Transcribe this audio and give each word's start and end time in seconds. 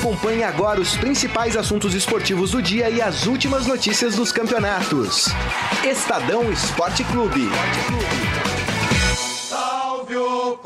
Acompanhe 0.00 0.42
agora 0.42 0.80
os 0.80 0.96
principais 0.96 1.58
assuntos 1.58 1.92
esportivos 1.92 2.52
do 2.52 2.62
dia 2.62 2.88
e 2.88 3.02
as 3.02 3.26
últimas 3.26 3.66
notícias 3.66 4.16
dos 4.16 4.32
campeonatos. 4.32 5.26
Estadão 5.84 6.50
Esporte 6.50 7.04
Clube. 7.04 7.50
Salve 9.46 10.16
o 10.16 10.58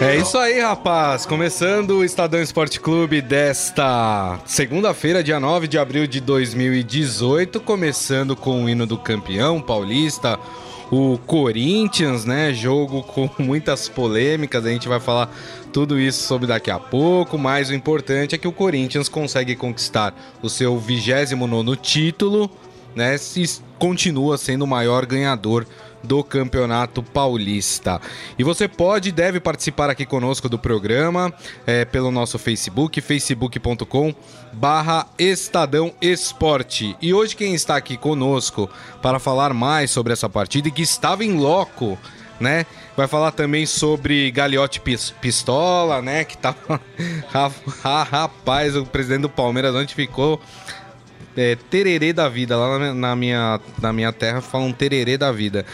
É 0.00 0.16
isso 0.16 0.38
aí, 0.38 0.60
rapaz. 0.60 1.26
Começando 1.26 1.98
o 1.98 2.04
Estadão 2.04 2.40
Esporte 2.40 2.78
Clube 2.78 3.20
desta 3.20 4.38
segunda-feira, 4.44 5.24
dia 5.24 5.40
9 5.40 5.66
de 5.66 5.76
abril 5.76 6.06
de 6.06 6.20
2018. 6.20 7.60
Começando 7.60 8.36
com 8.36 8.64
o 8.64 8.68
hino 8.68 8.86
do 8.86 8.96
campeão 8.96 9.60
paulista, 9.60 10.38
o 10.92 11.16
Corinthians, 11.16 12.26
né? 12.26 12.52
Jogo 12.52 13.02
com 13.02 13.28
muitas 13.42 13.88
polêmicas. 13.88 14.66
A 14.66 14.68
gente 14.68 14.86
vai 14.86 15.00
falar 15.00 15.34
tudo 15.72 15.98
isso 15.98 16.22
sobre 16.24 16.46
daqui 16.46 16.70
a 16.70 16.78
pouco. 16.78 17.38
Mas 17.38 17.70
o 17.70 17.74
importante 17.74 18.34
é 18.34 18.38
que 18.38 18.46
o 18.46 18.52
Corinthians 18.52 19.08
consegue 19.08 19.56
conquistar 19.56 20.14
o 20.42 20.50
seu 20.50 20.78
29 20.78 21.76
título, 21.76 22.50
né? 22.94 23.16
Se 23.16 23.62
continua 23.78 24.36
sendo 24.36 24.66
o 24.66 24.68
maior 24.68 25.06
ganhador 25.06 25.66
do 26.02 26.22
Campeonato 26.24 27.02
Paulista. 27.02 28.00
E 28.38 28.44
você 28.44 28.66
pode 28.66 29.10
e 29.10 29.12
deve 29.12 29.40
participar 29.40 29.90
aqui 29.90 30.04
conosco 30.04 30.48
do 30.48 30.58
programa 30.58 31.32
é, 31.66 31.84
pelo 31.84 32.10
nosso 32.10 32.38
Facebook, 32.38 33.00
facebook.com 33.00 34.14
barra 34.52 35.06
Estadão 35.18 35.92
Esporte. 36.00 36.96
E 37.00 37.14
hoje 37.14 37.36
quem 37.36 37.54
está 37.54 37.76
aqui 37.76 37.96
conosco 37.96 38.68
para 39.00 39.18
falar 39.18 39.54
mais 39.54 39.90
sobre 39.90 40.12
essa 40.12 40.28
partida 40.28 40.68
e 40.68 40.72
que 40.72 40.82
estava 40.82 41.24
em 41.24 41.38
loco, 41.38 41.98
né? 42.40 42.66
Vai 42.94 43.06
falar 43.08 43.30
também 43.32 43.64
sobre 43.64 44.30
Gagliotti 44.30 44.82
Pistola, 45.20 46.02
né? 46.02 46.24
Que 46.24 46.36
tava... 46.36 46.80
Rapaz, 48.10 48.76
o 48.76 48.84
presidente 48.84 49.22
do 49.22 49.30
Palmeiras 49.30 49.74
onde 49.74 49.94
ficou 49.94 50.40
é, 51.36 51.56
tererê 51.70 52.12
da 52.12 52.28
vida. 52.28 52.56
Lá 52.56 52.92
na 52.94 53.16
minha, 53.16 53.60
na 53.80 53.92
minha 53.92 54.12
terra 54.12 54.40
falam 54.40 54.72
tererê 54.72 55.16
da 55.16 55.30
vida. 55.32 55.64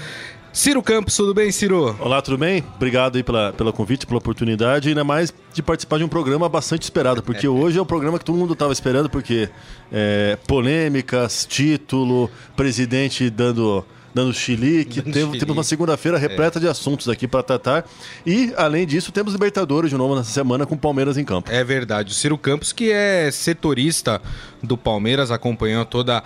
Ciro 0.52 0.82
Campos, 0.82 1.14
tudo 1.14 1.32
bem, 1.32 1.52
Ciro? 1.52 1.94
Olá, 2.00 2.20
tudo 2.20 2.36
bem? 2.36 2.64
Obrigado 2.74 3.16
aí 3.16 3.22
pela, 3.22 3.52
pela 3.52 3.72
convite, 3.72 4.06
pela 4.06 4.18
oportunidade, 4.18 4.88
ainda 4.88 5.04
mais 5.04 5.32
de 5.52 5.62
participar 5.62 5.98
de 5.98 6.04
um 6.04 6.08
programa 6.08 6.48
bastante 6.48 6.82
esperado, 6.82 7.22
porque 7.22 7.46
hoje 7.46 7.78
é 7.78 7.80
o 7.80 7.86
programa 7.86 8.18
que 8.18 8.24
todo 8.24 8.36
mundo 8.36 8.54
estava 8.54 8.72
esperando, 8.72 9.08
porque 9.08 9.48
é, 9.92 10.36
polêmicas, 10.48 11.46
título, 11.48 12.28
presidente 12.56 13.30
dando 13.30 13.84
dando 14.18 14.34
chilique. 14.34 15.00
Temos, 15.00 15.38
temos 15.38 15.56
uma 15.56 15.62
segunda-feira 15.62 16.18
repleta 16.18 16.58
é. 16.58 16.60
de 16.60 16.68
assuntos 16.68 17.08
aqui 17.08 17.28
para 17.28 17.42
tratar. 17.42 17.84
E, 18.26 18.52
além 18.56 18.86
disso, 18.86 19.12
temos 19.12 19.32
Libertadores 19.32 19.90
de 19.90 19.96
novo 19.96 20.16
nessa 20.16 20.30
semana 20.30 20.66
com 20.66 20.76
Palmeiras 20.76 21.16
em 21.16 21.24
campo. 21.24 21.50
É 21.52 21.62
verdade. 21.62 22.10
O 22.10 22.14
Ciro 22.14 22.36
Campos, 22.36 22.72
que 22.72 22.90
é 22.90 23.30
setorista 23.30 24.20
do 24.62 24.76
Palmeiras, 24.76 25.30
acompanhou 25.30 25.84
toda 25.84 26.18
a 26.18 26.22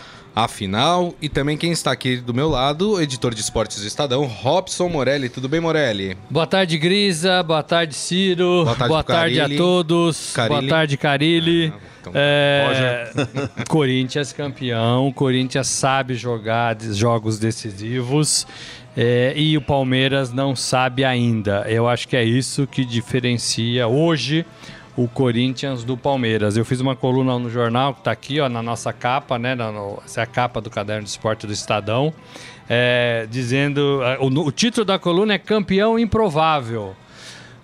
final. 0.48 1.14
E 1.20 1.28
também 1.28 1.56
quem 1.56 1.72
está 1.72 1.92
aqui 1.92 2.16
do 2.16 2.32
meu 2.32 2.48
lado, 2.48 3.00
editor 3.00 3.34
de 3.34 3.40
esportes 3.40 3.80
do 3.80 3.86
Estadão, 3.86 4.24
Robson 4.24 4.88
Morelli. 4.88 5.28
Tudo 5.28 5.48
bem, 5.48 5.60
Morelli? 5.60 6.16
Boa 6.30 6.46
tarde, 6.46 6.78
Grisa. 6.78 7.42
Boa 7.42 7.62
tarde, 7.62 7.94
Ciro. 7.94 8.64
Boa 8.64 8.76
tarde, 8.76 8.88
Boa 8.88 9.02
tarde 9.04 9.40
a 9.40 9.48
todos. 9.48 10.32
Carilli. 10.32 10.60
Boa 10.60 10.68
tarde, 10.68 10.96
Carilli. 10.96 11.72
Ah. 11.74 11.92
Então, 12.02 12.12
é, 12.16 13.12
Corinthians 13.68 14.32
campeão, 14.32 15.12
Corinthians 15.12 15.68
sabe 15.68 16.14
jogar 16.14 16.76
jogos 16.80 17.38
decisivos 17.38 18.44
é, 18.96 19.32
e 19.36 19.56
o 19.56 19.62
Palmeiras 19.62 20.32
não 20.32 20.56
sabe 20.56 21.04
ainda. 21.04 21.64
Eu 21.68 21.88
acho 21.88 22.08
que 22.08 22.16
é 22.16 22.24
isso 22.24 22.66
que 22.66 22.84
diferencia 22.84 23.86
hoje 23.86 24.44
o 24.96 25.08
Corinthians 25.08 25.84
do 25.84 25.96
Palmeiras. 25.96 26.56
Eu 26.56 26.64
fiz 26.64 26.80
uma 26.80 26.94
coluna 26.94 27.38
no 27.38 27.48
jornal 27.50 27.94
que 27.94 28.00
está 28.00 28.10
aqui, 28.10 28.40
ó, 28.40 28.48
na 28.48 28.62
nossa 28.62 28.92
capa, 28.92 29.38
né? 29.38 29.54
No, 29.54 30.02
essa 30.04 30.20
é 30.20 30.24
a 30.24 30.26
capa 30.26 30.60
do 30.60 30.70
caderno 30.70 31.04
de 31.04 31.10
esporte 31.10 31.46
do 31.46 31.52
Estadão, 31.52 32.12
é, 32.68 33.26
dizendo 33.30 34.00
o, 34.20 34.26
o 34.26 34.52
título 34.52 34.84
da 34.84 34.98
coluna 34.98 35.34
é 35.34 35.38
campeão 35.38 35.98
improvável. 35.98 36.94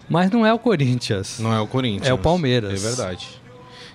Mas 0.09 0.31
não 0.31 0.47
é 0.47 0.53
o 0.53 0.59
Corinthians. 0.59 1.39
Não 1.39 1.53
é 1.53 1.61
o 1.61 1.67
Corinthians. 1.67 2.09
É 2.09 2.15
o 2.15 2.19
Palmeiras. 2.19 2.73
É 2.73 2.89
verdade. 2.89 3.38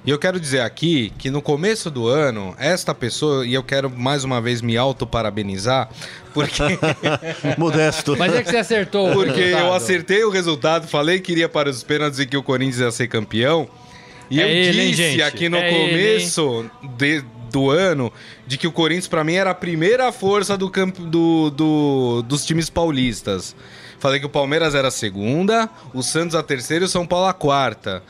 E 0.06 0.10
eu 0.10 0.20
quero 0.20 0.38
dizer 0.38 0.60
aqui 0.60 1.14
que 1.18 1.32
no 1.32 1.42
começo 1.42 1.90
do 1.90 2.08
ano, 2.08 2.54
esta 2.60 2.94
pessoa, 2.94 3.46
e 3.48 3.54
eu 3.54 3.64
quero 3.64 3.90
mais 3.90 4.26
uma 4.26 4.42
vez 4.42 4.62
me 4.62 4.76
auto-parabenizar, 4.76 5.90
porque. 6.34 6.62
Modesto. 7.58 8.16
Mas 8.18 8.34
é 8.36 8.44
que 8.44 8.52
você 8.52 8.58
acertou. 8.58 9.14
Porque 9.14 9.40
eu 9.40 9.74
acertei 9.74 10.26
o 10.26 10.30
resultado, 10.30 10.88
falei 10.88 11.22
que 11.22 11.32
iria 11.32 11.48
para 11.48 11.70
os 11.70 11.84
pênaltis 11.84 12.20
e 12.20 12.26
que 12.26 12.36
o 12.36 12.44
Corinthians 12.44 12.80
ia 12.80 12.92
ser 12.92 13.08
campeão. 13.08 13.68
E 14.30 14.42
é 14.42 14.44
eu 14.44 14.50
ele, 14.50 14.90
disse 14.90 15.04
hein, 15.04 15.22
aqui 15.22 15.48
no 15.48 15.58
é 15.58 15.70
começo 15.70 16.70
ele, 16.82 16.92
de, 16.98 17.24
do 17.50 17.70
ano 17.70 18.12
de 18.46 18.58
que 18.58 18.68
o 18.68 18.72
Corinthians, 18.74 19.08
para 19.08 19.24
mim, 19.24 19.36
era 19.36 19.52
a 19.52 19.56
primeira 19.56 20.12
força 20.12 20.58
do 20.58 20.70
campo 20.70 21.04
do, 21.04 21.50
do, 21.50 22.22
dos 22.24 22.46
times 22.46 22.70
paulistas. 22.70 23.56
Falei 24.00 24.20
que 24.20 24.26
o 24.26 24.30
Palmeiras 24.30 24.76
era 24.76 24.90
a 24.90 24.92
segunda, 24.92 25.70
o 25.94 26.04
Santos 26.04 26.36
a 26.36 26.44
terceira 26.44 26.84
e 26.84 26.88
o 26.88 26.90
São 26.90 27.08
Paulo 27.08 27.28
a 27.28 27.34
quarta. 27.34 28.04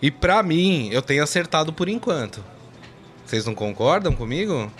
E 0.00 0.10
para 0.10 0.42
mim, 0.42 0.88
eu 0.92 1.02
tenho 1.02 1.22
acertado 1.22 1.72
por 1.72 1.88
enquanto. 1.88 2.42
Vocês 3.26 3.44
não 3.44 3.54
concordam 3.54 4.12
comigo? 4.12 4.70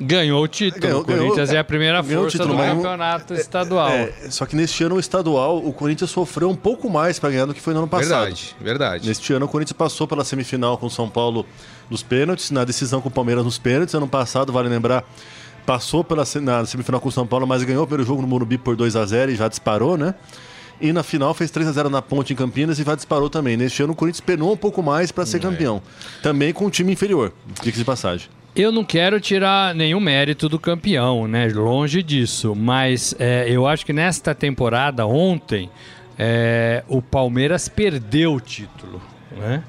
Ganhou 0.00 0.42
o 0.42 0.48
título. 0.48 0.80
Ganhou, 0.80 1.00
o 1.00 1.04
Corinthians 1.04 1.48
ganhou, 1.48 1.56
é 1.56 1.58
a 1.58 1.64
primeira 1.64 2.02
força 2.02 2.38
título, 2.38 2.56
do 2.56 2.62
campeonato 2.62 3.34
é, 3.34 3.36
estadual. 3.36 3.90
É, 3.90 4.12
só 4.30 4.46
que 4.46 4.56
neste 4.56 4.82
ano 4.82 4.96
o 4.96 5.00
estadual, 5.00 5.58
o 5.58 5.72
Corinthians 5.72 6.10
sofreu 6.10 6.50
um 6.50 6.56
pouco 6.56 6.90
mais 6.90 7.18
para 7.18 7.30
ganhar 7.30 7.46
do 7.46 7.54
que 7.54 7.60
foi 7.60 7.72
no 7.72 7.80
ano 7.80 7.88
passado. 7.88 8.24
Verdade, 8.24 8.56
verdade. 8.60 9.08
Neste 9.08 9.32
ano 9.32 9.46
o 9.46 9.48
Corinthians 9.48 9.76
passou 9.76 10.08
pela 10.08 10.24
semifinal 10.24 10.76
com 10.76 10.86
o 10.86 10.90
São 10.90 11.08
Paulo 11.08 11.46
nos 11.88 12.02
pênaltis, 12.02 12.50
na 12.50 12.64
decisão 12.64 13.00
com 13.00 13.08
o 13.08 13.12
Palmeiras 13.12 13.44
nos 13.44 13.58
pênaltis. 13.58 13.94
Ano 13.94 14.08
passado, 14.08 14.52
vale 14.52 14.68
lembrar, 14.68 15.04
passou 15.64 16.02
pela 16.02 16.24
na 16.40 16.64
semifinal 16.64 17.00
com 17.00 17.08
o 17.08 17.12
São 17.12 17.26
Paulo, 17.26 17.46
mas 17.46 17.62
ganhou 17.62 17.84
o 17.84 17.86
primeiro 17.86 18.08
jogo 18.08 18.22
no 18.22 18.28
Morumbi 18.28 18.58
por 18.58 18.74
2 18.74 18.96
a 18.96 19.06
0 19.06 19.30
e 19.30 19.36
já 19.36 19.46
disparou, 19.46 19.96
né? 19.96 20.14
E 20.82 20.92
na 20.92 21.04
final 21.04 21.32
fez 21.32 21.48
3 21.52 21.68
a 21.68 21.72
0 21.72 21.88
na 21.88 22.02
Ponte 22.02 22.32
em 22.32 22.36
Campinas 22.36 22.80
e 22.80 22.82
vai 22.82 22.96
disparou 22.96 23.30
também. 23.30 23.56
Neste 23.56 23.84
ano 23.84 23.92
o 23.92 23.96
Corinthians 23.96 24.20
penou 24.20 24.52
um 24.52 24.56
pouco 24.56 24.82
mais 24.82 25.12
para 25.12 25.24
ser 25.24 25.36
é. 25.36 25.40
campeão. 25.40 25.80
Também 26.20 26.52
com 26.52 26.66
um 26.66 26.70
time 26.70 26.92
inferior, 26.92 27.32
diga 27.62 27.78
de 27.78 27.84
passagem. 27.84 28.28
Eu 28.54 28.72
não 28.72 28.84
quero 28.84 29.20
tirar 29.20 29.74
nenhum 29.76 30.00
mérito 30.00 30.48
do 30.48 30.58
campeão, 30.58 31.28
né? 31.28 31.46
Longe 31.46 32.02
disso. 32.02 32.54
Mas 32.54 33.14
é, 33.18 33.46
eu 33.48 33.66
acho 33.66 33.86
que 33.86 33.92
nesta 33.92 34.34
temporada, 34.34 35.06
ontem, 35.06 35.70
é, 36.18 36.82
o 36.88 37.00
Palmeiras 37.00 37.68
perdeu 37.68 38.34
o 38.34 38.40
título. 38.40 39.00
Né? 39.30 39.62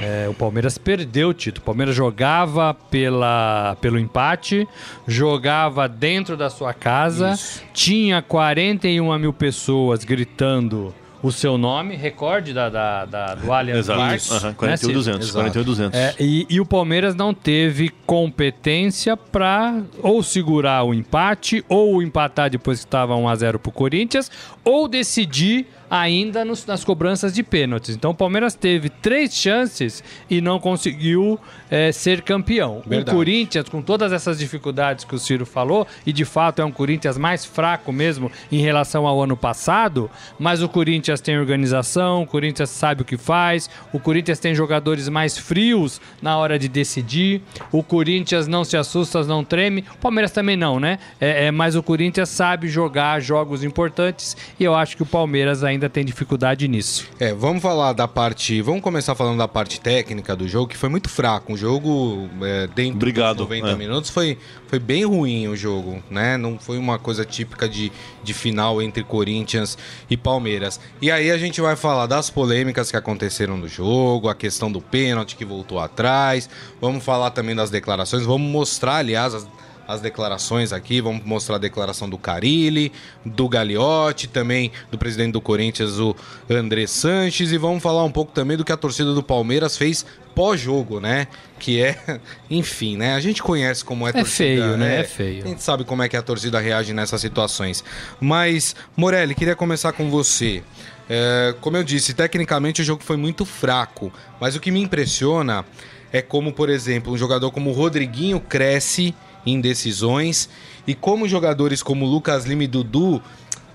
É, 0.00 0.28
o 0.28 0.34
Palmeiras 0.34 0.78
perdeu 0.78 1.28
o 1.28 1.34
título. 1.34 1.62
O 1.62 1.66
Palmeiras 1.66 1.94
jogava 1.94 2.74
pela, 2.74 3.76
pelo 3.80 3.98
empate, 3.98 4.66
jogava 5.06 5.88
dentro 5.88 6.36
da 6.36 6.48
sua 6.48 6.72
casa, 6.72 7.32
Isso. 7.32 7.62
tinha 7.72 8.22
41 8.22 9.18
mil 9.18 9.32
pessoas 9.32 10.04
gritando 10.04 10.94
o 11.22 11.30
seu 11.30 11.58
nome, 11.58 11.96
recorde 11.96 12.54
da, 12.54 12.68
da, 12.68 13.04
da 13.04 13.34
do 13.34 13.52
Allianz 13.52 13.86
Parque. 13.86 14.32
Uhum, 14.32 14.54
41,200. 14.54 15.34
Né, 15.34 15.50
41, 15.50 15.90
é, 15.92 16.14
e, 16.18 16.46
e 16.48 16.60
o 16.60 16.66
Palmeiras 16.66 17.14
não 17.14 17.34
teve 17.34 17.90
competência 18.06 19.16
para 19.16 19.82
ou 20.02 20.22
segurar 20.22 20.82
o 20.84 20.94
empate, 20.94 21.64
ou 21.68 22.02
empatar 22.02 22.48
depois 22.48 22.80
que 22.80 22.86
estava 22.86 23.14
1x0 23.14 23.58
para 23.58 23.68
o 23.68 23.72
Corinthians, 23.72 24.30
ou 24.64 24.88
decidir 24.88 25.66
ainda 25.90 26.44
nos, 26.44 26.64
nas 26.64 26.84
cobranças 26.84 27.34
de 27.34 27.42
pênaltis. 27.42 27.96
Então 27.96 28.12
o 28.12 28.14
Palmeiras 28.14 28.54
teve 28.54 28.88
três 28.88 29.34
chances 29.34 30.04
e 30.30 30.40
não 30.40 30.60
conseguiu 30.60 31.38
é, 31.68 31.90
ser 31.90 32.22
campeão. 32.22 32.82
Verdade. 32.86 33.10
O 33.10 33.18
Corinthians, 33.18 33.68
com 33.68 33.82
todas 33.82 34.12
essas 34.12 34.38
dificuldades 34.38 35.04
que 35.04 35.14
o 35.14 35.18
Ciro 35.18 35.44
falou, 35.44 35.86
e 36.06 36.12
de 36.12 36.24
fato 36.24 36.62
é 36.62 36.64
um 36.64 36.70
Corinthians 36.70 37.18
mais 37.18 37.44
fraco 37.44 37.92
mesmo 37.92 38.30
em 38.52 38.60
relação 38.60 39.06
ao 39.06 39.20
ano 39.20 39.36
passado, 39.36 40.10
mas 40.38 40.62
o 40.62 40.68
Corinthians 40.68 41.20
tem 41.20 41.38
organização, 41.38 42.22
o 42.22 42.26
Corinthians 42.26 42.70
sabe 42.70 43.02
o 43.02 43.04
que 43.04 43.16
faz, 43.16 43.68
o 43.92 43.98
Corinthians 43.98 44.38
tem 44.38 44.54
jogadores 44.54 45.08
mais 45.08 45.36
frios 45.36 46.00
na 46.22 46.36
hora 46.36 46.58
de 46.58 46.68
decidir, 46.68 47.42
o 47.72 47.82
Corinthians 47.82 48.46
não 48.46 48.64
se 48.64 48.76
assusta, 48.76 49.24
não 49.24 49.44
treme, 49.44 49.84
o 49.94 49.98
Palmeiras 49.98 50.30
também 50.30 50.56
não, 50.56 50.78
né? 50.78 50.98
É, 51.20 51.46
é, 51.46 51.50
mas 51.50 51.74
o 51.74 51.82
Corinthians 51.82 52.28
sabe 52.28 52.68
jogar 52.68 53.20
jogos 53.20 53.64
importantes 53.64 54.36
e 54.58 54.64
eu 54.64 54.74
acho 54.74 54.96
que 54.96 55.02
o 55.02 55.06
Palmeiras 55.06 55.64
ainda 55.64 55.79
ainda 55.80 55.88
tem 55.88 56.04
dificuldade 56.04 56.68
nisso. 56.68 57.08
É, 57.18 57.32
vamos 57.32 57.62
falar 57.62 57.94
da 57.94 58.06
parte. 58.06 58.60
Vamos 58.60 58.82
começar 58.82 59.14
falando 59.14 59.38
da 59.38 59.48
parte 59.48 59.80
técnica 59.80 60.36
do 60.36 60.46
jogo, 60.46 60.68
que 60.68 60.76
foi 60.76 60.90
muito 60.90 61.08
fraco. 61.08 61.52
Um 61.52 61.56
jogo 61.56 62.28
é, 62.42 62.66
dentro 62.66 62.96
Obrigado, 62.96 63.38
dos 63.38 63.48
90 63.48 63.68
é. 63.68 63.74
minutos 63.74 64.10
foi, 64.10 64.36
foi 64.68 64.78
bem 64.78 65.04
ruim 65.04 65.48
o 65.48 65.56
jogo, 65.56 66.02
né? 66.10 66.36
Não 66.36 66.58
foi 66.58 66.76
uma 66.76 66.98
coisa 66.98 67.24
típica 67.24 67.68
de, 67.68 67.90
de 68.22 68.34
final 68.34 68.82
entre 68.82 69.02
Corinthians 69.02 69.78
e 70.10 70.16
Palmeiras. 70.16 70.78
E 71.00 71.10
aí 71.10 71.30
a 71.30 71.38
gente 71.38 71.60
vai 71.60 71.74
falar 71.74 72.06
das 72.06 72.28
polêmicas 72.28 72.90
que 72.90 72.96
aconteceram 72.96 73.56
no 73.56 73.66
jogo, 73.66 74.28
a 74.28 74.34
questão 74.34 74.70
do 74.70 74.80
pênalti 74.80 75.36
que 75.36 75.44
voltou 75.44 75.78
atrás. 75.78 76.48
Vamos 76.80 77.02
falar 77.02 77.30
também 77.30 77.56
das 77.56 77.70
declarações. 77.70 78.24
Vamos 78.24 78.50
mostrar, 78.50 78.96
aliás, 78.96 79.34
as 79.34 79.48
as 79.92 80.00
declarações 80.00 80.72
aqui, 80.72 81.00
vamos 81.00 81.24
mostrar 81.24 81.56
a 81.56 81.58
declaração 81.58 82.08
do 82.08 82.16
Carilli, 82.16 82.92
do 83.24 83.48
Gagliotti, 83.48 84.28
também 84.28 84.70
do 84.90 84.96
presidente 84.96 85.32
do 85.32 85.40
Corinthians, 85.40 85.98
o 85.98 86.14
André 86.48 86.86
Sanches, 86.86 87.50
e 87.50 87.58
vamos 87.58 87.82
falar 87.82 88.04
um 88.04 88.10
pouco 88.10 88.32
também 88.32 88.56
do 88.56 88.64
que 88.64 88.70
a 88.70 88.76
torcida 88.76 89.12
do 89.12 89.22
Palmeiras 89.22 89.76
fez 89.76 90.06
pós-jogo, 90.34 91.00
né? 91.00 91.26
Que 91.58 91.82
é, 91.82 92.20
enfim, 92.48 92.96
né? 92.96 93.14
A 93.14 93.20
gente 93.20 93.42
conhece 93.42 93.84
como 93.84 94.06
é, 94.06 94.10
É 94.10 94.12
torcida, 94.12 94.62
feio, 94.62 94.76
né? 94.76 95.00
É 95.00 95.04
feio. 95.04 95.44
A 95.44 95.48
gente 95.48 95.62
sabe 95.62 95.84
como 95.84 96.02
é 96.02 96.08
que 96.08 96.16
a 96.16 96.22
torcida 96.22 96.60
reage 96.60 96.92
nessas 96.92 97.20
situações. 97.20 97.82
Mas, 98.20 98.76
Morelli, 98.96 99.34
queria 99.34 99.56
começar 99.56 99.92
com 99.92 100.08
você. 100.08 100.62
É, 101.08 101.52
como 101.60 101.76
eu 101.76 101.82
disse, 101.82 102.14
tecnicamente 102.14 102.80
o 102.80 102.84
jogo 102.84 103.02
foi 103.02 103.16
muito 103.16 103.44
fraco, 103.44 104.12
mas 104.40 104.54
o 104.54 104.60
que 104.60 104.70
me 104.70 104.80
impressiona 104.80 105.64
é 106.12 106.22
como, 106.22 106.52
por 106.52 106.68
exemplo, 106.68 107.12
um 107.12 107.18
jogador 107.18 107.50
como 107.50 107.70
o 107.70 107.72
Rodriguinho 107.72 108.38
cresce 108.38 109.14
em 109.46 109.60
decisões 109.60 110.48
e 110.86 110.94
como 110.94 111.28
jogadores 111.28 111.82
como 111.82 112.04
Lucas 112.06 112.44
Lima 112.44 112.64
e 112.64 112.66
Dudu 112.66 113.22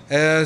é, 0.10 0.44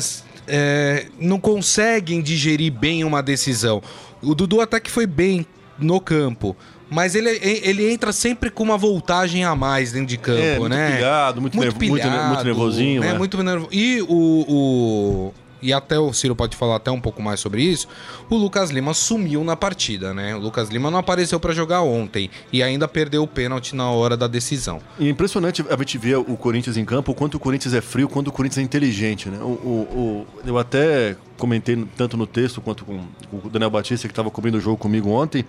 é, 0.48 1.06
não 1.18 1.38
conseguem 1.38 2.20
digerir 2.22 2.72
bem 2.72 3.04
uma 3.04 3.22
decisão. 3.22 3.82
O 4.22 4.34
Dudu 4.34 4.60
até 4.60 4.80
que 4.80 4.90
foi 4.90 5.06
bem 5.06 5.46
no 5.78 6.00
campo, 6.00 6.56
mas 6.90 7.14
ele, 7.14 7.30
ele 7.42 7.90
entra 7.90 8.12
sempre 8.12 8.50
com 8.50 8.62
uma 8.62 8.76
voltagem 8.76 9.44
a 9.44 9.54
mais 9.54 9.92
dentro 9.92 10.08
de 10.08 10.16
campo, 10.18 10.40
É, 10.40 10.58
muito 10.58 10.72
né? 10.74 10.96
pilhado, 10.96 11.40
muito 11.40 11.58
nervo- 11.58 11.78
muito 11.78 12.08
ne- 12.08 12.26
muito 12.28 12.44
nervosinho, 12.44 13.00
né? 13.00 13.08
é. 13.10 13.14
Muito 13.18 13.42
nervo... 13.42 13.68
E 13.70 14.02
o, 14.02 14.06
o- 14.08 15.34
E 15.62 15.72
até 15.72 15.98
o 15.98 16.12
Ciro 16.12 16.34
pode 16.34 16.56
falar 16.56 16.76
até 16.76 16.90
um 16.90 17.00
pouco 17.00 17.22
mais 17.22 17.40
sobre 17.40 17.62
isso. 17.62 17.86
O 18.28 18.36
Lucas 18.36 18.70
Lima 18.70 18.94
sumiu 18.94 19.44
na 19.44 19.56
partida, 19.56 20.14
né? 20.14 20.34
O 20.34 20.38
Lucas 20.38 20.68
Lima 20.68 20.90
não 20.90 20.98
apareceu 20.98 21.38
para 21.38 21.52
jogar 21.52 21.82
ontem 21.82 22.30
e 22.52 22.62
ainda 22.62 22.86
perdeu 22.88 23.22
o 23.22 23.26
pênalti 23.26 23.74
na 23.76 23.90
hora 23.90 24.16
da 24.16 24.26
decisão. 24.26 24.80
E 24.98 25.06
é 25.06 25.10
impressionante 25.10 25.64
a 25.68 25.76
gente 25.76 25.98
ver 25.98 26.16
o 26.16 26.36
Corinthians 26.36 26.76
em 26.76 26.84
campo, 26.84 27.12
o 27.12 27.14
quanto 27.14 27.34
o 27.36 27.40
Corinthians 27.40 27.74
é 27.74 27.80
frio, 27.80 28.06
o 28.06 28.08
quanto 28.10 28.28
o 28.28 28.32
Corinthians 28.32 28.58
é 28.58 28.62
inteligente, 28.62 29.28
né? 29.28 29.38
O, 29.40 29.46
o- 29.46 30.26
o- 30.44 30.48
eu 30.48 30.58
até 30.58 31.16
comentei 31.38 31.86
tanto 31.96 32.16
no 32.18 32.26
texto 32.26 32.60
quanto 32.60 32.84
com 32.84 33.00
o 33.32 33.48
Daniel 33.48 33.70
Batista, 33.70 34.06
que 34.06 34.12
estava 34.12 34.30
cobrindo 34.30 34.58
o 34.58 34.60
jogo 34.60 34.76
comigo 34.76 35.08
ontem, 35.10 35.44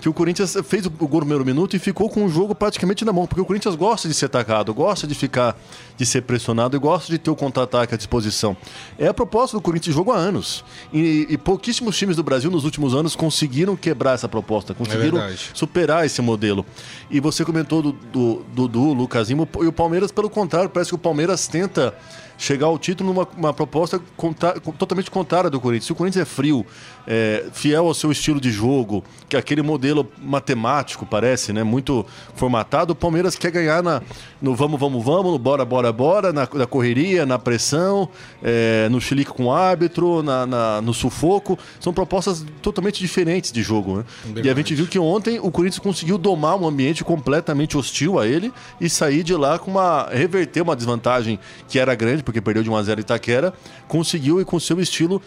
que 0.00 0.08
o 0.08 0.12
Corinthians 0.12 0.56
fez 0.64 0.86
o 0.86 0.90
gol 0.90 1.08
no 1.08 1.18
primeiro 1.20 1.44
minuto 1.44 1.74
e 1.74 1.78
ficou 1.78 2.08
com 2.08 2.24
o 2.24 2.28
jogo 2.28 2.54
praticamente 2.54 3.04
na 3.04 3.12
mão, 3.12 3.26
porque 3.26 3.40
o 3.40 3.44
Corinthians 3.44 3.74
gosta 3.74 4.06
de 4.06 4.14
ser 4.14 4.26
atacado, 4.26 4.72
gosta 4.74 5.06
de 5.06 5.14
ficar, 5.14 5.58
de 5.96 6.04
ser 6.06 6.22
pressionado 6.22 6.76
e 6.76 6.78
gosta 6.78 7.10
de 7.10 7.18
ter 7.18 7.30
o 7.30 7.34
contra-ataque 7.36 7.94
à 7.94 7.96
disposição. 7.96 8.56
É 8.98 9.08
a 9.08 9.14
proposta 9.14 9.56
do 9.56 9.60
Corinthians 9.60 9.86
de 9.94 9.98
jogo 9.98 10.12
há 10.12 10.16
anos. 10.16 10.64
E, 10.92 11.26
e 11.30 11.38
pouquíssimos 11.38 11.96
times 11.96 12.16
do 12.16 12.22
Brasil 12.22 12.50
nos 12.50 12.64
últimos 12.64 12.94
anos 12.94 13.16
conseguiram 13.16 13.74
quebrar 13.74 14.12
essa 14.14 14.28
proposta, 14.28 14.74
conseguiram 14.74 15.18
verdade. 15.18 15.50
superar 15.54 16.04
esse 16.06 16.20
modelo. 16.22 16.64
E 17.10 17.18
você 17.18 17.44
comentou 17.44 17.82
do 17.82 17.92
do- 17.92 18.44
Dudu, 18.54 18.92
Lucasinho, 18.92 19.48
e 19.60 19.66
o 19.66 19.72
Palmeiras, 19.72 20.12
pelo 20.12 20.28
contrário, 20.30 20.68
parece 20.70 20.90
que 20.90 20.94
o 20.94 20.98
Palmeiras 20.98 21.46
tenta 21.48 21.94
chegar 22.38 22.66
ao 22.66 22.78
título 22.78 23.12
numa 23.12 23.26
uma 23.36 23.52
proposta 23.54 24.00
contra- 24.16 24.58
totalmente 24.60 25.10
contrária 25.10 25.48
do 25.50 25.60
Corinthians. 25.60 25.86
Se 25.86 25.92
o 25.92 25.94
Corinthians 25.94 26.22
é 26.22 26.24
frio, 26.26 26.64
é, 27.06 27.46
fiel 27.52 27.86
ao 27.86 27.94
seu 27.94 28.10
estilo 28.12 28.40
de 28.40 28.50
jogo, 28.50 29.02
que 29.28 29.36
é 29.36 29.38
aquele 29.38 29.62
modelo 29.62 30.10
matemático, 30.20 31.06
parece, 31.06 31.52
né? 31.52 31.62
Muito 31.62 32.04
formatado, 32.34 32.92
o 32.92 32.96
Palmeiras 32.96 33.36
quer 33.36 33.50
ganhar 33.50 33.82
na, 33.82 34.02
no 34.40 34.54
vamos, 34.54 34.78
vamos, 34.78 35.04
vamos, 35.04 35.32
no 35.32 35.38
bora, 35.38 35.64
bora, 35.64 35.92
bora, 35.92 36.32
na, 36.32 36.48
na 36.52 36.66
correria, 36.66 37.24
na 37.24 37.38
pressão, 37.38 38.08
é, 38.42 38.88
no 38.90 39.00
chilique 39.00 39.30
com 39.30 39.46
o 39.46 39.52
árbitro, 39.52 40.22
na, 40.22 40.46
na- 40.46 40.80
no 40.82 40.92
sufoco. 40.92 41.58
São 41.80 41.92
propostas 41.92 42.44
totalmente 42.60 42.98
diferentes 43.00 43.50
de 43.52 43.62
jogo, 43.62 43.98
né? 43.98 44.04
E 44.44 44.50
a 44.50 44.54
gente 44.54 44.74
viu 44.74 44.86
que 44.86 44.98
ontem 44.98 45.38
o 45.40 45.50
Corinthians 45.50 45.78
conseguiu 45.78 46.18
domar 46.18 46.56
um 46.56 46.66
ambiente 46.66 47.02
completamente 47.04 47.76
hostil 47.76 48.18
a 48.18 48.26
ele 48.26 48.52
e 48.80 48.88
sair 48.90 49.22
de 49.22 49.34
lá 49.34 49.58
com 49.58 49.70
uma. 49.70 50.08
reverter 50.10 50.60
uma 50.62 50.76
desvantagem 50.76 51.38
que 51.68 51.78
era 51.78 51.94
grande, 51.94 52.22
porque 52.26 52.40
perdeu 52.42 52.62
de 52.62 52.68
1 52.68 52.76
a 52.76 52.82
0 52.82 53.00
Itaquera, 53.00 53.54
conseguiu 53.88 54.40
e 54.40 54.44
com 54.44 54.60
seu 54.60 54.78
estilo 54.80 55.22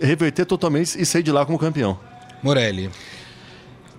reverter 0.00 0.46
totalmente 0.46 0.98
e 0.98 1.04
sair 1.04 1.22
de 1.22 1.32
lá 1.32 1.44
como 1.44 1.58
campeão. 1.58 1.98
Morelli. 2.42 2.88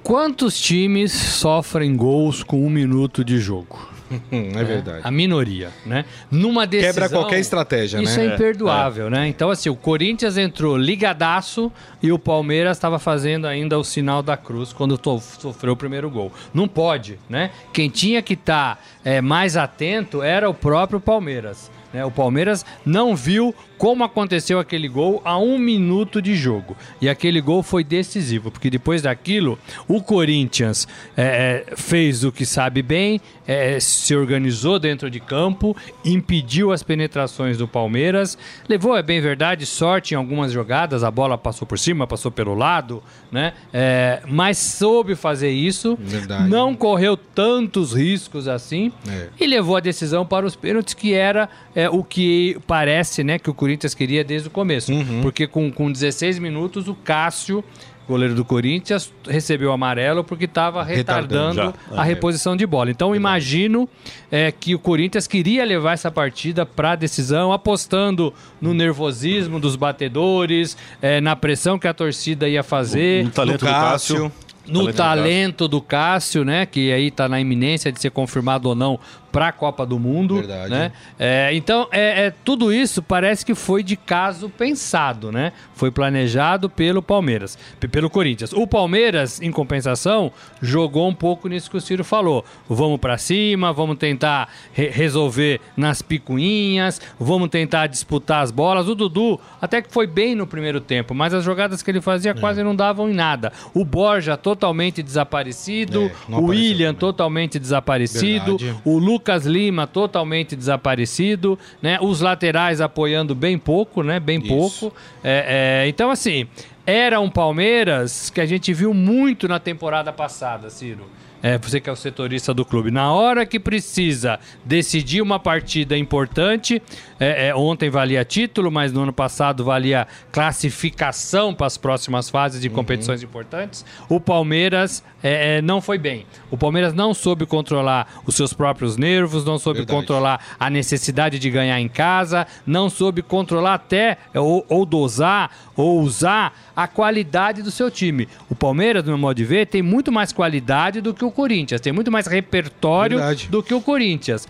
Quantos 0.02 0.58
times 0.58 1.12
sofrem 1.12 1.96
gols 1.96 2.42
com 2.42 2.66
um 2.66 2.70
minuto 2.70 3.24
de 3.24 3.38
jogo? 3.38 3.78
É 4.32 4.64
verdade. 4.64 5.02
A 5.04 5.12
minoria, 5.12 5.70
né? 5.86 6.06
Numa 6.32 6.66
decisão... 6.66 6.94
Quebra 6.94 7.10
qualquer 7.10 7.40
estratégia, 7.40 8.02
Isso 8.02 8.18
né? 8.18 8.28
é 8.28 8.34
imperdoável, 8.34 9.10
né? 9.10 9.28
Então, 9.28 9.50
assim, 9.50 9.68
o 9.70 9.76
Corinthians 9.76 10.38
entrou 10.38 10.78
ligadaço 10.78 11.70
e 12.02 12.10
o 12.10 12.18
Palmeiras 12.18 12.78
estava 12.78 13.00
fazendo 13.00 13.46
ainda 13.46 13.78
o 13.78 13.84
sinal 13.84 14.24
da 14.24 14.38
cruz 14.38 14.72
quando 14.72 14.98
sofreu 15.38 15.74
o 15.74 15.76
primeiro 15.76 16.10
gol. 16.10 16.32
Não 16.54 16.70
pode, 16.70 17.20
né? 17.30 17.52
Quem 17.74 17.90
tinha 17.90 18.22
que 18.22 18.36
estar 18.36 18.82
mais 19.22 19.58
atento 19.58 20.24
era 20.24 20.50
o 20.50 20.54
próprio 20.54 21.02
Palmeiras. 21.02 21.70
Né? 21.94 22.04
O 22.06 22.12
Palmeiras 22.12 22.66
não 22.86 23.16
viu 23.16 23.54
como 23.78 24.04
aconteceu 24.04 24.60
aquele 24.60 24.88
gol 24.88 25.22
a 25.24 25.38
um 25.38 25.58
minuto 25.58 26.22
de 26.22 26.36
jogo. 26.36 26.76
E 27.00 27.08
aquele 27.08 27.40
gol 27.40 27.62
foi 27.62 27.84
decisivo, 27.84 28.50
porque 28.50 28.70
depois 28.70 29.04
daquilo, 29.04 29.58
o 29.88 30.02
Corinthians 30.02 30.88
é, 31.16 31.66
é, 31.70 31.76
fez 31.76 32.24
o 32.24 32.32
que 32.32 32.46
sabe 32.46 32.82
bem, 32.82 33.22
é, 33.48 33.80
se 33.80 34.16
organizou 34.16 34.78
dentro 34.78 35.10
de 35.10 35.20
campo, 35.20 35.76
impediu 36.04 36.72
as 36.72 36.84
penetrações 36.84 37.58
do 37.58 37.68
Palmeiras, 37.68 38.38
levou, 38.68 38.96
é 38.98 39.02
bem 39.02 39.22
verdade, 39.22 39.66
sorte 39.66 40.14
em 40.14 40.18
algumas 40.18 40.52
jogadas, 40.52 41.04
a 41.04 41.10
bola 41.10 41.38
passou 41.38 41.68
por 41.68 41.80
cima, 41.80 42.06
passou 42.06 42.30
pelo 42.32 42.54
lado, 42.54 43.02
né? 43.32 43.54
É, 43.74 44.22
mas 44.28 44.58
soube 44.58 45.16
fazer 45.16 45.50
isso, 45.50 45.98
Verdade. 46.00 46.50
não 46.50 46.76
correu 46.76 47.16
tantos 47.16 47.94
riscos 47.94 48.48
assim 48.48 48.92
É. 49.08 49.28
e 49.40 49.48
levou 49.48 49.78
a 49.78 49.80
decisão 49.80 50.26
para 50.26 50.46
os 50.46 50.56
pênaltis, 50.56 50.94
que 50.94 51.14
era 51.14 51.50
é, 51.76 51.90
o 51.90 52.04
que 52.04 52.58
parece 52.68 53.24
né, 53.24 53.40
que 53.40 53.50
o 53.50 53.54
Corinthians 53.54 53.94
queria 53.94 54.24
desde 54.24 54.48
o 54.48 54.52
começo. 54.52 54.92
Uhum. 54.92 55.22
Porque 55.22 55.48
com, 55.48 55.72
com 55.72 55.92
16 55.92 56.40
minutos, 56.40 56.88
o 56.88 56.96
Cássio, 56.96 57.64
goleiro 58.08 58.34
do 58.34 58.46
Corinthians, 58.46 59.12
recebeu 59.28 59.70
o 59.70 59.74
amarelo 59.74 60.24
porque 60.24 60.46
estava 60.46 60.84
Retardando 60.84 61.62
retardando 61.62 62.00
a 62.00 62.04
É. 62.06 62.08
reposição 62.08 62.56
de 62.56 62.66
bola. 62.66 62.90
Então, 62.90 63.16
imagino 63.16 63.88
é, 64.32 64.52
que 64.52 64.74
o 64.74 64.80
Corinthians 64.80 65.28
queria 65.28 65.66
levar 65.66 65.94
essa 65.94 66.10
partida 66.10 66.66
para 66.66 66.92
a 66.92 66.96
decisão, 66.96 67.52
apostando 67.52 68.34
no 68.62 68.74
nervosismo 68.74 69.60
dos 69.60 69.76
batedores, 69.76 70.78
é, 71.02 71.20
na 71.22 71.36
pressão 71.36 71.78
que 71.78 71.88
a 71.88 71.94
torcida 71.94 72.48
ia 72.48 72.64
fazer. 72.64 73.26
No 73.26 73.32
talento 73.32 73.62
no 73.66 73.68
do 73.68 73.74
Cássio. 73.74 74.16
Cássio. 74.16 74.32
No 74.68 74.74
Talento 74.74 74.92
do 74.92 74.98
talento 74.98 75.68
do 75.70 75.82
Cássio, 75.82 76.44
né? 76.44 76.66
Que 76.66 76.92
aí 76.92 77.10
tá 77.10 77.30
na 77.30 77.40
iminência 77.40 77.90
de 77.90 78.02
ser 78.02 78.10
confirmado 78.12 78.68
ou 78.68 78.76
não 78.76 79.00
para 79.38 79.50
a 79.50 79.52
Copa 79.52 79.86
do 79.86 80.00
Mundo. 80.00 80.38
Verdade. 80.38 80.72
Né? 80.72 80.92
É, 81.20 81.52
então, 81.54 81.88
é, 81.92 82.26
é, 82.26 82.34
tudo 82.44 82.74
isso 82.74 83.04
parece 83.04 83.46
que 83.46 83.54
foi 83.54 83.84
de 83.84 83.96
caso 83.96 84.50
pensado, 84.50 85.32
né? 85.32 85.54
Foi 85.76 85.92
planejado 85.92 86.68
pelo 86.68 87.04
Palmeiras, 87.04 87.56
pelo 87.92 88.10
Corinthians. 88.10 88.52
O 88.52 88.66
Palmeiras, 88.66 89.40
em 89.40 89.52
compensação, 89.52 90.32
jogou 90.60 91.08
um 91.08 91.14
pouco 91.14 91.48
nisso 91.48 91.70
que 91.70 91.78
o 91.78 91.82
Ciro 91.82 92.04
falou. 92.04 92.44
Vamos 92.68 93.00
para 93.00 93.16
cima, 93.20 93.72
vamos 93.72 93.98
tentar 94.00 94.50
re- 94.74 94.90
resolver 94.90 95.62
nas 95.76 96.02
picuinhas, 96.02 97.00
vamos 97.20 97.50
tentar 97.50 97.86
disputar 97.86 98.42
as 98.42 98.50
bolas. 98.50 98.88
O 98.90 98.96
Dudu 98.96 99.40
até 99.62 99.84
que 99.84 99.94
foi 99.94 100.08
bem 100.08 100.34
no 100.34 100.48
primeiro 100.48 100.82
tempo, 100.82 101.14
mas 101.14 101.32
as 101.32 101.44
jogadas 101.44 101.84
que 101.84 101.92
ele 101.92 102.02
fazia 102.02 102.34
quase 102.34 102.64
não 102.64 102.76
davam 102.76 103.08
em 103.08 103.14
nada. 103.14 103.54
O 103.72 103.86
Borja 103.86 104.36
totalmente 104.36 105.04
desaparecido, 105.04 106.06
É, 106.28 106.36
o 106.36 106.46
William 106.46 106.88
também. 106.88 107.00
totalmente 107.00 107.60
desaparecido, 107.60 108.58
Verdade. 108.58 108.82
o 108.84 108.98
Lucas 108.98 109.27
Lima 109.36 109.86
totalmente 109.86 110.56
desaparecido, 110.56 111.58
né? 111.82 111.98
Os 112.02 112.22
laterais 112.22 112.82
apoiando 112.82 113.36
bem 113.36 113.58
pouco, 113.58 114.04
né? 114.04 114.20
Bem 114.20 114.40
Isso. 114.40 114.48
pouco. 114.48 114.96
É, 115.24 115.84
é, 115.84 115.88
então, 115.88 116.10
assim, 116.10 116.48
era 116.86 117.20
um 117.20 117.30
Palmeiras 117.30 118.30
que 118.30 118.40
a 118.40 118.46
gente 118.46 118.74
viu 118.74 118.94
muito 118.94 119.48
na 119.48 119.60
temporada 119.60 120.14
passada, 120.14 120.70
Ciro. 120.70 121.06
É, 121.42 121.58
você 121.58 121.80
que 121.80 121.90
é 121.90 121.94
o 121.94 121.96
setorista 121.96 122.54
do 122.54 122.66
clube. 122.66 122.90
Na 122.90 123.12
hora 123.14 123.46
que 123.46 123.60
precisa 123.60 124.40
decidir 124.66 125.22
uma 125.22 125.40
partida 125.40 125.96
importante, 125.96 126.82
é, 127.20 127.48
é, 127.48 127.56
ontem 127.56 127.90
valia 127.90 128.24
título, 128.24 128.72
mas 128.72 128.92
no 128.94 129.02
ano 129.04 129.14
passado 129.14 129.64
valia 129.64 130.08
classificação 130.32 131.54
para 131.54 131.68
as 131.68 131.78
próximas 131.78 132.30
fases 132.30 132.62
de 132.62 132.70
competições 132.70 133.24
importantes. 133.24 133.86
O 134.10 134.20
Palmeiras 134.20 135.04
é, 135.24 135.58
é, 135.58 135.62
não 135.62 135.82
foi 135.82 135.98
bem. 135.98 136.26
O 136.52 136.58
Palmeiras 136.58 136.94
não 136.94 137.14
soube 137.14 137.46
controlar 137.46 138.22
os 138.26 138.36
seus 138.36 138.54
próprios 138.54 138.98
nervos, 138.98 139.44
não 139.44 139.58
soube 139.58 139.80
Verdade. 139.80 140.00
controlar 140.00 140.46
a 140.60 140.70
necessidade 140.70 141.40
de 141.40 141.50
ganhar 141.50 141.80
em 141.80 141.88
casa, 141.88 142.46
não 142.66 142.90
soube 142.90 143.22
controlar 143.22 143.76
até 143.76 144.18
ou, 144.34 144.66
ou 144.70 144.86
dosar 144.86 145.52
ou 145.76 146.02
usar 146.02 146.54
a 146.76 146.88
qualidade 146.88 147.62
do 147.62 147.72
seu 147.72 147.90
time. 147.90 148.28
O 148.50 148.56
Palmeiras, 148.56 149.04
no 149.04 149.10
meu 149.10 149.18
modo 149.18 149.36
de 149.38 149.46
ver, 149.46 149.68
tem 149.68 149.82
muito 149.82 150.12
mais 150.12 150.32
qualidade 150.32 151.02
do 151.02 151.14
que 151.14 151.26
o 151.26 151.32
Corinthians, 151.32 151.82
tem 151.82 151.94
muito 151.94 152.12
mais 152.12 152.28
repertório 152.28 153.18
Verdade. 153.18 153.48
do 153.50 153.64
que 153.64 153.74
o 153.74 153.82
Corinthians. 153.82 154.48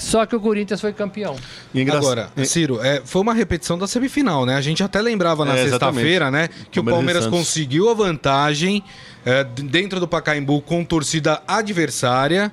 Só 0.00 0.24
que 0.24 0.34
o 0.34 0.40
Corinthians 0.40 0.80
foi 0.80 0.92
campeão. 0.94 1.36
E 1.74 1.80
engra- 1.82 1.98
Agora, 1.98 2.30
Ciro, 2.44 2.80
é, 2.82 3.02
foi 3.04 3.20
uma 3.20 3.34
repetição 3.34 3.78
da 3.78 3.86
semifinal, 3.86 4.46
né? 4.46 4.56
A 4.56 4.60
gente 4.62 4.82
até 4.82 5.00
lembrava 5.00 5.44
na 5.44 5.56
É, 5.56 5.68
sexta-feira, 5.68 6.30
né? 6.30 6.48
Que 6.70 6.80
o 6.80 6.84
Palmeiras 6.84 7.26
conseguiu 7.26 7.90
a 7.90 7.94
vantagem 7.94 8.82
é, 9.24 9.44
dentro 9.44 10.00
do 10.00 10.08
Pacaembu 10.08 10.62
com 10.62 10.82
torcida 10.84 11.42
adversária. 11.46 12.50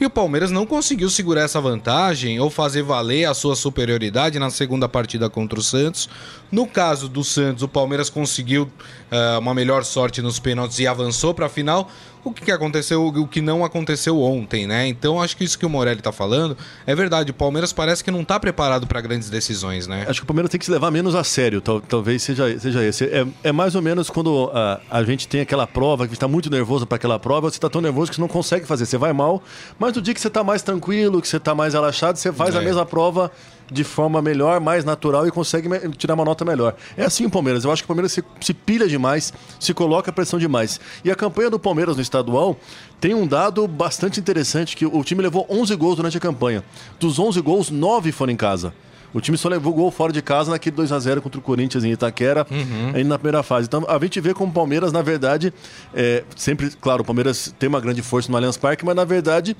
E 0.00 0.04
E 0.04 0.06
o 0.06 0.10
Palmeiras 0.10 0.50
não 0.50 0.66
conseguiu 0.66 1.08
segurar 1.08 1.42
essa 1.42 1.60
vantagem 1.60 2.40
ou 2.40 2.50
fazer 2.50 2.82
valer 2.82 3.26
a 3.26 3.32
sua 3.34 3.54
superioridade 3.54 4.38
na 4.40 4.50
segunda 4.50 4.88
partida 4.88 5.30
contra 5.30 5.58
o 5.58 5.62
Santos. 5.62 6.08
No 6.50 6.66
caso 6.66 7.08
do 7.08 7.22
Santos, 7.22 7.62
o 7.62 7.68
Palmeiras 7.68 8.10
conseguiu 8.10 8.64
uh, 8.64 9.38
uma 9.38 9.54
melhor 9.54 9.84
sorte 9.84 10.20
nos 10.20 10.38
pênaltis 10.40 10.80
e 10.80 10.86
avançou 10.86 11.32
para 11.32 11.46
a 11.46 11.48
final. 11.48 11.88
O 12.24 12.32
que 12.32 12.50
aconteceu, 12.50 13.06
o 13.06 13.28
que 13.28 13.42
não 13.42 13.62
aconteceu 13.62 14.18
ontem, 14.18 14.66
né? 14.66 14.88
Então 14.88 15.20
acho 15.20 15.36
que 15.36 15.44
isso 15.44 15.58
que 15.58 15.66
o 15.66 15.68
Morelli 15.68 16.00
tá 16.00 16.10
falando 16.10 16.56
é 16.86 16.94
verdade. 16.94 17.30
O 17.30 17.34
Palmeiras 17.34 17.70
parece 17.70 18.02
que 18.02 18.10
não 18.10 18.24
tá 18.24 18.40
preparado 18.40 18.86
para 18.86 18.98
grandes 19.02 19.28
decisões, 19.28 19.86
né? 19.86 20.06
Acho 20.08 20.20
que 20.20 20.24
o 20.24 20.26
Palmeiras 20.26 20.50
tem 20.50 20.58
que 20.58 20.64
se 20.64 20.70
levar 20.70 20.90
menos 20.90 21.14
a 21.14 21.22
sério, 21.22 21.60
tal, 21.60 21.82
talvez 21.82 22.22
seja, 22.22 22.58
seja 22.58 22.82
esse. 22.82 23.04
É, 23.04 23.26
é 23.42 23.52
mais 23.52 23.74
ou 23.74 23.82
menos 23.82 24.08
quando 24.08 24.50
a, 24.54 24.80
a 24.90 25.04
gente 25.04 25.28
tem 25.28 25.42
aquela 25.42 25.66
prova, 25.66 26.08
que 26.08 26.14
está 26.14 26.26
muito 26.26 26.48
nervoso 26.48 26.86
para 26.86 26.96
aquela 26.96 27.18
prova, 27.18 27.50
você 27.50 27.58
está 27.58 27.68
tão 27.68 27.82
nervoso 27.82 28.10
que 28.10 28.16
você 28.16 28.22
não 28.22 28.28
consegue 28.28 28.66
fazer. 28.66 28.86
Você 28.86 28.96
vai 28.96 29.12
mal, 29.12 29.42
mas 29.78 29.92
no 29.94 30.00
dia 30.00 30.14
que 30.14 30.20
você 30.20 30.28
está 30.28 30.42
mais 30.42 30.62
tranquilo, 30.62 31.20
que 31.20 31.28
você 31.28 31.36
está 31.36 31.54
mais 31.54 31.74
relaxado, 31.74 32.16
você 32.16 32.32
faz 32.32 32.54
é. 32.54 32.58
a 32.58 32.62
mesma 32.62 32.86
prova 32.86 33.30
de 33.70 33.84
forma 33.84 34.20
melhor, 34.20 34.60
mais 34.60 34.84
natural 34.84 35.26
e 35.26 35.30
consegue 35.30 35.68
tirar 35.96 36.14
uma 36.14 36.24
nota 36.24 36.44
melhor. 36.44 36.74
É 36.96 37.04
assim 37.04 37.24
o 37.24 37.30
Palmeiras. 37.30 37.64
Eu 37.64 37.72
acho 37.72 37.82
que 37.82 37.86
o 37.86 37.88
Palmeiras 37.88 38.12
se, 38.12 38.22
se 38.40 38.54
pilha 38.54 38.86
demais, 38.86 39.32
se 39.58 39.72
coloca 39.72 40.12
pressão 40.12 40.38
demais. 40.38 40.80
E 41.04 41.10
a 41.10 41.14
campanha 41.14 41.50
do 41.50 41.58
Palmeiras 41.58 41.96
no 41.96 42.02
estadual 42.02 42.56
tem 43.00 43.14
um 43.14 43.26
dado 43.26 43.66
bastante 43.66 44.20
interessante 44.20 44.76
que 44.76 44.86
o 44.86 45.04
time 45.04 45.22
levou 45.22 45.46
11 45.48 45.74
gols 45.76 45.96
durante 45.96 46.16
a 46.16 46.20
campanha. 46.20 46.64
Dos 46.98 47.18
11 47.18 47.40
gols, 47.40 47.70
9 47.70 48.12
foram 48.12 48.32
em 48.32 48.36
casa. 48.36 48.72
O 49.14 49.20
time 49.20 49.38
só 49.38 49.48
levou 49.48 49.72
gol 49.72 49.92
fora 49.92 50.12
de 50.12 50.20
casa 50.20 50.50
naquele 50.50 50.74
2 50.74 50.90
a 50.90 50.98
0 50.98 51.22
contra 51.22 51.38
o 51.38 51.42
Corinthians 51.42 51.84
em 51.84 51.92
Itaquera, 51.92 52.44
uhum. 52.50 52.88
ainda 52.88 53.10
na 53.10 53.16
primeira 53.16 53.44
fase. 53.44 53.68
Então 53.68 53.86
a 53.88 53.96
gente 54.00 54.20
vê 54.20 54.34
como 54.34 54.50
o 54.50 54.52
Palmeiras, 54.52 54.92
na 54.92 55.02
verdade, 55.02 55.54
é, 55.94 56.24
sempre, 56.34 56.68
claro, 56.80 57.02
o 57.02 57.04
Palmeiras 57.04 57.54
tem 57.56 57.68
uma 57.68 57.80
grande 57.80 58.02
força 58.02 58.28
no 58.28 58.36
Allianz 58.36 58.56
Parque, 58.56 58.84
mas 58.84 58.96
na 58.96 59.04
verdade 59.04 59.56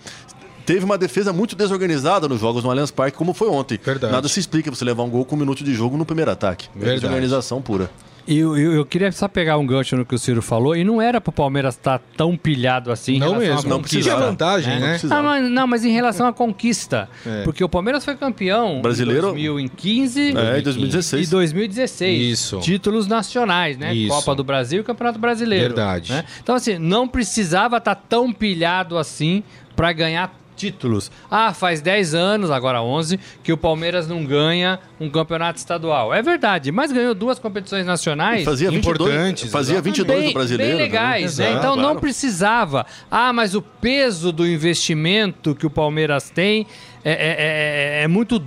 teve 0.65 0.85
uma 0.85 0.99
defesa 0.99 1.33
muito 1.33 1.55
desorganizada 1.55 2.29
nos 2.29 2.41
jogos 2.41 2.65
no 2.65 2.71
Allianz 2.71 2.91
Parque, 2.91 3.17
como 3.17 3.35
foi 3.35 3.49
ontem. 3.49 3.79
Verdade. 3.83 4.13
Nada 4.13 4.29
se 4.29 4.41
explica 4.41 4.71
você 4.71 4.85
levar 4.85 5.03
um 5.03 5.11
gol 5.11 5.25
com 5.25 5.37
um 5.37 5.39
minuto 5.39 5.63
de 5.63 5.75
jogo 5.75 5.97
no 5.97 6.05
primeiro 6.05 6.31
ataque. 6.31 6.69
É 6.75 6.79
Verdade. 6.79 7.01
Desorganização 7.01 7.63
pura. 7.63 7.91
E 8.27 8.39
eu, 8.39 8.57
eu, 8.57 8.73
eu, 8.73 8.87
queria 8.87 9.13
só 9.13 9.29
pegar 9.29 9.59
um 9.59 9.67
gancho 9.67 9.97
no 9.97 10.05
que 10.05 10.15
o 10.15 10.19
Ciro 10.19 10.41
falou, 10.41 10.75
e 10.75 10.83
não 10.83 11.01
era 11.01 11.21
pro 11.21 11.31
Palmeiras 11.31 11.75
estar 11.75 11.99
tá 11.99 12.05
tão 12.17 12.37
pilhado 12.37 12.91
assim. 12.91 13.19
Não 13.19 13.37
mesmo, 13.37 13.69
não 13.69 13.83
precisa 13.83 14.17
vantagem, 14.17 14.75
é, 14.75 14.81
né? 14.81 15.01
Não, 15.05 15.17
ah, 15.17 15.23
mas, 15.23 15.51
não, 15.51 15.67
mas 15.67 15.85
em 15.85 15.91
relação 15.91 16.27
à 16.27 16.33
conquista. 16.33 17.09
É. 17.27 17.43
Porque 17.43 17.63
o 17.63 17.69
Palmeiras 17.69 18.03
foi 18.05 18.17
campeão 18.17 18.81
brasileiro 18.81 19.29
em 19.37 19.45
2015 19.45 20.21
é, 20.39 20.59
e 20.59 20.63
2016. 20.63 21.29
E 21.29 21.31
2016. 21.31 22.23
Isso. 22.23 22.61
Títulos 22.61 23.07
nacionais, 23.07 23.77
né? 23.77 23.95
Isso. 23.95 24.09
Copa 24.09 24.35
do 24.35 24.43
Brasil 24.43 24.81
e 24.81 24.85
Campeonato 24.85 25.19
Brasileiro. 25.19 25.75
Verdade. 25.75 26.11
Né? 26.11 26.25
Então, 26.43 26.55
assim, 26.55 26.79
não 26.79 27.07
precisava 27.07 27.77
estar 27.77 27.95
tá 27.95 28.03
tão 28.09 28.33
pilhado 28.33 28.97
assim 28.97 29.43
para 29.77 29.93
ganhar 29.93 30.33
títulos. 30.65 31.11
Ah, 31.31 31.53
faz 31.53 31.81
10 31.81 32.15
anos, 32.15 32.51
agora 32.51 32.83
11, 32.83 33.19
que 33.43 33.53
o 33.53 33.57
Palmeiras 33.57 34.09
não 34.09 34.25
ganha 34.25 34.79
um 34.99 35.11
campeonato 35.11 35.59
estadual. 35.59 36.15
É 36.15 36.23
verdade, 36.23 36.73
mas 36.73 36.91
ganhou 36.91 37.15
duas 37.15 37.39
competições 37.39 37.87
nacionais 37.87 38.43
e 38.43 38.45
fazia 38.45 38.69
importantes. 38.71 39.51
fazia 39.51 39.81
22 39.81 40.19
bem, 40.19 40.29
do 40.29 40.35
brasileiro. 40.35 40.77
Bem 40.77 40.87
legais, 40.87 41.39
né? 41.39 41.51
né? 41.51 41.51
Então 41.59 41.75
claro. 41.75 41.95
não 41.95 42.01
precisava. 42.01 42.87
Ah, 43.11 43.33
mas 43.33 43.55
o 43.55 43.61
peso 43.61 44.33
do 44.33 44.47
investimento 44.47 45.55
que 45.55 45.67
o 45.67 45.71
Palmeiras 45.71 46.31
tem 46.31 46.67
é, 47.05 47.13
é, 47.13 48.01
é, 48.01 48.03
é 48.05 48.09
muito 48.09 48.43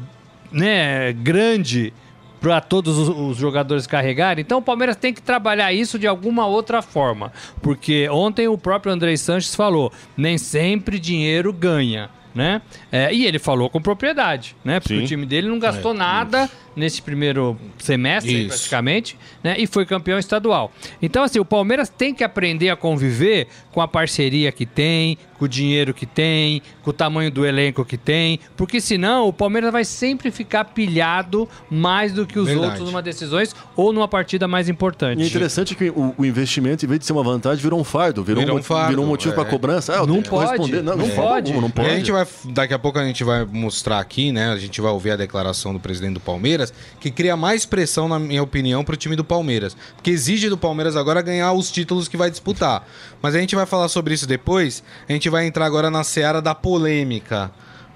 né, 0.52 1.14
grande 1.14 1.94
para 2.40 2.62
todos 2.62 2.98
os, 2.98 3.10
os, 3.10 3.38
jogadores 3.38 3.88
carregarem. 3.88 4.42
Então 4.42 4.60
o 4.60 4.62
Palmeiras 4.62 4.96
tem 4.96 5.14
que 5.14 5.22
trabalhar 5.22 5.74
isso 5.74 5.98
de 5.98 6.08
alguma 6.08 6.46
outra 6.46 6.82
forma. 6.82 7.32
Porque 7.62 8.08
ontem 8.10 8.48
o 8.48 8.58
próprio 8.58 8.92
André 8.92 9.16
Sanches 9.18 9.56
falou: 9.56 9.92
nem 10.16 10.38
sempre 10.38 11.00
dinheiro 11.00 11.52
ganha. 11.52 12.10
Né? 12.36 12.62
É, 12.92 13.12
e 13.12 13.26
ele 13.26 13.40
falou 13.40 13.68
com 13.68 13.82
propriedade, 13.82 14.56
né? 14.64 14.80
Porque 14.80 14.96
Sim. 14.96 15.04
o 15.04 15.08
time 15.08 15.26
dele 15.26 15.48
não 15.48 15.58
gastou 15.58 15.92
é, 15.92 15.98
nada. 15.98 16.44
Isso 16.44 16.67
nesse 16.78 17.02
primeiro 17.02 17.58
semestre, 17.80 18.42
Isso. 18.42 18.50
praticamente, 18.50 19.18
né? 19.44 19.56
E 19.58 19.66
foi 19.66 19.84
campeão 19.86 20.20
estadual. 20.20 20.72
Então, 21.02 21.24
assim, 21.24 21.40
o 21.40 21.46
Palmeiras 21.46 21.90
tem 21.90 22.14
que 22.14 22.24
aprender 22.24 22.70
a 22.70 22.76
conviver 22.76 23.48
com 23.72 23.82
a 23.82 23.88
parceria 23.88 24.52
que 24.52 24.66
tem, 24.66 25.18
com 25.38 25.46
o 25.46 25.48
dinheiro 25.48 25.94
que 25.94 26.06
tem, 26.06 26.62
com 26.84 26.92
o 26.92 26.94
tamanho 26.94 27.32
do 27.32 27.46
elenco 27.46 27.84
que 27.84 27.98
tem, 27.98 28.40
porque 28.56 28.80
senão 28.80 29.28
o 29.28 29.34
Palmeiras 29.34 29.72
vai 29.72 29.84
sempre 29.84 30.30
ficar 30.32 30.66
pilhado 30.66 31.50
mais 31.70 32.14
do 32.14 32.26
que 32.26 32.38
os 32.38 32.48
Verdade. 32.48 32.68
outros 32.68 32.88
numa 32.88 33.02
decisões 33.02 33.56
ou 33.76 33.92
numa 33.92 34.08
partida 34.08 34.48
mais 34.48 34.70
importante. 34.70 35.20
E 35.20 35.24
é 35.24 35.28
interessante 35.28 35.76
que 35.76 35.90
o, 35.90 36.14
o, 36.18 36.26
investimento, 36.26 36.86
em 36.86 36.88
vez 36.88 37.00
de 37.00 37.06
ser 37.06 37.14
uma 37.14 37.24
vantagem, 37.24 37.62
virou 37.62 37.80
um 37.80 37.84
fardo, 37.84 38.24
virou, 38.24 38.42
virou 38.42 38.58
um, 38.58 38.60
um, 38.60 38.64
fardo, 38.64 38.90
virou 38.90 39.06
um 39.06 39.08
motivo 39.08 39.34
é. 39.34 39.36
para 39.36 39.46
cobrança. 39.46 39.96
Ah, 40.00 40.06
não, 40.06 40.22
pode, 40.22 40.82
não, 40.82 40.96
não, 40.96 41.10
pode, 41.10 41.54
não, 41.54 41.62
não 41.62 41.72
pode. 41.72 41.90
a 41.90 41.96
gente 41.96 42.12
vai, 42.12 42.28
daqui 42.46 42.74
a 42.74 42.80
pouco 42.80 43.00
a 43.00 43.06
gente 43.06 43.24
vai 43.24 43.46
mostrar 43.46 44.00
aqui, 44.00 44.32
né? 44.32 44.52
A 44.52 44.58
gente 44.58 44.80
vai 44.80 44.92
ouvir 44.92 45.12
a 45.12 45.16
declaração 45.16 45.74
do 45.74 45.80
presidente 45.80 46.14
do 46.14 46.20
Palmeiras 46.20 46.67
Palmeiras, 46.68 46.74
que 47.00 47.12
cria 47.12 47.36
mais 47.36 47.66
pressão, 47.66 48.08
na 48.08 48.20
minha 48.20 48.44
opinião, 48.44 48.84
para 48.84 48.94
o 48.94 48.98
time 48.98 49.16
do 49.16 49.24
Palmeiras. 49.24 49.76
Porque 49.96 50.12
exige 50.12 50.50
do 50.50 50.58
Palmeiras 50.58 50.96
agora 50.96 51.22
ganhar 51.22 51.54
os 51.54 51.72
títulos 51.72 52.08
que 52.08 52.18
vai 52.18 52.30
disputar. 52.30 52.88
Mas 53.22 53.36
a 53.36 53.40
gente 53.40 53.56
vai 53.56 53.66
falar 53.66 53.88
sobre 53.88 54.14
isso 54.14 54.28
depois. 54.28 54.84
A 55.08 55.12
gente 55.12 55.30
vai 55.30 55.46
entrar 55.46 55.66
agora 55.66 55.90
na 55.90 56.04
seara 56.04 56.42
da 56.42 56.56
polêmica 56.56 57.52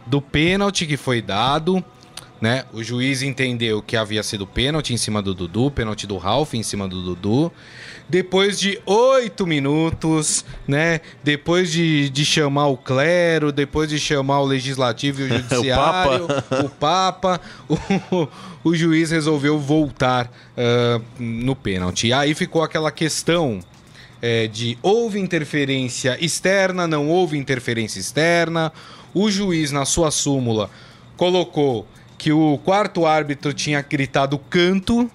do 0.06 0.22
pênalti 0.22 0.86
que 0.86 0.98
foi 0.98 1.22
dado. 1.22 1.84
Né? 2.40 2.66
O 2.74 2.84
juiz 2.84 3.22
entendeu 3.22 3.84
que 3.84 3.96
havia 3.96 4.24
sido 4.24 4.48
pênalti 4.48 4.94
em 4.94 4.98
cima 4.98 5.22
do 5.22 5.34
Dudu, 5.34 5.70
pênalti 5.70 6.08
do 6.08 6.18
Ralf 6.18 6.56
em 6.56 6.64
cima 6.64 6.88
do 6.88 7.02
Dudu. 7.02 7.52
Depois 8.12 8.60
de 8.60 8.78
oito 8.86 9.48
minutos, 9.48 10.44
né? 10.68 11.00
Depois 11.24 11.72
de, 11.72 12.10
de 12.10 12.26
chamar 12.26 12.68
o 12.68 12.76
clero, 12.76 13.54
depois 13.54 13.90
de 13.90 13.98
chamar 13.98 14.42
o 14.42 14.46
legislativo 14.46 15.22
e 15.22 15.24
o 15.24 15.28
judiciário, 15.40 16.26
o 16.26 16.28
Papa, 16.28 16.66
o, 16.66 16.70
Papa, 16.70 17.42
o, 18.12 18.28
o, 18.66 18.76
juiz 18.76 19.12
resolveu 19.12 19.58
voltar 19.58 20.26
uh, 20.28 21.02
no 21.18 21.56
pênalti. 21.56 22.08
E 22.08 22.14
aí 22.14 22.36
ficou 22.36 22.62
aquela 22.62 22.92
questão 22.92 23.62
é, 24.22 24.46
de 24.46 24.78
houve 24.84 25.18
interferência 25.18 26.18
externa, 26.20 26.86
não 26.86 27.08
houve 27.08 27.38
interferência 27.38 27.98
externa. 27.98 28.74
O 29.14 29.32
juiz, 29.32 29.72
na 29.72 29.86
sua 29.86 30.12
súmula, 30.12 30.70
colocou 31.16 31.88
que 32.18 32.34
o 32.34 32.58
quarto 32.58 33.06
árbitro 33.06 33.54
tinha 33.54 33.82
gritado 33.82 34.38
canto 34.38 35.10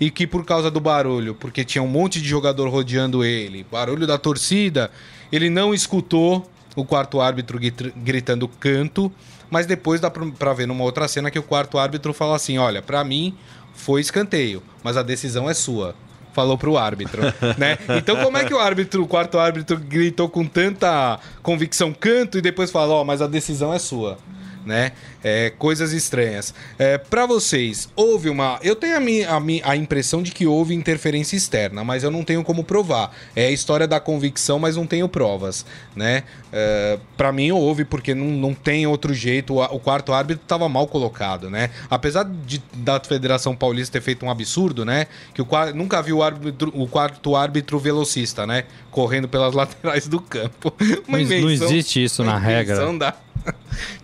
e 0.00 0.10
que 0.10 0.26
por 0.26 0.44
causa 0.44 0.70
do 0.70 0.80
barulho, 0.80 1.34
porque 1.34 1.64
tinha 1.64 1.82
um 1.82 1.88
monte 1.88 2.20
de 2.20 2.28
jogador 2.28 2.68
rodeando 2.68 3.24
ele, 3.24 3.66
barulho 3.70 4.06
da 4.06 4.18
torcida, 4.18 4.90
ele 5.32 5.48
não 5.48 5.72
escutou 5.74 6.48
o 6.74 6.84
quarto 6.84 7.20
árbitro 7.20 7.58
gritando 7.96 8.46
canto, 8.46 9.10
mas 9.50 9.66
depois 9.66 10.00
dá 10.00 10.10
pra 10.10 10.52
ver 10.52 10.66
numa 10.66 10.84
outra 10.84 11.08
cena 11.08 11.30
que 11.30 11.38
o 11.38 11.42
quarto 11.42 11.78
árbitro 11.78 12.12
fala 12.12 12.36
assim: 12.36 12.58
olha, 12.58 12.82
para 12.82 13.02
mim 13.02 13.34
foi 13.74 14.00
escanteio, 14.00 14.62
mas 14.82 14.96
a 14.96 15.02
decisão 15.02 15.48
é 15.48 15.54
sua. 15.54 15.94
Falou 16.34 16.58
pro 16.58 16.76
árbitro, 16.76 17.22
né? 17.56 17.78
Então, 17.96 18.16
como 18.16 18.36
é 18.36 18.44
que 18.44 18.52
o 18.52 18.58
árbitro, 18.58 19.02
o 19.02 19.08
quarto 19.08 19.38
árbitro, 19.38 19.78
gritou 19.78 20.28
com 20.28 20.44
tanta 20.44 21.18
convicção 21.42 21.94
canto 21.94 22.36
e 22.36 22.42
depois 22.42 22.70
falou, 22.70 22.98
ó, 22.98 23.00
oh, 23.00 23.04
mas 23.06 23.22
a 23.22 23.26
decisão 23.26 23.72
é 23.72 23.78
sua? 23.78 24.18
Né? 24.66 24.92
É, 25.22 25.50
coisas 25.56 25.92
estranhas. 25.92 26.52
É, 26.78 26.98
para 26.98 27.24
vocês, 27.24 27.88
houve 27.94 28.28
uma. 28.28 28.58
Eu 28.62 28.74
tenho 28.74 28.96
a, 28.96 29.00
minha, 29.00 29.30
a, 29.30 29.40
minha, 29.40 29.62
a 29.64 29.76
impressão 29.76 30.22
de 30.22 30.32
que 30.32 30.46
houve 30.46 30.74
interferência 30.74 31.36
externa, 31.36 31.84
mas 31.84 32.02
eu 32.02 32.10
não 32.10 32.24
tenho 32.24 32.42
como 32.42 32.64
provar. 32.64 33.12
É 33.34 33.46
a 33.46 33.50
história 33.50 33.86
da 33.86 34.00
convicção, 34.00 34.58
mas 34.58 34.76
não 34.76 34.86
tenho 34.86 35.08
provas, 35.08 35.64
né? 35.94 36.24
É, 36.52 36.98
para 37.16 37.32
mim 37.32 37.52
houve, 37.52 37.84
porque 37.84 38.14
não, 38.14 38.26
não 38.26 38.52
tem 38.52 38.86
outro 38.86 39.14
jeito. 39.14 39.54
O, 39.54 39.62
o 39.62 39.78
quarto 39.78 40.12
árbitro 40.12 40.42
estava 40.42 40.68
mal 40.68 40.86
colocado, 40.88 41.48
né? 41.48 41.70
Apesar 41.88 42.24
de, 42.24 42.62
da 42.74 43.00
Federação 43.00 43.54
Paulista 43.54 43.92
ter 43.92 44.04
feito 44.04 44.26
um 44.26 44.30
absurdo, 44.30 44.84
né? 44.84 45.06
Que 45.32 45.40
o 45.40 45.46
nunca 45.74 46.02
vi 46.02 46.12
o, 46.12 46.22
árbitro, 46.22 46.72
o 46.74 46.88
quarto 46.88 47.36
árbitro 47.36 47.78
velocista, 47.78 48.46
né? 48.46 48.64
Correndo 48.90 49.28
pelas 49.28 49.54
laterais 49.54 50.08
do 50.08 50.20
campo. 50.20 50.74
Uma 51.06 51.18
não, 51.18 51.40
não 51.40 51.50
existe 51.50 52.02
isso 52.02 52.24
na 52.24 52.36
regra. 52.36 52.92
Da 52.94 53.14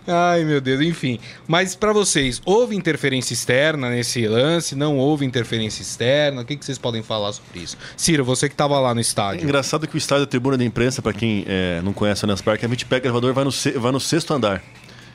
Ai, 0.05 0.43
meu 0.43 0.59
Deus, 0.59 0.81
enfim. 0.81 1.19
Mas 1.47 1.75
para 1.75 1.93
vocês, 1.93 2.41
houve 2.45 2.75
interferência 2.75 3.33
externa 3.33 3.89
nesse 3.89 4.27
lance? 4.27 4.75
Não 4.75 4.97
houve 4.97 5.25
interferência 5.25 5.81
externa? 5.81 6.41
O 6.41 6.45
que, 6.45 6.55
que 6.55 6.65
vocês 6.65 6.77
podem 6.77 7.01
falar 7.01 7.31
sobre 7.33 7.61
isso? 7.61 7.77
Ciro, 7.95 8.23
você 8.23 8.47
que 8.47 8.53
estava 8.53 8.79
lá 8.79 8.93
no 8.93 9.01
estádio. 9.01 9.41
É 9.41 9.43
engraçado 9.43 9.87
que 9.87 9.95
o 9.95 9.97
estádio 9.97 10.23
é 10.23 10.27
tribuna 10.27 10.57
de 10.57 10.65
imprensa, 10.65 11.01
para 11.01 11.13
quem 11.13 11.45
é, 11.47 11.81
não 11.83 11.93
conhece 11.93 12.23
o 12.23 12.25
Allianz 12.25 12.41
Parque, 12.41 12.65
a 12.65 12.69
gente 12.69 12.85
pega 12.85 13.05
o 13.05 13.07
elevador 13.07 13.31
e 13.31 13.33
vai 13.33 13.43
no, 13.43 13.79
vai 13.79 13.91
no 13.91 13.99
sexto 13.99 14.33
andar. 14.33 14.61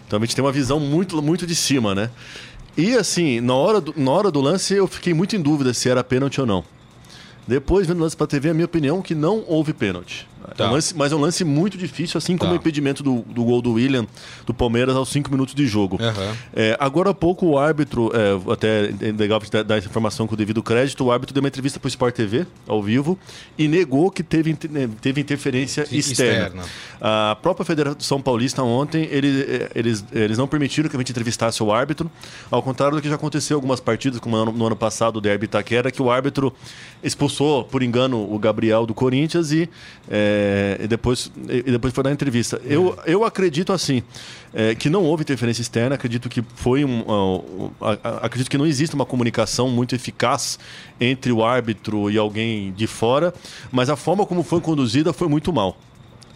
Então 0.07 0.19
a 0.19 0.23
gente 0.25 0.35
tem 0.35 0.45
uma 0.45 0.53
visão 0.53 0.81
muito, 0.81 1.21
muito 1.21 1.47
de 1.47 1.55
cima, 1.55 1.95
né? 1.95 2.11
E 2.77 2.95
assim, 2.95 3.41
na 3.41 3.55
hora, 3.55 3.81
do, 3.81 3.93
na 3.97 4.11
hora 4.11 4.31
do 4.31 4.41
lance 4.41 4.73
eu 4.73 4.87
fiquei 4.87 5.13
muito 5.13 5.37
em 5.37 5.43
dúvida 5.43 5.75
se 5.75 5.89
era 5.89 6.03
pênalti 6.03 6.41
ou 6.41 6.47
não. 6.47 6.65
Depois, 7.47 7.87
vendo 7.87 7.99
o 7.99 8.03
lance 8.03 8.17
pra 8.17 8.27
TV, 8.27 8.51
a 8.51 8.55
minha 8.55 8.67
opinião 8.67 8.99
é 8.99 9.03
que 9.03 9.15
não 9.15 9.43
houve 9.47 9.73
pênalti. 9.73 10.29
É 10.59 10.65
um 10.65 10.73
lance, 10.73 10.95
mas 10.97 11.13
é 11.13 11.17
um 11.17 11.21
lance 11.21 11.45
muito 11.45 11.77
difícil, 11.79 12.19
assim 12.19 12.37
como 12.37 12.51
Tá. 12.53 12.57
o 12.57 12.59
impedimento 12.61 13.03
do, 13.03 13.21
do 13.23 13.45
gol 13.45 13.61
do 13.63 13.73
William, 13.75 14.07
do 14.47 14.55
Palmeiras, 14.55 14.97
aos 14.97 15.09
5 15.11 15.31
minutos 15.31 15.55
de 15.55 15.67
jogo. 15.67 15.99
Aham. 16.01 16.35
É, 16.55 16.77
agora 16.81 17.11
há 17.11 17.15
pouco 17.15 17.47
o 17.47 17.59
árbitro, 17.59 18.11
é, 18.15 18.53
até 18.53 18.87
é 18.87 19.13
legal 19.13 19.41
dar- 19.51 19.63
dar 19.65 19.77
essa 19.79 19.87
informação 19.89 20.27
com 20.27 20.35
o 20.35 20.37
devido 20.37 20.63
crédito, 20.63 21.05
o 21.05 21.13
árbitro 21.13 21.35
deu 21.35 21.43
uma 21.43 21.49
entrevista 21.49 21.79
para 21.79 21.87
o 21.87 21.89
Sport 21.89 22.15
TV, 22.15 22.47
ao 22.67 22.83
vivo, 22.83 23.19
e 23.57 23.69
negou 23.69 24.11
que 24.11 24.23
teve, 24.23 24.57
né, 24.71 24.89
teve 25.01 25.21
interferência 25.21 25.85
Sim, 25.87 25.97
externa. 25.99 26.63
externa. 26.63 26.65
A 27.01 27.37
própria 27.41 27.65
Federação 27.65 28.21
Paulista 28.21 28.63
ontem, 28.63 29.09
ele- 29.11 29.43
eh, 29.43 29.71
eles, 29.75 30.05
eles 30.13 30.39
não 30.39 30.47
permitiram 30.49 30.89
que 30.89 30.97
a 30.97 30.99
gente 30.99 31.11
entrevistasse 31.11 31.63
o 31.63 31.73
árbitro, 31.73 32.11
ao 32.51 32.63
contrário 32.63 32.97
do 32.97 33.03
que 33.03 33.09
já 33.09 33.15
aconteceu 33.17 33.55
em 33.55 33.59
algumas 33.59 33.81
partidas, 33.81 34.19
como 34.19 34.37
no 34.37 34.43
ano, 34.43 34.53
no 34.53 34.67
ano 34.67 34.77
passado 34.77 35.17
o 35.17 35.21
Derby 35.21 35.45
Itaquera, 35.45 35.91
que 35.91 36.01
o 36.03 36.11
árbitro 36.11 36.53
expulsou, 37.03 37.65
por 37.65 37.83
engano, 37.83 38.33
o 38.33 38.39
Gabriel 38.39 38.85
do 38.87 38.95
Corinthians 38.95 39.53
e, 39.53 39.69
eh, 40.29 40.85
e 40.85 40.87
depois, 40.87 41.31
e 41.49 41.63
depois 41.63 41.93
foi 41.95 42.05
dar 42.05 42.13
entrevista. 42.13 42.61
Eu, 42.65 42.99
eu 43.07 43.25
acredito 43.25 43.73
assim, 43.73 44.03
eh, 44.53 44.75
que 44.75 44.91
não 44.91 45.05
houve 45.05 45.23
interferência 45.23 45.63
externa, 45.63 45.95
acredito 45.95 46.29
que 46.29 46.43
foi 46.55 46.85
um. 46.85 47.71
acredito 48.23 48.51
que 48.51 48.59
não 48.59 48.67
existe 48.67 48.95
uma 48.95 49.07
comunicação 49.07 49.69
muito 49.69 49.95
eficaz 49.95 50.59
entre 51.01 51.33
o 51.33 51.45
árbitro 51.45 52.11
e 52.11 52.19
alguém 52.19 52.73
de 52.73 52.87
fora, 52.87 53.33
mas 53.73 53.89
a 53.89 53.97
forma 53.97 54.27
como 54.27 54.43
foi 54.43 54.61
conduzida 54.61 55.13
foi 55.13 55.29
muito 55.29 55.53
mal. 55.53 55.77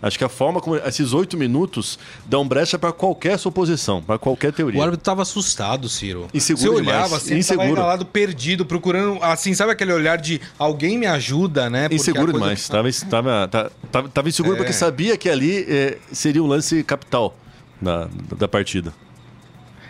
Acho 0.02 0.18
que 0.18 0.25
a 0.25 0.28
forma 0.28 0.61
como 0.61 0.75
esses 0.76 1.12
oito 1.12 1.37
minutos 1.37 1.97
dão 2.26 2.47
brecha 2.47 2.76
para 2.76 2.90
qualquer 2.92 3.38
suposição, 3.38 4.02
para 4.02 4.18
qualquer 4.18 4.52
teoria. 4.52 4.80
O 4.80 4.82
árbitro 4.82 5.04
tava 5.04 5.23
assustado, 5.23 5.88
Ciro. 5.88 6.26
Inseguro 6.35 6.73
Você 6.73 6.80
olhava 6.80 7.04
demais. 7.04 7.12
assim, 7.23 7.30
ele 7.30 7.40
Inseguro. 7.40 7.68
engalado, 7.71 8.04
perdido, 8.04 8.66
procurando, 8.66 9.23
assim, 9.23 9.54
sabe 9.54 9.71
aquele 9.71 9.92
olhar 9.92 10.18
de 10.18 10.40
alguém 10.59 10.99
me 10.99 11.06
ajuda, 11.06 11.71
né? 11.71 11.82
Porque 11.82 11.94
Inseguro 11.94 12.32
demais. 12.32 12.68
Tava, 12.68 12.88
tava, 13.09 13.49
tava, 13.49 13.73
tava, 13.92 14.09
tava 14.09 14.28
inseguro 14.28 14.54
É. 14.54 14.59
porque 14.59 14.73
sabia 14.73 15.16
que 15.16 15.28
ali 15.30 15.64
eh, 15.68 15.99
seria 16.11 16.42
um 16.42 16.47
lance 16.49 16.82
capital 16.82 17.37
da, 17.80 18.09
da 18.37 18.49
partida. 18.49 18.92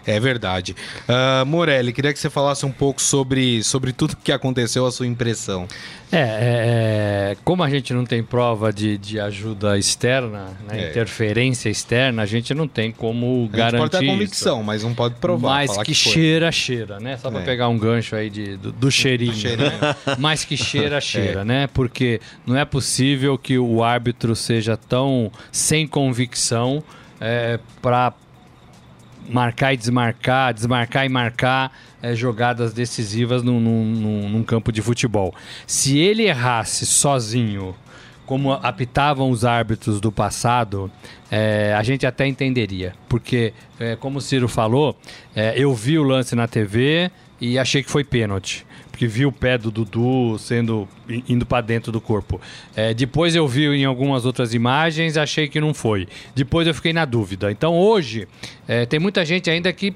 É 0.07 0.19
verdade. 0.19 0.75
Ah, 1.09 1.45
Morelli, 1.47 1.93
queria 1.93 2.13
que 2.13 2.19
você 2.19 2.29
falasse 2.31 2.67
um 2.67 2.73
pouco 2.73 3.01
sobre, 3.01 3.63
sobre 3.63 3.93
tudo 3.93 4.17
que 4.17 4.33
aconteceu, 4.33 4.85
a 4.87 4.93
sua 4.93 5.07
impressão. 5.07 5.67
É, 6.11 6.19
é, 6.19 7.33
é, 7.33 7.37
como 7.43 7.63
a 7.63 7.71
gente 7.71 7.95
não 7.95 8.05
tem 8.05 8.23
prova 8.23 8.71
de, 8.71 8.99
de 8.99 9.19
ajuda 9.19 9.79
externa, 9.79 10.49
né, 10.69 10.85
É. 10.87 10.91
interferência 10.91 11.71
externa, 11.71 12.21
a 12.23 12.27
gente 12.27 12.53
não 12.53 12.69
tem 12.69 12.93
como 12.93 13.27
A 13.27 13.43
gente 13.47 13.51
garantir 13.57 13.79
pode 13.79 13.91
ter 13.93 14.05
isso. 14.05 14.13
convicção, 14.13 14.63
mas 14.63 14.83
não 14.83 14.93
pode 14.95 15.15
provar. 15.15 15.49
Mas 15.67 15.71
que, 15.79 15.95
foi. 15.95 16.13
cheira, 16.13 16.53
cheira, 16.53 17.01
né? 17.01 17.17
Só 17.17 17.31
pra 17.31 17.41
É. 17.41 17.45
pegar 17.45 17.69
um 17.69 17.79
gancho 17.79 18.15
aí 18.15 18.29
de, 18.29 18.57
do, 18.59 18.73
do 18.73 18.91
cheirinho. 18.91 19.33
cheirinho. 19.35 19.71
né? 19.71 19.97
Mas 20.19 20.45
que 20.45 20.57
cheira, 20.57 21.01
cheira, 21.01 21.41
É. 21.41 21.45
né? 21.45 21.67
Porque 21.73 22.21
não 22.47 22.57
é 22.59 22.65
possível 22.67 23.39
que 23.39 23.59
o 23.59 23.83
árbitro 23.83 24.37
seja 24.37 24.77
tão 24.77 25.33
sem 25.51 25.87
convicção 25.87 26.83
é, 27.21 27.59
para 27.81 28.13
marcar 29.29 29.73
e 29.73 29.77
desmarcar, 29.77 30.53
desmarcar 30.55 31.07
e 31.07 31.09
marcar 31.09 31.73
é, 32.03 32.15
jogadas 32.15 32.73
decisivas 32.73 33.43
num, 33.43 33.61
num- 33.61 34.29
num- 34.29 34.43
campo 34.43 34.73
de 34.73 34.83
futebol. 34.83 35.35
Se 35.67 35.99
ele 35.99 36.25
errasse 36.25 36.85
sozinho, 36.87 37.75
como 38.27 38.53
apitavam 38.53 39.31
os 39.31 39.45
árbitros 39.45 40.01
do 40.01 40.11
passado, 40.11 40.91
é, 41.31 41.75
a 41.77 41.83
gente 41.83 42.07
até 42.07 42.27
entenderia. 42.27 42.95
Porque, 43.09 43.53
é, 43.79 43.97
como 43.97 44.19
o 44.19 44.21
Ciro 44.21 44.49
falou, 44.49 44.97
é, 45.35 45.55
eu 45.57 45.75
vi 45.75 45.99
o 45.99 46.03
lance 46.03 46.35
na 46.35 46.47
TV 46.49 47.11
e 47.41 47.59
achei 47.59 47.83
que 47.83 47.91
foi 47.91 48.05
pênalti. 48.05 48.67
Porque 49.03 49.09
vi 49.09 49.27
o 49.27 49.33
pé 49.33 49.59
do 49.59 49.69
Dudu 49.69 50.39
sendo 50.39 50.89
indo 51.29 51.45
para 51.45 51.61
dentro 51.61 51.91
do 51.91 52.01
corpo. 52.01 52.41
É, 52.77 52.95
depois 52.95 53.35
eu 53.35 53.49
vi 53.49 53.65
em 53.65 53.85
algumas 53.85 54.25
outras 54.25 54.55
imagens, 54.55 55.17
achei 55.17 55.49
que 55.49 55.61
não 55.61 55.75
foi. 55.75 56.07
Depois 56.37 56.69
eu 56.69 56.75
fiquei 56.75 56.93
na 56.93 57.05
dúvida. 57.05 57.51
Então 57.51 57.77
hoje 57.77 58.29
é, 58.69 58.87
tem 58.87 59.01
muita 59.01 59.25
gente 59.25 59.51
ainda 59.51 59.73
que 59.73 59.93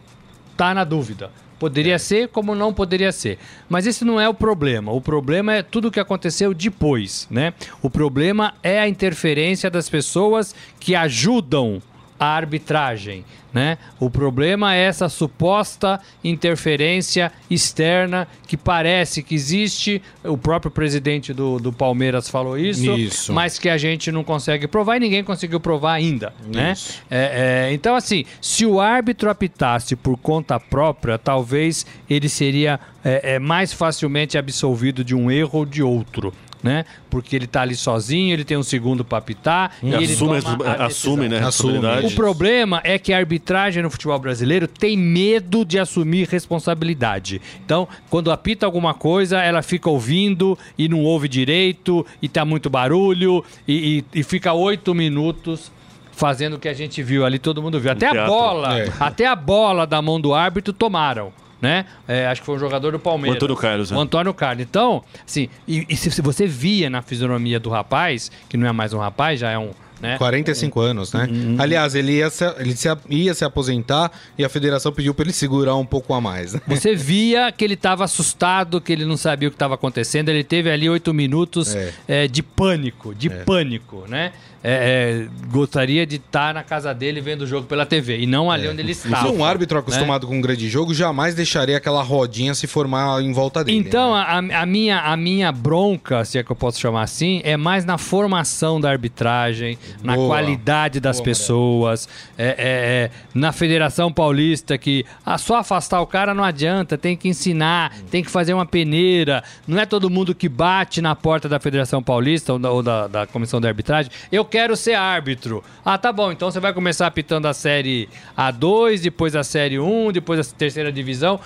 tá 0.57 0.75
na 0.75 0.83
dúvida. 0.83 1.31
Poderia 1.57 2.01
ser, 2.01 2.27
como 2.31 2.53
não 2.57 2.75
poderia 2.75 3.13
ser. 3.13 3.39
Mas 3.69 3.87
esse 3.87 4.05
não 4.05 4.21
é 4.21 4.29
o 4.29 4.35
problema. 4.35 4.91
O 4.91 5.01
problema 5.01 5.55
é 5.55 5.63
tudo 5.63 5.87
o 5.87 5.91
que 5.93 6.01
aconteceu 6.01 6.53
depois, 6.53 7.29
né? 7.31 7.55
O 7.81 7.89
problema 7.89 8.55
é 8.61 8.81
a 8.81 8.89
interferência 8.89 9.71
das 9.71 9.89
pessoas 9.89 10.53
que 10.81 10.97
ajudam 10.97 11.81
a 12.19 12.27
arbitragem, 12.27 13.25
né? 13.53 13.79
O 13.99 14.11
problema 14.11 14.75
é 14.75 14.81
essa 14.81 15.09
suposta 15.09 16.01
interferência 16.23 17.33
externa 17.51 18.29
que 18.47 18.57
parece 18.57 19.23
que 19.23 19.35
existe. 19.35 20.03
O 20.25 20.37
próprio 20.37 20.71
presidente 20.71 21.33
do, 21.33 21.59
do 21.59 21.73
Palmeiras 21.73 22.29
falou 22.29 22.59
isso, 22.59 22.93
Isso. 22.97 23.33
mas 23.33 23.59
que 23.59 23.69
a 23.69 23.79
gente 23.79 24.13
não 24.13 24.25
consegue 24.25 24.67
provar 24.67 24.97
e 24.97 25.01
ninguém 25.01 25.25
conseguiu 25.25 25.61
provar 25.61 25.95
ainda, 25.95 26.35
né? 26.53 26.75
É, 27.11 27.69
é, 27.69 27.73
então, 27.73 27.95
assim, 27.95 28.25
se 28.41 28.67
o 28.67 28.81
árbitro 28.81 29.31
apitasse 29.31 29.97
por 29.97 30.17
conta 30.19 30.59
própria, 30.59 31.19
talvez 31.19 31.87
ele 32.09 32.29
seria 32.29 32.81
é, 33.05 33.35
é, 33.35 33.39
mais 33.39 33.73
facilmente 33.73 34.37
absolvido 34.37 35.05
de 35.05 35.15
um 35.15 35.31
erro 35.31 35.61
ou 35.61 35.67
de 35.67 35.83
outro. 35.83 36.33
Né? 36.67 36.85
Porque 37.09 37.35
ele 37.37 37.47
tá 37.47 37.63
ali 37.63 37.75
sozinho, 37.77 38.33
ele 38.33 38.45
tem 38.45 38.57
um 38.57 38.63
segundo 38.63 39.05
para 39.05 39.19
apitar 39.19 39.73
e, 39.83 39.87
ele 39.95 40.13
assume, 40.13 40.43
toma 40.43 40.65
a- 40.67 40.73
a 40.83 40.87
assume, 40.87 41.29
né? 41.29 41.39
a 41.39 41.47
Assume. 41.49 41.73
responsabilidade. 41.75 42.13
o 42.13 42.17
problema 42.17 42.81
é 42.83 42.99
que 42.99 43.13
a 43.13 43.17
arbitragem 43.19 43.83
no 43.83 43.91
futebol 43.91 44.19
brasileiro 44.19 44.67
tem 44.67 44.97
medo 44.97 45.65
de 45.65 45.79
assumir 45.79 46.27
responsabilidade. 46.29 47.41
Então, 47.65 47.87
quando 48.11 48.33
apita 48.33 48.67
alguma 48.67 48.93
coisa, 48.95 49.41
ela 49.41 49.63
fica 49.63 49.89
ouvindo 49.89 50.59
e 50.77 50.89
não 50.89 51.03
ouve 51.05 51.29
direito, 51.29 52.05
e 52.21 52.29
tá 52.29 52.45
muito 52.45 52.69
barulho, 52.69 53.45
e, 53.67 54.05
e- 54.15 54.21
e 54.21 54.23
fica 54.23 54.53
oito 54.53 54.95
minutos 54.95 55.71
fazendo 56.13 56.55
o 56.57 56.59
que 56.59 56.69
a 56.69 56.73
gente 56.75 57.03
viu 57.03 57.25
ali, 57.25 57.39
todo 57.39 57.63
mundo 57.63 57.79
viu. 57.79 57.93
Até 57.93 58.07
a 58.09 58.27
bola, 58.27 58.79
É. 58.81 58.91
até 58.99 59.27
a 59.27 59.37
bola 59.37 59.87
da 59.87 60.01
mão 60.03 60.21
do 60.21 60.35
árbitro 60.35 60.73
tomaram. 60.73 61.31
Né? 61.61 61.87
É, 62.07 62.27
acho 62.27 62.43
que 62.43 62.47
foi 62.47 62.57
um 62.57 62.59
jogador 62.59 62.93
do 62.93 62.99
Palmeiras. 62.99 63.35
O 63.35 63.37
Antônio 63.37 63.57
Carlos, 63.57 63.91
né? 63.91 63.97
O 63.97 64.01
Antônio 64.01 64.35
Carlos. 64.35 64.63
Então, 64.63 65.03
assim, 65.27 65.49
e, 65.67 65.87
e 65.89 65.97
se, 65.97 66.11
se 66.11 66.21
você 66.21 66.47
via 66.47 66.91
na 66.91 67.01
fisionomia 67.01 67.59
do 67.59 67.71
rapaz, 67.71 68.31
que 68.49 68.57
não 68.57 68.67
é 68.67 68.73
mais 68.73 68.93
um 68.93 68.99
rapaz, 68.99 69.41
já 69.41 69.51
é 69.51 69.59
um. 69.59 69.71
Né? 70.01 70.19
45 70.19 70.81
anos, 70.81 71.13
né? 71.13 71.27
Uhum. 71.31 71.57
Aliás, 71.59 71.95
ele, 71.95 72.13
ia 72.19 72.29
se, 72.29 72.45
ele 72.59 72.77
se- 72.77 72.89
ia 73.09 73.33
se 73.35 73.45
aposentar 73.45 74.11
e 74.37 74.45
a 74.45 74.49
federação 74.49 74.93
pediu 74.93 75.15
pra 75.15 75.25
ele 75.25 75.33
segurar 75.33 75.75
um 75.77 75.87
pouco 75.87 76.13
a 76.13 76.21
mais. 76.21 76.53
né? 76.53 76.61
Você 76.67 76.95
via 76.95 77.51
que 77.51 77.65
ele 77.65 77.75
estava 77.75 78.05
assustado, 78.05 78.81
que 78.81 78.93
ele 78.93 79.05
não 79.07 79.17
sabia 79.17 79.49
o 79.49 79.51
que 79.51 79.55
estava 79.57 79.75
acontecendo. 79.75 80.29
Ele 80.29 80.45
teve 80.45 80.71
ali 80.71 80.89
oito 80.89 81.15
minutos 81.15 81.75
É. 81.75 81.93
é, 82.07 82.29
de 82.29 82.43
pânico, 82.43 83.15
de 83.15 83.31
pânico, 83.31 84.05
né? 84.09 84.33
É, 84.69 85.27
é, 85.29 85.29
gostaria 85.49 86.05
de 86.05 86.17
estar 86.17 86.53
na 86.53 86.63
casa 86.65 86.93
dele 86.93 87.21
vendo 87.21 87.43
o 87.43 87.47
jogo 87.47 87.69
pela 87.69 87.87
TV 87.87 88.19
e 88.19 88.27
não 88.27 88.51
ali 88.51 88.67
onde 88.67 88.81
ele 88.81 88.91
estava. 88.93 89.29
Se 89.29 89.33
um 89.33 89.45
árbitro 89.45 89.77
né? 89.77 89.81
acostumado 89.81 90.27
com 90.27 90.37
um 90.37 90.41
grande 90.41 90.69
jogo, 90.69 90.93
jamais 90.93 91.37
deixaria 91.37 91.77
aquela 91.77 92.03
rodinha 92.03 92.53
se 92.53 92.67
formar 92.67 93.23
em 93.23 93.33
volta 93.33 93.63
dele. 93.63 93.79
Então, 93.79 94.13
né? 94.17 94.25
a, 94.53 94.63
a 94.63 94.67
minha, 94.67 94.99
a 94.99 95.17
minha 95.17 95.53
bronca, 95.53 96.25
se 96.25 96.37
é 96.39 96.43
que 96.43 96.51
eu 96.51 96.57
posso 96.57 96.81
chamar 96.81 97.03
assim, 97.03 97.41
é 97.45 97.57
mais 97.57 97.85
na 97.85 97.97
formação 97.97 98.81
da 98.81 98.91
arbitragem, 98.91 99.79
na 100.03 100.15
Boa. 100.15 100.29
qualidade 100.29 101.01
das 101.01 101.17
Boa, 101.17 101.25
pessoas, 101.25 102.09
é, 102.39 102.47
é, 102.47 102.55
é, 102.59 103.11
na 103.35 103.53
Federação 103.53 104.13
Paulista, 104.13 104.77
que 104.79 105.05
ah, 105.25 105.39
só 105.39 105.57
afastar 105.57 106.01
o 106.01 106.07
cara 106.07 106.33
não 106.35 106.45
adianta, 106.45 106.97
tem 106.99 107.17
que 107.17 107.29
ensinar, 107.29 107.93
tem 108.11 108.23
que 108.23 108.31
fazer 108.31 108.55
uma 108.55 108.67
peneira. 108.67 109.43
Não 109.67 109.79
é 109.79 109.87
todo 109.87 110.09
mundo 110.11 110.35
que 110.35 110.49
bate 110.49 111.01
na 111.01 111.15
porta 111.15 111.49
da 111.49 111.59
Federação 111.59 112.03
Paulista 112.03 112.53
ou 112.53 112.59
da, 112.59 112.71
ou 112.71 112.83
da, 112.83 113.07
da 113.07 113.27
Comissão 113.27 113.61
de 113.61 113.67
Arbitragem. 113.69 114.11
Eu 114.31 114.45
quero 114.45 114.77
ser 114.77 114.95
árbitro. 114.95 115.63
Ah, 115.85 115.99
tá 115.99 116.13
bom, 116.13 116.33
então 116.33 116.51
você 116.51 116.61
vai 116.61 116.73
começar 116.73 117.07
apitando 117.07 117.47
a 117.47 117.55
série 117.55 118.09
A2, 118.37 119.01
depois 119.01 119.35
a 119.37 119.43
série 119.45 119.79
1, 119.79 120.13
depois 120.13 120.41
a 120.41 120.55
terceira 120.57 120.93
divisão. 120.93 121.39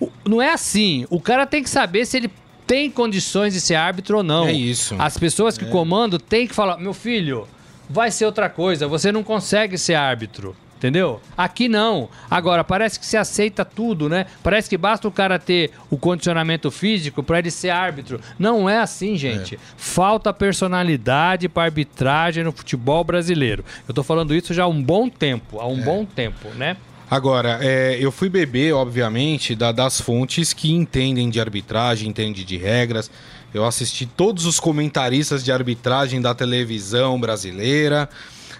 O- 0.00 0.10
Não 0.26 0.40
é 0.40 0.52
assim. 0.52 1.06
O 1.10 1.20
cara 1.20 1.46
tem 1.46 1.62
que 1.62 1.70
saber 1.70 2.06
se 2.06 2.16
ele 2.16 2.30
tem 2.66 2.90
condições 2.90 3.54
de 3.54 3.60
ser 3.60 3.74
árbitro 3.76 4.18
ou 4.18 4.22
não. 4.22 4.46
É 4.46 4.52
isso. 4.52 4.94
As 4.98 5.16
pessoas 5.16 5.56
que 5.56 5.64
comandam 5.66 6.18
têm 6.18 6.46
que 6.46 6.54
falar: 6.54 6.76
meu 6.78 6.92
filho, 6.94 7.48
vai 7.88 8.10
ser 8.10 8.26
outra 8.26 8.48
coisa, 8.48 8.86
você 8.88 9.10
não 9.12 9.22
consegue 9.22 9.76
ser 9.78 9.94
árbitro. 9.94 10.54
Entendeu? 10.76 11.20
Aqui 11.36 11.68
não. 11.68 12.08
Agora, 12.30 12.62
parece 12.62 13.00
que 13.00 13.04
se 13.06 13.16
aceita 13.16 13.64
tudo, 13.64 14.08
né? 14.08 14.26
Parece 14.44 14.70
que 14.70 14.76
basta 14.78 15.08
o 15.08 15.10
cara 15.10 15.36
ter 15.36 15.72
o 15.90 15.98
condicionamento 15.98 16.70
físico 16.70 17.20
para 17.20 17.40
ele 17.40 17.50
ser 17.50 17.70
árbitro. 17.70 18.20
Não 18.38 18.70
é 18.70 18.78
assim, 18.78 19.16
gente. 19.16 19.58
Falta 19.76 20.32
personalidade 20.32 21.48
para 21.48 21.64
arbitragem 21.64 22.44
no 22.44 22.52
futebol 22.52 23.02
brasileiro. 23.02 23.64
Eu 23.88 23.92
tô 23.94 24.04
falando 24.04 24.32
isso 24.32 24.54
já 24.54 24.62
há 24.62 24.68
um 24.68 24.80
bom 24.80 25.08
tempo, 25.08 25.58
há 25.58 25.66
um 25.66 25.80
bom 25.82 26.04
tempo, 26.04 26.48
né? 26.50 26.76
Agora, 27.10 27.58
é, 27.60 27.96
eu 27.98 28.12
fui 28.12 28.28
beber, 28.28 28.72
obviamente, 28.74 29.54
da- 29.56 29.72
das 29.72 30.00
fontes 30.00 30.52
que 30.52 30.70
entendem 30.72 31.28
de 31.30 31.40
arbitragem, 31.40 32.10
entendem 32.10 32.44
de 32.44 32.56
regras. 32.56 33.10
Eu 33.52 33.64
assisti 33.64 34.06
todos 34.06 34.44
os 34.46 34.60
comentaristas 34.60 35.42
de 35.42 35.50
arbitragem 35.50 36.20
da 36.20 36.34
televisão 36.34 37.18
brasileira. 37.18 38.08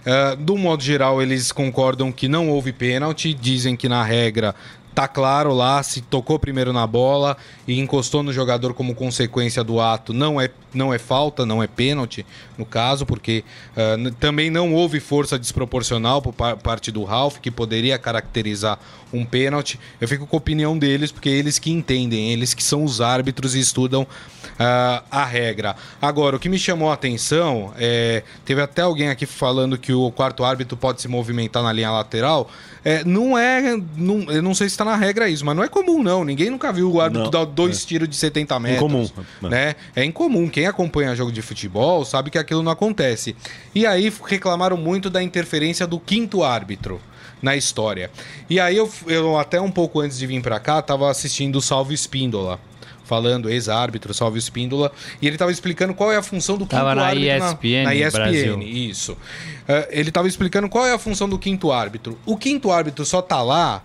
É, 0.05 0.37
do 0.37 0.57
modo 0.57 0.83
geral, 0.83 1.21
eles 1.21 1.53
concordam 1.53 2.11
que 2.11 2.29
não 2.29 2.49
houve 2.49 2.73
pênalti, 2.73 3.35
dizem 3.35 3.77
que 3.77 3.89
na 3.89 4.03
regra 4.03 4.55
tá 4.95 5.07
claro 5.07 5.53
lá, 5.55 5.81
se 5.81 6.01
tocou 6.01 6.41
primeiro 6.41 6.73
na 6.73 6.85
bola 6.85 7.37
e 7.69 7.79
encostou 7.79 8.21
no 8.21 8.33
jogador 8.33 8.75
como 8.75 8.97
consequência 8.97 9.63
do 9.63 9.81
ato, 9.81 10.13
não 10.13 10.41
é, 10.41 10.51
não 10.73 10.93
é 10.93 10.99
falta, 10.99 11.47
não 11.47 11.63
é 11.63 11.67
pênalti, 11.67 12.25
no 12.57 12.65
caso, 12.65 13.07
porque 13.07 13.45
uh, 13.77 14.11
também 14.13 14.51
não 14.51 14.73
houve 14.75 15.01
força 15.01 15.39
desproporcional 15.39 16.21
por 16.21 16.33
parte 16.33 16.91
do 16.91 17.05
Ralph, 17.05 17.39
que 17.39 17.51
poderia 17.51 17.99
caracterizar 17.99 18.79
um 19.13 19.25
pênalti. 19.25 19.79
Eu 20.01 20.09
fico 20.09 20.27
com 20.27 20.37
a 20.37 20.39
opinião 20.39 20.77
deles, 20.79 21.11
porque 21.11 21.29
eles 21.29 21.59
que 21.59 21.71
entendem, 21.71 22.33
eles 22.33 22.55
que 22.55 22.63
são 22.63 22.85
os 22.85 23.01
árbitros 23.01 23.55
e 23.55 23.61
estudam 23.61 24.03
uh, 24.03 25.05
a 25.11 25.25
regra. 25.25 25.77
Agora, 26.01 26.37
o 26.37 26.39
que 26.39 26.49
me 26.49 26.59
chamou 26.59 26.91
a 26.91 26.95
atenção, 26.95 27.73
é, 27.79 28.23
teve 28.45 28.61
até 28.61 28.83
alguém 28.83 29.09
aqui 29.09 29.27
falando 29.27 29.79
que 29.79 29.93
o 29.93 30.11
quarto 30.11 30.45
árbitro 30.45 30.77
pode 30.77 31.01
se 31.01 31.09
movimentar 31.09 31.63
na 31.63 31.73
linha 31.73 31.91
lateral. 31.91 32.51
É, 32.85 33.05
não 33.05 33.37
é. 33.37 33.77
Não, 33.97 34.23
eu 34.31 34.43
não 34.43 34.55
sei 34.55 34.69
se 34.69 34.75
está 34.75 34.85
na 34.85 34.97
regra 34.97 35.29
isso, 35.29 35.45
mas 35.45 35.57
não 35.57 35.63
é 35.63 35.69
comum, 35.69 36.03
não. 36.03 36.25
Ninguém 36.25 36.51
nunca 36.51 36.73
viu 36.73 36.91
o 36.91 37.01
árbitro 37.01 37.25
não, 37.25 37.31
dar 37.31 37.45
dois 37.45 37.83
é. 37.83 37.87
tiros 37.87 38.09
de 38.09 38.17
70 38.17 38.59
metros. 38.61 38.79
Incomum. 38.79 39.09
Né? 39.43 39.75
É 39.95 40.05
incomum. 40.05 40.49
Quem 40.59 40.67
acompanha 40.67 41.15
jogo 41.15 41.31
de 41.31 41.41
futebol 41.41 42.05
sabe 42.05 42.31
que 42.31 42.37
aquilo 42.37 42.65
não 42.65 42.73
acontece. 42.73 43.37
E 43.73 43.87
aí 43.87 44.13
reclamaram 44.27 44.77
muito 44.77 45.09
da 45.09 45.23
interferência 45.23 45.87
do 45.87 46.01
quinto 46.01 46.43
árbitro 46.43 47.01
na 47.41 47.55
história. 47.55 48.11
E 48.51 48.59
aí 48.59 48.77
eu, 48.77 48.91
eu 49.07 49.39
até 49.39 49.61
um 49.61 49.71
pouco 49.71 50.01
antes 50.01 50.19
de 50.19 50.27
vir 50.27 50.43
para 50.43 50.59
cá, 50.59 50.83
tava 50.83 51.09
assistindo 51.09 51.55
o 51.55 51.63
Salve 51.63 51.95
Espíndola 51.95 52.59
falando, 53.05 53.49
ex-árbitro, 53.49 54.13
Salve 54.13 54.41
Espíndola, 54.41 54.91
e 55.23 55.29
ele 55.29 55.37
estava 55.37 55.53
explicando 55.53 55.95
qual 55.95 56.11
é 56.11 56.17
a 56.17 56.23
função 56.23 56.59
do 56.59 56.65
quinto 56.65 56.77
tava 56.77 56.95
na 56.97 57.07
árbitro 57.07 57.47
ESPN, 57.47 57.85
na, 57.85 57.85
na 57.85 57.95
ESPN. 57.95 58.11
Brasil. 58.19 58.63
Isso. 58.63 59.13
Uh, 59.13 59.87
ele 59.91 60.09
estava 60.09 60.27
explicando 60.27 60.69
qual 60.69 60.85
é 60.85 60.93
a 60.93 60.99
função 60.99 61.29
do 61.29 61.39
quinto 61.39 61.71
árbitro. 61.71 62.19
O 62.27 62.37
quinto 62.37 62.73
árbitro 62.73 63.05
só 63.07 63.23
tá 63.23 63.41
lá 63.43 63.81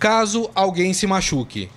caso 0.00 0.50
alguém 0.52 0.92
se 0.92 1.06
machuque. 1.06 1.70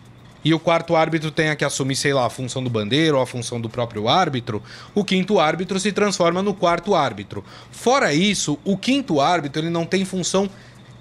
E 0.43 0.53
o 0.53 0.59
quarto 0.59 0.95
árbitro 0.95 1.31
tenha 1.31 1.55
que 1.55 1.65
assumir, 1.65 1.95
sei 1.95 2.13
lá, 2.13 2.25
a 2.25 2.29
função 2.29 2.63
do 2.63 2.69
bandeiro 2.69 3.17
ou 3.17 3.23
a 3.23 3.27
função 3.27 3.59
do 3.59 3.69
próprio 3.69 4.07
árbitro, 4.07 4.63
o 4.95 5.03
quinto 5.03 5.39
árbitro 5.39 5.79
se 5.79 5.91
transforma 5.91 6.41
no 6.41 6.53
quarto 6.53 6.95
árbitro. 6.95 7.43
Fora 7.71 8.13
isso, 8.13 8.57
o 8.63 8.77
quinto 8.77 9.19
árbitro 9.19 9.61
ele 9.61 9.69
não 9.69 9.85
tem 9.85 10.05
função 10.05 10.49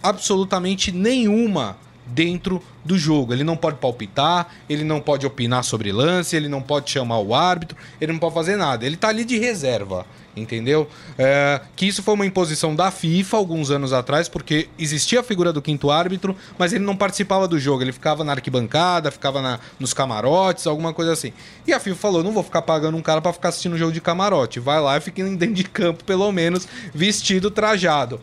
absolutamente 0.03 0.91
nenhuma 0.91 1.77
dentro 2.05 2.63
do 2.85 2.99
jogo. 2.99 3.33
Ele 3.33 3.45
não 3.45 3.57
pode 3.57 3.77
palpitar, 3.79 4.49
ele 4.69 4.83
não 4.83 5.01
pode 5.01 5.27
opinar 5.27 5.63
sobre 5.63 5.93
lance, 5.93 6.35
ele 6.35 6.49
não 6.49 6.63
pode 6.63 6.91
chamar 6.91 7.19
o 7.19 7.35
árbitro, 7.35 7.77
ele 8.01 8.13
não 8.13 8.19
pode 8.19 8.35
fazer 8.35 8.57
nada. 8.57 8.85
Ele 8.87 8.97
tá 8.97 9.09
ali 9.09 9.25
de 9.25 9.39
reserva, 9.39 10.07
entendeu? 10.39 10.89
É, 11.19 11.61
que 11.77 11.87
isso 11.87 12.03
foi 12.03 12.15
uma 12.15 12.27
imposição 12.27 12.75
da 12.75 12.91
FIFA 12.91 13.37
alguns 13.37 13.71
anos 13.71 13.93
atrás, 13.93 14.29
porque 14.29 14.69
existia 14.79 15.21
a 15.21 15.23
figura 15.23 15.53
do 15.53 15.61
quinto 15.61 15.91
árbitro, 15.91 16.37
mas 16.59 16.73
ele 16.73 16.85
não 16.85 16.97
participava 16.97 17.47
do 17.47 17.59
jogo. 17.59 17.83
Ele 17.83 17.93
ficava 17.93 18.25
na 18.25 18.33
arquibancada, 18.33 19.11
ficava 19.11 19.43
na, 19.43 19.61
nos 19.79 19.93
camarotes, 19.93 20.67
alguma 20.67 20.93
coisa 20.93 21.13
assim. 21.13 21.33
E 21.67 21.73
a 21.73 21.81
FIFA 21.81 21.97
falou: 21.97 22.23
não 22.23 22.33
vou 22.33 22.43
ficar 22.43 22.63
pagando 22.63 22.97
um 22.97 23.03
cara 23.03 23.21
para 23.21 23.33
ficar 23.33 23.49
assistindo 23.51 23.75
o 23.75 23.79
jogo 23.79 23.93
de 23.93 24.01
camarote. 24.01 24.61
Vai 24.61 24.81
lá 24.81 24.97
e 24.97 25.01
fique 25.01 25.23
dentro 25.23 25.55
de 25.55 25.65
campo, 25.65 26.05
pelo 26.05 26.31
menos, 26.33 26.67
vestido, 26.95 27.51
trajado. 27.51 28.21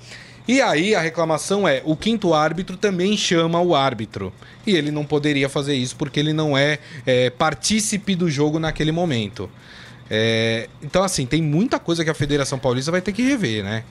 E 0.48 0.62
aí 0.62 0.94
a 0.94 1.02
reclamação 1.02 1.68
é: 1.68 1.82
o 1.86 1.96
quinto 1.96 2.34
árbitro 2.34 2.78
também 2.78 3.18
chama 3.18 3.60
o 3.60 3.76
árbitro. 3.76 4.32
E 4.66 4.76
ele 4.76 4.92
não 4.92 5.06
poderia 5.06 5.50
fazer 5.50 5.76
isso 5.76 5.96
porque 5.96 6.20
ele 6.20 6.34
não 6.34 6.58
é, 6.58 6.80
é 7.06 7.30
partícipe 7.30 8.16
do 8.16 8.30
jogo 8.30 8.60
naquele 8.60 8.92
momento. 8.92 9.50
É, 10.10 10.70
então, 10.84 11.04
assim, 11.04 11.26
tem 11.26 11.42
muita 11.42 11.80
coisa 11.80 12.04
que 12.04 12.10
a 12.10 12.14
Federação 12.14 12.60
Paulista 12.60 12.92
vai 12.92 13.02
ter 13.02 13.12
que 13.12 13.24
rever, 13.24 13.64
né? 13.64 13.84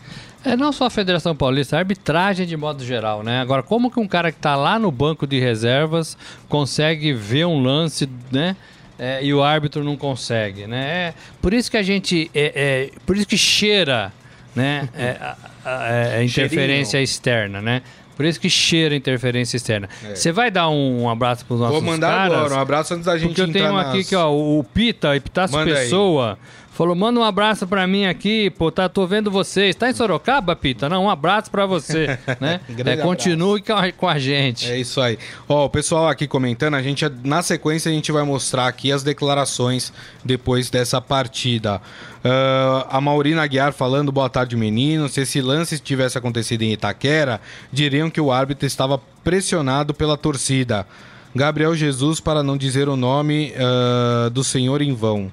É 0.45 0.57
não 0.57 0.73
só 0.73 0.87
a 0.87 0.91
Federação 0.91 1.35
Paulista, 1.35 1.77
a 1.77 1.79
arbitragem 1.79 2.47
de 2.47 2.57
modo 2.57 2.85
geral, 2.85 3.23
né? 3.23 3.41
Agora, 3.41 3.63
como 3.63 3.91
que 3.91 3.99
um 3.99 4.07
cara 4.07 4.31
que 4.31 4.39
está 4.39 4.55
lá 4.55 4.79
no 4.79 4.91
banco 4.91 5.27
de 5.27 5.41
reservas 5.41 6.17
consegue 6.49 7.13
ver 7.13 7.47
um 7.47 7.63
lance, 7.63 8.09
né? 8.31 8.55
É, 8.99 9.25
e 9.25 9.35
o 9.35 9.43
árbitro 9.43 9.83
não 9.83 9.97
consegue, 9.97 10.67
né? 10.67 11.09
É, 11.09 11.15
por 11.43 11.53
isso 11.53 11.71
que 11.71 11.77
a 11.77 11.83
gente, 11.83 12.31
é, 12.35 12.53
é 12.55 12.91
por 13.05 13.17
isso 13.17 13.27
que 13.27 13.37
cheira, 13.37 14.13
né? 14.55 14.89
É, 14.95 15.17
a, 15.65 16.17
a 16.19 16.25
interferência 16.25 16.93
Cheirinho. 16.93 17.05
externa, 17.05 17.63
né? 17.63 17.83
Por 18.17 18.25
isso 18.25 18.39
que 18.41 18.49
cheira 18.49 18.95
interferência 18.95 19.57
externa. 19.57 19.89
É. 20.05 20.15
Você 20.15 20.29
é. 20.29 20.33
vai 20.33 20.51
dar 20.51 20.69
um 20.69 21.09
abraço 21.09 21.45
para 21.45 21.55
os 21.55 21.61
nossos 21.61 21.75
Vou 21.75 21.83
mandar 21.83 22.09
caras? 22.09 22.39
agora, 22.39 22.55
um 22.55 22.61
abraço 22.61 22.95
antes 22.95 23.07
da 23.07 23.19
gente 23.19 23.29
Porque 23.29 23.43
eu 23.43 23.53
tenho 23.53 23.73
nas... 23.73 23.89
aqui 23.89 24.05
que 24.05 24.15
ó, 24.15 24.31
o 24.33 24.65
Pita, 24.65 25.17
Epitácio 25.17 25.63
Pessoa... 25.65 26.39
Aí 26.41 26.64
Falou, 26.75 26.97
manda 26.97 27.21
um 27.21 27.23
abraço 27.23 27.69
pra 27.69 27.87
mim 27.87 28.05
aqui, 28.05 28.51
pô, 28.51 28.69
tá, 28.69 28.89
tô 28.89 29.07
vendo 29.07 29.31
vocês. 29.31 29.77
Tá 29.77 29.89
em 29.89 29.95
Sorocaba, 29.95 30.57
Pita? 30.57 30.89
Não, 30.89 31.05
um 31.05 31.11
abraço 31.11 31.49
pra 31.49 31.67
você, 31.67 32.19
né? 32.41 32.61
é, 32.85 32.97
continue 32.97 33.63
com 33.63 33.73
a, 33.73 33.93
com 33.93 34.09
a, 34.09 34.19
gente. 34.19 34.69
É 34.69 34.77
isso 34.77 35.01
aí. 35.01 35.17
Ó, 35.49 35.67
o 35.67 35.71
pessoal 35.71 36.09
aqui 36.09 36.27
comentando, 36.27 36.75
a 36.75 36.83
gente, 36.83 37.09
na 37.23 37.43
sequência, 37.43 37.89
a 37.89 37.95
gente 37.95 38.11
vai 38.11 38.25
mostrar 38.25 38.67
aqui 38.67 38.91
as 38.91 39.05
declarações 39.05 39.93
depois 40.25 40.69
dessa 40.69 41.01
partida. 41.01 41.81
Uh, 42.25 42.87
a 42.91 43.01
Maurina 43.01 43.45
Aguiar 43.45 43.73
falando, 43.73 44.11
boa 44.11 44.29
tarde, 44.29 44.57
menino. 44.57 45.09
Se 45.09 45.21
esse 45.21 45.41
lance 45.41 45.79
tivesse 45.79 46.19
acontecido 46.19 46.63
em 46.63 46.73
Itaquera, 46.73 47.41
diriam 47.73 48.11
que 48.11 48.21
o 48.21 48.33
árbitro 48.33 48.67
estava 48.67 49.01
pressionado 49.23 49.95
pela 49.95 50.17
torcida. 50.17 50.85
Gabriel 51.33 51.77
Jesus, 51.77 52.19
para 52.19 52.43
não 52.43 52.57
dizer 52.57 52.89
o 52.89 52.97
nome 52.97 53.53
uh, 53.55 54.29
do 54.31 54.43
senhor 54.43 54.83
em 54.83 54.93
vão. 54.93 55.31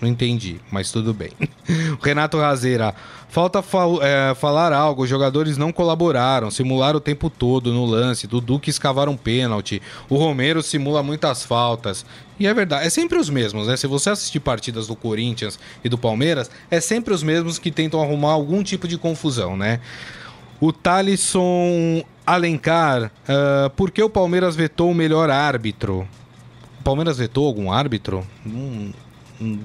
Não 0.00 0.08
entendi, 0.08 0.60
mas 0.70 0.90
tudo 0.90 1.14
bem. 1.14 1.30
Renato 2.02 2.38
Razeira. 2.38 2.94
Falta 3.28 3.62
fal 3.62 4.00
é, 4.02 4.34
falar 4.34 4.72
algo. 4.72 5.02
Os 5.02 5.08
jogadores 5.08 5.56
não 5.56 5.72
colaboraram, 5.72 6.50
simularam 6.50 6.98
o 6.98 7.00
tempo 7.00 7.28
todo 7.28 7.72
no 7.72 7.84
lance. 7.84 8.26
Dudu 8.26 8.60
que 8.60 8.70
escavaram 8.70 9.12
um 9.12 9.16
pênalti. 9.16 9.80
O 10.08 10.16
Romero 10.16 10.62
simula 10.62 11.02
muitas 11.02 11.42
faltas. 11.42 12.04
E 12.38 12.46
é 12.46 12.54
verdade, 12.54 12.86
é 12.86 12.90
sempre 12.90 13.18
os 13.18 13.30
mesmos, 13.30 13.66
né? 13.66 13.76
Se 13.76 13.86
você 13.86 14.10
assistir 14.10 14.40
partidas 14.40 14.86
do 14.86 14.96
Corinthians 14.96 15.58
e 15.82 15.88
do 15.88 15.96
Palmeiras, 15.96 16.50
é 16.70 16.80
sempre 16.80 17.14
os 17.14 17.22
mesmos 17.22 17.58
que 17.58 17.70
tentam 17.70 18.02
arrumar 18.02 18.32
algum 18.32 18.62
tipo 18.62 18.86
de 18.88 18.98
confusão, 18.98 19.56
né? 19.56 19.80
O 20.60 20.72
Thalisson 20.72 22.04
Alencar, 22.26 23.04
uh, 23.28 23.70
por 23.70 23.90
que 23.90 24.02
o 24.02 24.08
Palmeiras 24.08 24.56
vetou 24.56 24.90
o 24.90 24.94
melhor 24.94 25.28
árbitro? 25.28 26.08
O 26.80 26.82
Palmeiras 26.82 27.18
vetou 27.18 27.46
algum 27.46 27.70
árbitro? 27.70 28.26
Hum, 28.46 28.92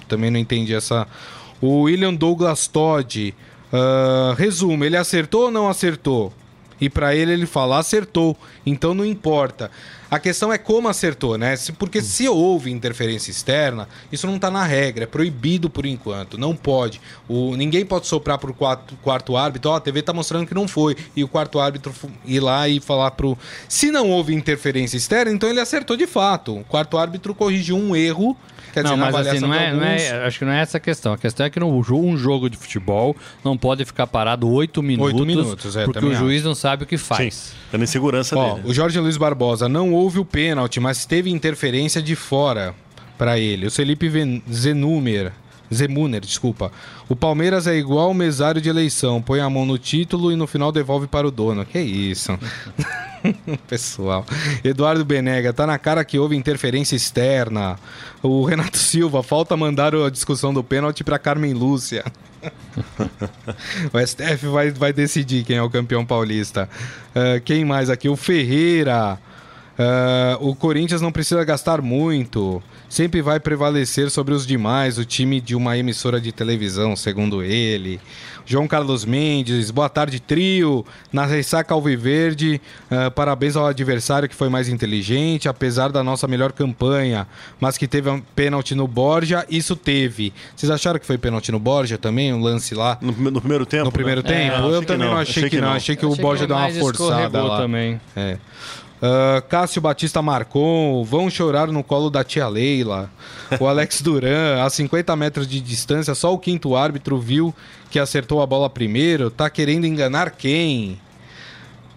também 0.07 0.29
não 0.29 0.39
entendi 0.39 0.73
essa. 0.73 1.07
O 1.61 1.81
William 1.81 2.13
Douglas 2.13 2.67
Todd. 2.67 3.33
Uh, 3.71 4.33
resumo, 4.33 4.83
ele 4.83 4.97
acertou 4.97 5.43
ou 5.43 5.51
não 5.51 5.69
acertou? 5.69 6.33
E 6.81 6.89
para 6.89 7.13
ele 7.13 7.33
ele 7.33 7.45
fala 7.45 7.77
acertou, 7.77 8.37
então 8.65 8.93
não 8.93 9.05
importa. 9.05 9.69
A 10.09 10.17
questão 10.17 10.51
é 10.51 10.57
como 10.57 10.87
acertou, 10.87 11.37
né? 11.37 11.53
Porque 11.77 12.01
se 12.01 12.27
houve 12.27 12.71
interferência 12.71 13.29
externa, 13.29 13.87
isso 14.11 14.25
não 14.25 14.37
está 14.37 14.49
na 14.49 14.63
regra, 14.63 15.03
é 15.03 15.07
proibido 15.07 15.69
por 15.69 15.85
enquanto, 15.85 16.37
não 16.37 16.55
pode. 16.55 16.99
O, 17.27 17.55
ninguém 17.55 17.85
pode 17.85 18.07
soprar 18.07 18.37
para 18.39 18.49
o 18.49 18.53
quarto, 18.53 18.95
quarto 19.03 19.37
árbitro, 19.37 19.69
ó, 19.69 19.73
oh, 19.73 19.77
a 19.77 19.81
TV 19.81 19.99
está 19.99 20.13
mostrando 20.13 20.47
que 20.47 20.53
não 20.53 20.67
foi, 20.67 20.95
e 21.15 21.23
o 21.23 21.27
quarto 21.27 21.59
árbitro 21.59 21.93
ir 22.25 22.39
lá 22.39 22.67
e 22.67 22.79
falar 22.79 23.11
pro. 23.11 23.37
Se 23.67 23.91
não 23.91 24.09
houve 24.09 24.33
interferência 24.33 24.97
externa, 24.97 25.31
então 25.31 25.49
ele 25.49 25.59
acertou 25.59 25.95
de 25.95 26.07
fato. 26.07 26.57
O 26.57 26.63
quarto 26.63 26.97
árbitro 26.97 27.35
corrigiu 27.35 27.77
um 27.77 27.95
erro 27.95 28.35
Quer 28.73 28.83
não, 28.83 28.91
dizer, 28.91 29.11
mas 29.11 29.27
assim, 29.27 29.39
não 29.39 29.53
é, 29.53 29.67
alguns... 29.67 29.81
não 29.81 29.87
é, 29.87 30.25
acho 30.25 30.39
que 30.39 30.45
não 30.45 30.51
é 30.51 30.61
essa 30.61 30.77
a 30.77 30.79
questão. 30.79 31.13
A 31.13 31.17
questão 31.17 31.45
é 31.45 31.49
que 31.49 31.59
no, 31.59 31.67
um 31.69 32.17
jogo 32.17 32.49
de 32.49 32.57
futebol 32.57 33.15
não 33.43 33.57
pode 33.57 33.83
ficar 33.85 34.07
parado 34.07 34.49
oito 34.49 34.81
minutos, 34.81 35.25
minutos 35.25 35.75
é, 35.75 35.85
porque 35.85 36.05
o 36.05 36.13
juiz 36.13 36.39
acho. 36.39 36.47
não 36.47 36.55
sabe 36.55 36.83
o 36.83 36.87
que 36.87 36.97
faz. 36.97 37.33
Sim, 37.33 37.55
é 37.73 37.77
na 37.77 37.83
insegurança 37.83 38.37
Ó, 38.37 38.55
dele. 38.55 38.67
O 38.67 38.73
Jorge 38.73 38.99
Luiz 38.99 39.17
Barbosa 39.17 39.67
não 39.67 39.93
houve 39.93 40.19
o 40.19 40.25
pênalti, 40.25 40.79
mas 40.79 41.05
teve 41.05 41.29
interferência 41.29 42.01
de 42.01 42.15
fora 42.15 42.75
para 43.17 43.37
ele. 43.39 43.67
O 43.67 43.71
Felipe 43.71 44.09
Zenumer 44.51 45.31
Zemuner, 45.73 46.21
desculpa. 46.21 46.71
O 47.07 47.15
Palmeiras 47.15 47.67
é 47.67 47.75
igual 47.75 48.11
o 48.11 48.13
mesário 48.13 48.61
de 48.61 48.69
eleição, 48.69 49.21
põe 49.21 49.39
a 49.39 49.49
mão 49.49 49.65
no 49.65 49.77
título 49.77 50.31
e 50.31 50.35
no 50.35 50.47
final 50.47 50.71
devolve 50.71 51.07
para 51.07 51.27
o 51.27 51.31
dono. 51.31 51.65
Que 51.65 51.79
isso? 51.79 52.37
Pessoal. 53.67 54.25
Eduardo 54.63 55.03
Benega, 55.05 55.53
tá 55.53 55.67
na 55.67 55.77
cara 55.77 56.03
que 56.03 56.17
houve 56.17 56.35
interferência 56.35 56.95
externa. 56.95 57.77
O 58.23 58.45
Renato 58.45 58.77
Silva, 58.77 59.21
falta 59.21 59.55
mandar 59.55 59.93
a 59.93 60.09
discussão 60.09 60.53
do 60.53 60.63
pênalti 60.63 61.03
para 61.03 61.19
Carmen 61.19 61.53
Lúcia. 61.53 62.03
o 63.93 64.07
STF 64.07 64.47
vai, 64.47 64.71
vai 64.71 64.93
decidir 64.93 65.43
quem 65.43 65.57
é 65.57 65.61
o 65.61 65.69
campeão 65.69 66.05
paulista. 66.05 66.69
Uh, 67.09 67.41
quem 67.41 67.65
mais 67.65 67.89
aqui? 67.89 68.07
O 68.07 68.15
Ferreira. 68.15 69.19
Uh, 69.79 70.49
o 70.49 70.53
Corinthians 70.53 70.99
não 70.99 71.09
precisa 71.09 71.41
gastar 71.45 71.81
muito, 71.81 72.61
sempre 72.89 73.21
vai 73.21 73.39
prevalecer 73.39 74.11
sobre 74.11 74.33
os 74.33 74.45
demais, 74.45 74.97
o 74.97 75.05
time 75.05 75.39
de 75.39 75.55
uma 75.55 75.77
emissora 75.77 76.19
de 76.19 76.33
televisão, 76.33 76.97
segundo 76.97 77.41
ele. 77.41 77.97
João 78.45 78.67
Carlos 78.67 79.05
Mendes, 79.05 79.71
boa 79.71 79.87
tarde, 79.87 80.19
trio. 80.19 80.85
Na 81.13 81.25
ressaca 81.25 81.73
Alviverde, 81.73 82.59
uh, 82.91 83.09
parabéns 83.11 83.55
ao 83.55 83.67
adversário 83.67 84.27
que 84.27 84.35
foi 84.35 84.49
mais 84.49 84.67
inteligente, 84.67 85.47
apesar 85.47 85.93
da 85.93 86.03
nossa 86.03 86.27
melhor 86.27 86.51
campanha, 86.51 87.25
mas 87.57 87.77
que 87.77 87.87
teve 87.87 88.09
um 88.09 88.19
pênalti 88.19 88.75
no 88.75 88.85
Borja, 88.85 89.45
isso 89.49 89.77
teve. 89.77 90.33
Vocês 90.57 90.69
acharam 90.69 90.99
que 90.99 91.05
foi 91.05 91.17
pênalti 91.17 91.53
no 91.53 91.59
Borja 91.59 91.97
também, 91.97 92.33
um 92.33 92.41
lance 92.41 92.75
lá? 92.75 92.97
No, 92.99 93.13
no 93.13 93.39
primeiro 93.39 93.65
tempo? 93.65 93.85
No 93.85 93.91
primeiro 93.93 94.23
né? 94.23 94.27
tempo? 94.27 94.67
É, 94.67 94.75
eu 94.75 94.83
também 94.83 95.07
não 95.07 95.15
achei, 95.15 95.49
que, 95.49 95.61
não. 95.61 95.69
Achei 95.69 95.95
que, 95.95 96.05
o 96.05 96.15
Borja 96.17 96.45
deu 96.45 96.57
uma 96.57 96.69
forçada 96.71 97.41
lá. 97.43 97.61
também. 97.61 98.01
É. 98.13 98.37
Uh, 99.01 99.41
Cássio 99.47 99.81
Batista 99.81 100.21
Marcon, 100.21 101.03
vão 101.05 101.29
chorar 101.29 101.67
no 101.67 101.83
colo 101.83 102.09
da 102.09 102.23
tia 102.23 102.47
Leila. 102.47 103.09
O 103.59 103.65
Alex 103.67 104.01
Duran, 104.03 104.61
a 104.63 104.69
50 104.69 105.15
metros 105.15 105.47
de 105.47 105.61
distância, 105.61 106.13
só 106.13 106.33
o 106.33 106.39
quinto 106.39 106.75
árbitro 106.75 107.17
viu 107.17 107.55
que 107.89 107.97
acertou 107.97 108.41
a 108.41 108.45
bola 108.45 108.69
primeiro. 108.69 109.31
Tá 109.31 109.49
querendo 109.49 109.85
enganar 109.85 110.31
quem? 110.31 110.99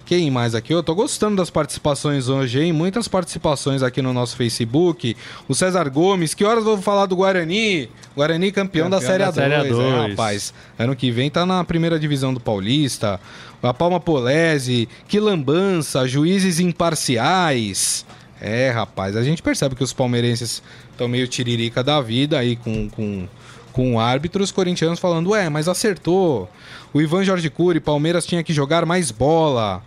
Quem 0.04 0.30
mais 0.30 0.54
aqui? 0.54 0.74
Eu 0.74 0.82
tô 0.82 0.94
gostando 0.94 1.36
das 1.36 1.48
participações 1.48 2.28
hoje, 2.28 2.60
hein? 2.60 2.72
Muitas 2.72 3.06
participações 3.06 3.82
aqui 3.82 4.02
no 4.02 4.12
nosso 4.12 4.36
Facebook. 4.36 5.16
O 5.48 5.54
César 5.54 5.88
Gomes, 5.88 6.34
que 6.34 6.44
horas 6.44 6.64
vou 6.64 6.76
falar 6.82 7.06
do 7.06 7.16
Guarani? 7.16 7.88
Guarani 8.14 8.50
campeão, 8.50 8.86
campeão 8.86 8.90
da 8.90 9.00
Série 9.00 9.24
da 9.24 9.32
A2, 9.32 9.34
série 9.34 9.54
A2. 9.54 9.80
É, 9.80 10.08
rapaz. 10.10 10.54
Ano 10.78 10.96
que 10.96 11.10
vem 11.10 11.30
tá 11.30 11.46
na 11.46 11.64
primeira 11.64 11.98
divisão 11.98 12.34
do 12.34 12.40
Paulista. 12.40 13.20
A 13.62 13.72
Palma 13.72 14.00
Polese, 14.00 14.88
que 15.06 15.20
lambança, 15.20 16.06
juízes 16.06 16.58
imparciais. 16.58 18.04
É, 18.40 18.70
rapaz, 18.70 19.16
a 19.16 19.22
gente 19.22 19.40
percebe 19.40 19.76
que 19.76 19.84
os 19.84 19.92
palmeirenses 19.92 20.60
estão 20.90 21.06
meio 21.06 21.28
tiririca 21.28 21.84
da 21.84 22.00
vida 22.00 22.40
aí 22.40 22.56
com, 22.56 22.90
com, 22.90 23.28
com 23.72 24.00
árbitros 24.00 24.50
corintianos 24.50 24.98
falando, 24.98 25.30
ué, 25.30 25.48
mas 25.48 25.68
acertou. 25.68 26.50
O 26.92 27.00
Ivan 27.00 27.22
Jorge 27.22 27.48
Cury, 27.48 27.78
Palmeiras 27.78 28.26
tinha 28.26 28.42
que 28.42 28.52
jogar 28.52 28.84
mais 28.84 29.12
bola. 29.12 29.80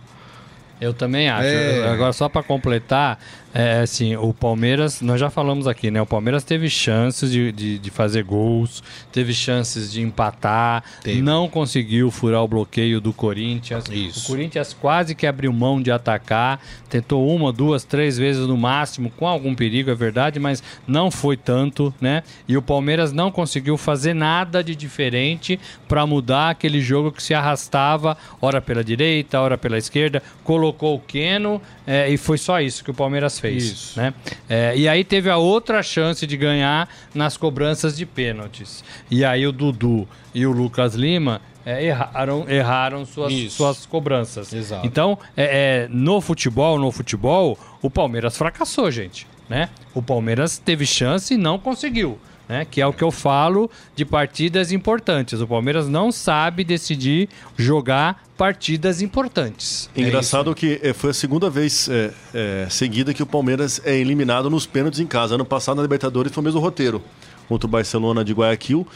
Eu 0.80 0.92
também 0.92 1.28
acho. 1.28 1.46
É. 1.46 1.88
Agora, 1.88 2.12
só 2.12 2.28
para 2.28 2.42
completar, 2.42 3.18
é, 3.58 3.80
assim, 3.80 4.14
o 4.16 4.34
Palmeiras, 4.34 5.00
nós 5.00 5.18
já 5.18 5.30
falamos 5.30 5.66
aqui, 5.66 5.90
né? 5.90 5.98
O 6.02 6.04
Palmeiras 6.04 6.44
teve 6.44 6.68
chances 6.68 7.32
de, 7.32 7.50
de, 7.50 7.78
de 7.78 7.90
fazer 7.90 8.22
gols, 8.22 8.84
teve 9.10 9.32
chances 9.32 9.90
de 9.90 10.02
empatar, 10.02 10.84
teve. 11.02 11.22
não 11.22 11.48
conseguiu 11.48 12.10
furar 12.10 12.42
o 12.42 12.48
bloqueio 12.48 13.00
do 13.00 13.14
Corinthians. 13.14 13.86
Isso. 13.90 14.26
O 14.26 14.26
Corinthians 14.26 14.76
quase 14.78 15.14
que 15.14 15.26
abriu 15.26 15.54
mão 15.54 15.80
de 15.80 15.90
atacar, 15.90 16.60
tentou 16.90 17.26
uma, 17.34 17.50
duas, 17.50 17.82
três 17.82 18.18
vezes 18.18 18.46
no 18.46 18.58
máximo, 18.58 19.08
com 19.08 19.26
algum 19.26 19.54
perigo, 19.54 19.90
é 19.90 19.94
verdade, 19.94 20.38
mas 20.38 20.62
não 20.86 21.10
foi 21.10 21.34
tanto, 21.34 21.94
né? 21.98 22.24
E 22.46 22.58
o 22.58 22.62
Palmeiras 22.62 23.10
não 23.10 23.30
conseguiu 23.30 23.78
fazer 23.78 24.12
nada 24.12 24.62
de 24.62 24.76
diferente 24.76 25.58
para 25.88 26.06
mudar 26.06 26.50
aquele 26.50 26.82
jogo 26.82 27.10
que 27.10 27.22
se 27.22 27.32
arrastava, 27.32 28.18
ora 28.38 28.60
pela 28.60 28.84
direita, 28.84 29.40
ora 29.40 29.56
pela 29.56 29.78
esquerda, 29.78 30.22
colocou 30.44 30.96
o 30.96 31.00
Keno 31.00 31.58
é, 31.86 32.08
e 32.08 32.16
foi 32.16 32.36
só 32.36 32.60
isso 32.60 32.82
que 32.82 32.90
o 32.90 32.94
Palmeiras 32.94 33.38
fez. 33.38 33.64
Isso. 33.64 34.00
Né? 34.00 34.12
É, 34.48 34.76
e 34.76 34.88
aí 34.88 35.04
teve 35.04 35.30
a 35.30 35.36
outra 35.36 35.82
chance 35.82 36.26
de 36.26 36.36
ganhar 36.36 36.88
nas 37.14 37.36
cobranças 37.36 37.96
de 37.96 38.04
pênaltis. 38.04 38.82
E 39.10 39.24
aí 39.24 39.46
o 39.46 39.52
Dudu 39.52 40.08
e 40.34 40.44
o 40.44 40.52
Lucas 40.52 40.94
Lima 40.94 41.40
é, 41.64 41.84
erraram, 41.84 42.48
erraram 42.48 43.06
suas, 43.06 43.52
suas 43.52 43.86
cobranças. 43.86 44.52
Exato. 44.52 44.86
Então, 44.86 45.18
é, 45.36 45.84
é, 45.84 45.88
no 45.88 46.20
futebol, 46.20 46.78
no 46.78 46.90
futebol, 46.90 47.58
o 47.80 47.88
Palmeiras 47.88 48.36
fracassou, 48.36 48.90
gente. 48.90 49.26
Né? 49.48 49.68
O 49.94 50.02
Palmeiras 50.02 50.58
teve 50.58 50.84
chance 50.84 51.34
e 51.34 51.36
não 51.36 51.58
conseguiu 51.58 52.18
né? 52.48 52.64
Que 52.64 52.80
é 52.80 52.86
o 52.86 52.92
que 52.92 53.02
eu 53.02 53.10
falo 53.10 53.70
de 53.94 54.04
partidas 54.04 54.72
importantes. 54.72 55.40
O 55.40 55.46
Palmeiras 55.46 55.88
não 55.88 56.12
sabe 56.12 56.64
decidir 56.64 57.28
jogar 57.56 58.24
partidas 58.36 59.00
importantes. 59.00 59.90
É 59.96 60.02
Engraçado 60.02 60.50
é 60.50 60.54
que 60.54 60.80
eh, 60.82 60.92
foi 60.92 61.10
a 61.10 61.14
segunda 61.14 61.48
vez 61.48 61.88
é, 61.88 62.12
é, 62.34 62.66
seguida 62.68 63.14
que 63.14 63.22
o 63.22 63.26
Palmeiras 63.26 63.80
é 63.84 63.96
eliminado 63.96 64.50
nos 64.50 64.66
pênaltis 64.66 65.00
em 65.00 65.06
casa. 65.06 65.34
Ano 65.34 65.44
passado 65.44 65.76
na 65.76 65.82
Libertadores 65.82 66.32
foi 66.32 66.42
o 66.42 66.44
mesmo 66.44 66.60
roteiro 66.60 67.02
contra 67.48 67.66
o 67.66 67.70
Barcelona 67.70 68.24
de 68.24 68.32
Guayaquil. 68.32 68.86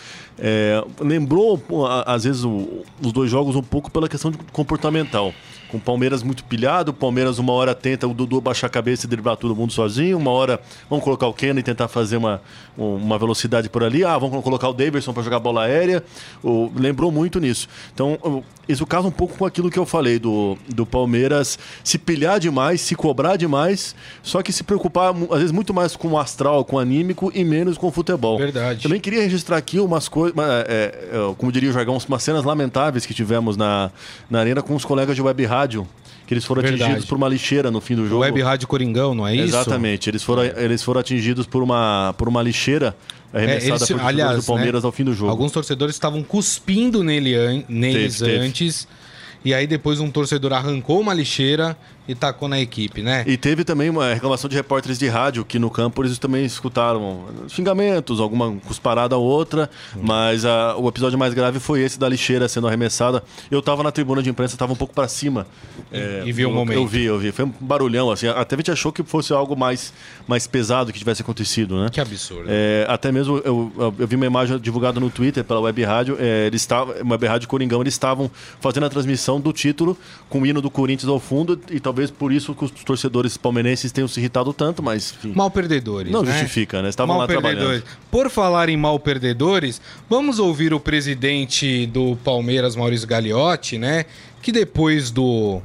Lembrou, 1.00 1.62
às 2.04 2.24
vezes, 2.24 2.44
o, 2.44 2.84
os 3.00 3.12
dois 3.12 3.30
jogos 3.30 3.54
um 3.54 3.62
pouco 3.62 3.90
pela 3.90 4.08
questão 4.08 4.30
de 4.30 4.38
comportamental 4.52 5.32
com 5.70 5.78
o 5.78 5.80
Palmeiras 5.80 6.22
muito 6.22 6.44
pilhado. 6.44 6.90
O 6.90 6.94
Palmeiras, 6.94 7.38
uma 7.38 7.52
hora 7.52 7.74
tenta 7.74 8.06
o 8.06 8.12
Dudu 8.12 8.40
baixar 8.40 8.66
a 8.66 8.70
cabeça 8.70 9.06
e 9.06 9.08
driblar 9.08 9.36
todo 9.36 9.54
mundo 9.54 9.72
sozinho. 9.72 10.18
Uma 10.18 10.30
hora 10.30 10.60
vamos 10.88 11.04
colocar 11.04 11.26
o 11.26 11.32
Keno 11.32 11.60
e 11.60 11.62
tentar 11.62 11.88
fazer 11.88 12.16
uma, 12.16 12.42
uma 12.76 13.18
velocidade 13.18 13.68
por 13.68 13.82
ali. 13.82 14.04
Ah, 14.04 14.18
vamos 14.18 14.42
colocar 14.42 14.68
o 14.68 14.72
Davidson 14.72 15.12
para 15.12 15.22
jogar 15.22 15.38
bola 15.38 15.64
aérea. 15.64 16.02
O, 16.42 16.70
lembrou 16.74 17.10
muito 17.12 17.38
nisso. 17.38 17.68
Então, 17.94 18.42
isso 18.68 18.86
casa 18.86 19.06
um 19.08 19.12
pouco 19.12 19.36
com 19.36 19.44
aquilo 19.44 19.70
que 19.70 19.78
eu 19.78 19.86
falei 19.86 20.18
do, 20.18 20.56
do 20.68 20.84
Palmeiras 20.84 21.58
se 21.82 21.98
pilhar 21.98 22.38
demais, 22.38 22.80
se 22.80 22.94
cobrar 22.94 23.36
demais, 23.36 23.94
só 24.22 24.42
que 24.42 24.52
se 24.52 24.62
preocupar, 24.62 25.14
às 25.30 25.38
vezes, 25.38 25.52
muito 25.52 25.72
mais 25.72 25.96
com 25.96 26.08
o 26.08 26.18
astral, 26.18 26.64
com 26.64 26.76
o 26.76 26.78
anímico 26.78 27.30
e 27.34 27.44
menos 27.44 27.78
com 27.78 27.88
o 27.88 27.90
futebol. 27.90 28.38
Verdade. 28.38 28.82
Também 28.82 29.00
queria 29.00 29.22
registrar 29.22 29.56
aqui 29.56 29.80
umas 29.80 30.08
coisas, 30.08 30.36
é, 30.38 31.10
é, 31.12 31.34
como 31.36 31.50
diria 31.50 31.70
o 31.70 31.72
jargão, 31.72 31.98
umas 32.08 32.22
cenas 32.22 32.44
lamentáveis 32.44 33.06
que 33.06 33.14
tivemos 33.14 33.56
na, 33.56 33.90
na 34.28 34.40
arena 34.40 34.62
com 34.62 34.74
os 34.74 34.84
colegas 34.84 35.16
de 35.16 35.22
web 35.22 35.44
rádio 35.44 35.59
rádio, 35.60 35.86
que 36.26 36.34
eles 36.34 36.44
foram 36.44 36.62
Verdade. 36.62 36.82
atingidos 36.82 37.08
por 37.08 37.16
uma 37.16 37.28
lixeira 37.28 37.70
no 37.70 37.80
fim 37.80 37.94
do 37.94 38.06
jogo. 38.06 38.22
Web 38.22 38.40
Rádio 38.42 38.68
Coringão, 38.68 39.14
não 39.14 39.26
é 39.26 39.34
isso? 39.34 39.56
Exatamente. 39.56 40.08
Eles 40.08 40.22
foram, 40.22 40.44
eles 40.44 40.82
foram 40.82 41.00
atingidos 41.00 41.46
por 41.46 41.62
uma, 41.62 42.14
por 42.16 42.28
uma 42.28 42.42
lixeira 42.42 42.96
arremessada 43.32 43.64
é, 43.64 43.76
eles, 43.76 43.88
por 43.88 44.00
aliás, 44.00 44.36
do 44.36 44.42
Palmeiras 44.44 44.82
né, 44.82 44.86
ao 44.86 44.92
fim 44.92 45.04
do 45.04 45.14
jogo. 45.14 45.30
Alguns 45.30 45.52
torcedores 45.52 45.94
estavam 45.94 46.22
cuspindo 46.22 47.02
nele, 47.02 47.64
neles 47.68 48.18
teve, 48.18 48.36
antes. 48.38 48.84
Teve. 48.84 49.00
E 49.44 49.54
aí 49.54 49.66
depois 49.66 50.00
um 50.00 50.10
torcedor 50.10 50.52
arrancou 50.52 51.00
uma 51.00 51.14
lixeira 51.14 51.76
e 52.10 52.14
tacou 52.14 52.48
na 52.48 52.58
equipe, 52.58 53.02
né? 53.02 53.22
E 53.24 53.36
teve 53.36 53.62
também 53.62 53.88
uma 53.88 54.12
reclamação 54.12 54.50
de 54.50 54.56
repórteres 54.56 54.98
de 54.98 55.06
rádio 55.06 55.44
que 55.44 55.60
no 55.60 55.70
campo 55.70 56.02
eles 56.02 56.18
também 56.18 56.44
escutaram 56.44 57.26
xingamentos, 57.48 58.18
alguma 58.18 58.52
cusparada 58.66 59.16
ou 59.16 59.24
outra, 59.24 59.70
hum. 59.96 60.00
mas 60.02 60.44
a, 60.44 60.76
o 60.76 60.88
episódio 60.88 61.16
mais 61.16 61.32
grave 61.32 61.60
foi 61.60 61.82
esse 61.82 62.00
da 62.00 62.08
lixeira 62.08 62.48
sendo 62.48 62.66
arremessada. 62.66 63.22
Eu 63.48 63.62
tava 63.62 63.84
na 63.84 63.92
tribuna 63.92 64.22
de 64.22 64.28
imprensa, 64.28 64.56
tava 64.56 64.72
um 64.72 64.76
pouco 64.76 64.92
para 64.92 65.06
cima. 65.06 65.46
E, 65.92 65.96
é, 65.98 66.22
e 66.26 66.32
viu 66.32 66.50
o 66.50 66.52
momento. 66.52 66.76
Eu 66.76 66.86
vi, 66.86 67.04
eu 67.04 67.18
vi. 67.18 67.30
Foi 67.30 67.44
um 67.44 67.52
barulhão, 67.60 68.10
assim. 68.10 68.26
Até 68.26 68.56
a 68.56 68.58
gente 68.58 68.72
achou 68.72 68.90
que 68.90 69.04
fosse 69.04 69.32
algo 69.32 69.56
mais, 69.56 69.92
mais 70.26 70.48
pesado 70.48 70.92
que 70.92 70.98
tivesse 70.98 71.22
acontecido, 71.22 71.80
né? 71.80 71.90
Que 71.90 72.00
absurdo. 72.00 72.46
É, 72.48 72.86
até 72.88 73.12
mesmo 73.12 73.36
eu, 73.38 73.72
eu, 73.76 73.94
eu, 74.00 74.06
vi 74.06 74.16
uma 74.16 74.26
imagem 74.26 74.58
divulgada 74.58 74.98
no 74.98 75.10
Twitter 75.10 75.44
pela 75.44 75.60
Web 75.60 75.84
Rádio, 75.84 76.16
é, 76.18 76.48
eles 76.48 76.62
estavam, 76.62 76.92
Web 77.08 77.26
Rádio 77.26 77.48
Coringão, 77.48 77.80
eles 77.80 77.94
estavam 77.94 78.28
fazendo 78.60 78.86
a 78.86 78.90
transmissão 78.90 79.40
do 79.40 79.52
título 79.52 79.96
com 80.28 80.40
o 80.40 80.46
hino 80.46 80.60
do 80.60 80.70
Corinthians 80.70 81.08
ao 81.08 81.20
fundo 81.20 81.60
e 81.70 81.78
talvez 81.78 81.99
talvez 82.00 82.10
por 82.10 82.32
isso 82.32 82.54
que 82.54 82.64
os 82.64 82.70
torcedores 82.70 83.36
palmeirenses 83.36 83.92
tenham 83.92 84.08
se 84.08 84.18
irritado 84.18 84.52
tanto, 84.52 84.82
mas. 84.82 85.12
Enfim, 85.12 85.32
mal 85.34 85.50
perdedores. 85.50 86.10
Não 86.10 86.22
né? 86.22 86.32
justifica, 86.32 86.80
né? 86.80 86.88
Estavam 86.88 87.14
mal 87.14 87.22
lá 87.22 87.26
perdedores. 87.26 87.82
trabalhando. 87.82 87.84
Por 88.10 88.30
falar 88.30 88.68
em 88.68 88.76
mal 88.76 88.98
perdedores, 88.98 89.80
vamos 90.08 90.38
ouvir 90.38 90.72
o 90.72 90.80
presidente 90.80 91.86
do 91.86 92.16
Palmeiras, 92.24 92.74
Maurício 92.74 93.06
Gagliotti, 93.06 93.76
né? 93.78 94.06
Que 94.42 94.50
depois 94.50 95.10
do 95.10 95.60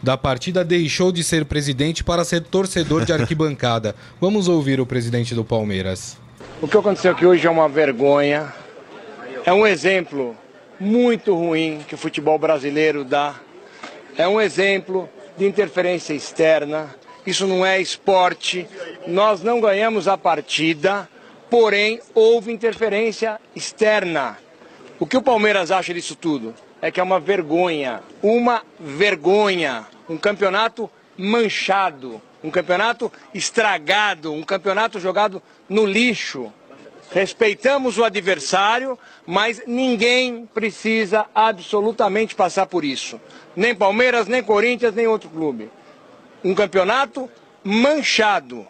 da 0.00 0.16
partida 0.16 0.64
deixou 0.64 1.10
de 1.10 1.24
ser 1.24 1.44
presidente 1.44 2.04
para 2.04 2.24
ser 2.24 2.42
torcedor 2.42 3.04
de 3.04 3.12
arquibancada. 3.14 3.96
Vamos 4.20 4.46
ouvir 4.46 4.80
o 4.80 4.86
presidente 4.86 5.34
do 5.34 5.44
Palmeiras. 5.44 6.16
O 6.60 6.68
que 6.68 6.76
aconteceu 6.76 7.12
aqui 7.12 7.26
hoje 7.26 7.46
é 7.46 7.50
uma 7.50 7.68
vergonha. 7.68 8.52
É 9.44 9.52
um 9.52 9.66
exemplo 9.66 10.36
muito 10.78 11.34
ruim 11.34 11.80
que 11.88 11.94
o 11.94 11.98
futebol 11.98 12.38
brasileiro 12.38 13.04
dá. 13.04 13.36
É 14.16 14.28
um 14.28 14.40
exemplo 14.40 15.08
de 15.38 15.46
interferência 15.46 16.12
externa. 16.12 16.94
Isso 17.24 17.46
não 17.46 17.64
é 17.64 17.80
esporte. 17.80 18.66
Nós 19.06 19.42
não 19.42 19.60
ganhamos 19.60 20.08
a 20.08 20.18
partida, 20.18 21.08
porém 21.48 22.00
houve 22.14 22.52
interferência 22.52 23.40
externa. 23.54 24.36
O 24.98 25.06
que 25.06 25.16
o 25.16 25.22
Palmeiras 25.22 25.70
acha 25.70 25.94
disso 25.94 26.16
tudo? 26.16 26.54
É 26.82 26.90
que 26.90 27.00
é 27.00 27.02
uma 27.02 27.20
vergonha, 27.20 28.02
uma 28.22 28.62
vergonha, 28.78 29.86
um 30.08 30.16
campeonato 30.16 30.90
manchado, 31.16 32.20
um 32.42 32.50
campeonato 32.50 33.10
estragado, 33.32 34.32
um 34.32 34.42
campeonato 34.42 34.98
jogado 34.98 35.42
no 35.68 35.86
lixo. 35.86 36.52
Respeitamos 37.10 37.96
o 37.96 38.04
adversário, 38.04 38.98
mas 39.26 39.62
ninguém 39.66 40.46
precisa 40.52 41.26
absolutamente 41.34 42.34
passar 42.34 42.66
por 42.66 42.84
isso. 42.84 43.18
Nem 43.56 43.74
Palmeiras, 43.74 44.26
nem 44.26 44.42
Corinthians, 44.42 44.94
nem 44.94 45.06
outro 45.06 45.30
clube. 45.30 45.70
Um 46.44 46.54
campeonato 46.54 47.28
manchado. 47.64 48.66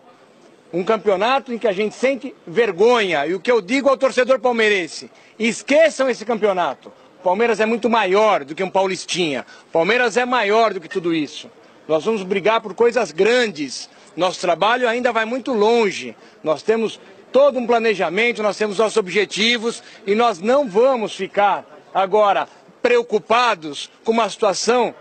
Um 0.72 0.84
campeonato 0.84 1.52
em 1.52 1.58
que 1.58 1.66
a 1.66 1.72
gente 1.72 1.94
sente 1.94 2.34
vergonha. 2.46 3.26
E 3.26 3.34
o 3.34 3.40
que 3.40 3.50
eu 3.50 3.60
digo 3.60 3.88
ao 3.88 3.96
torcedor 3.96 4.38
palmeirense: 4.38 5.10
esqueçam 5.38 6.08
esse 6.08 6.24
campeonato. 6.24 6.92
Palmeiras 7.24 7.58
é 7.58 7.66
muito 7.66 7.90
maior 7.90 8.44
do 8.44 8.54
que 8.54 8.62
um 8.62 8.70
Paulistinha. 8.70 9.44
Palmeiras 9.72 10.16
é 10.16 10.24
maior 10.24 10.72
do 10.72 10.80
que 10.80 10.88
tudo 10.88 11.12
isso. 11.12 11.50
Nós 11.88 12.04
vamos 12.04 12.22
brigar 12.22 12.60
por 12.60 12.74
coisas 12.74 13.10
grandes. 13.10 13.90
Nosso 14.16 14.40
trabalho 14.40 14.88
ainda 14.88 15.10
vai 15.10 15.24
muito 15.24 15.52
longe. 15.52 16.14
Nós 16.44 16.62
temos 16.62 17.00
todo 17.32 17.58
um 17.58 17.66
planejamento, 17.66 18.42
nós 18.42 18.56
temos 18.56 18.78
nossos 18.78 18.96
objetivos 18.96 19.82
e 20.06 20.14
nós 20.14 20.40
não 20.40 20.68
vamos 20.68 21.14
ficar 21.14 21.64
agora 21.94 22.48
preocupados 22.82 23.90
com 24.04 24.12
uma 24.12 24.28
situação 24.28 24.94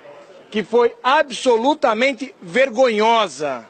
que 0.49 0.63
foi 0.63 0.93
absolutamente 1.03 2.33
vergonhosa. 2.41 3.65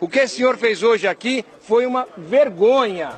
O 0.00 0.08
que 0.08 0.20
esse 0.20 0.36
senhor 0.36 0.56
fez 0.56 0.82
hoje 0.82 1.06
aqui 1.06 1.44
foi 1.60 1.86
uma 1.86 2.06
vergonha. 2.16 3.10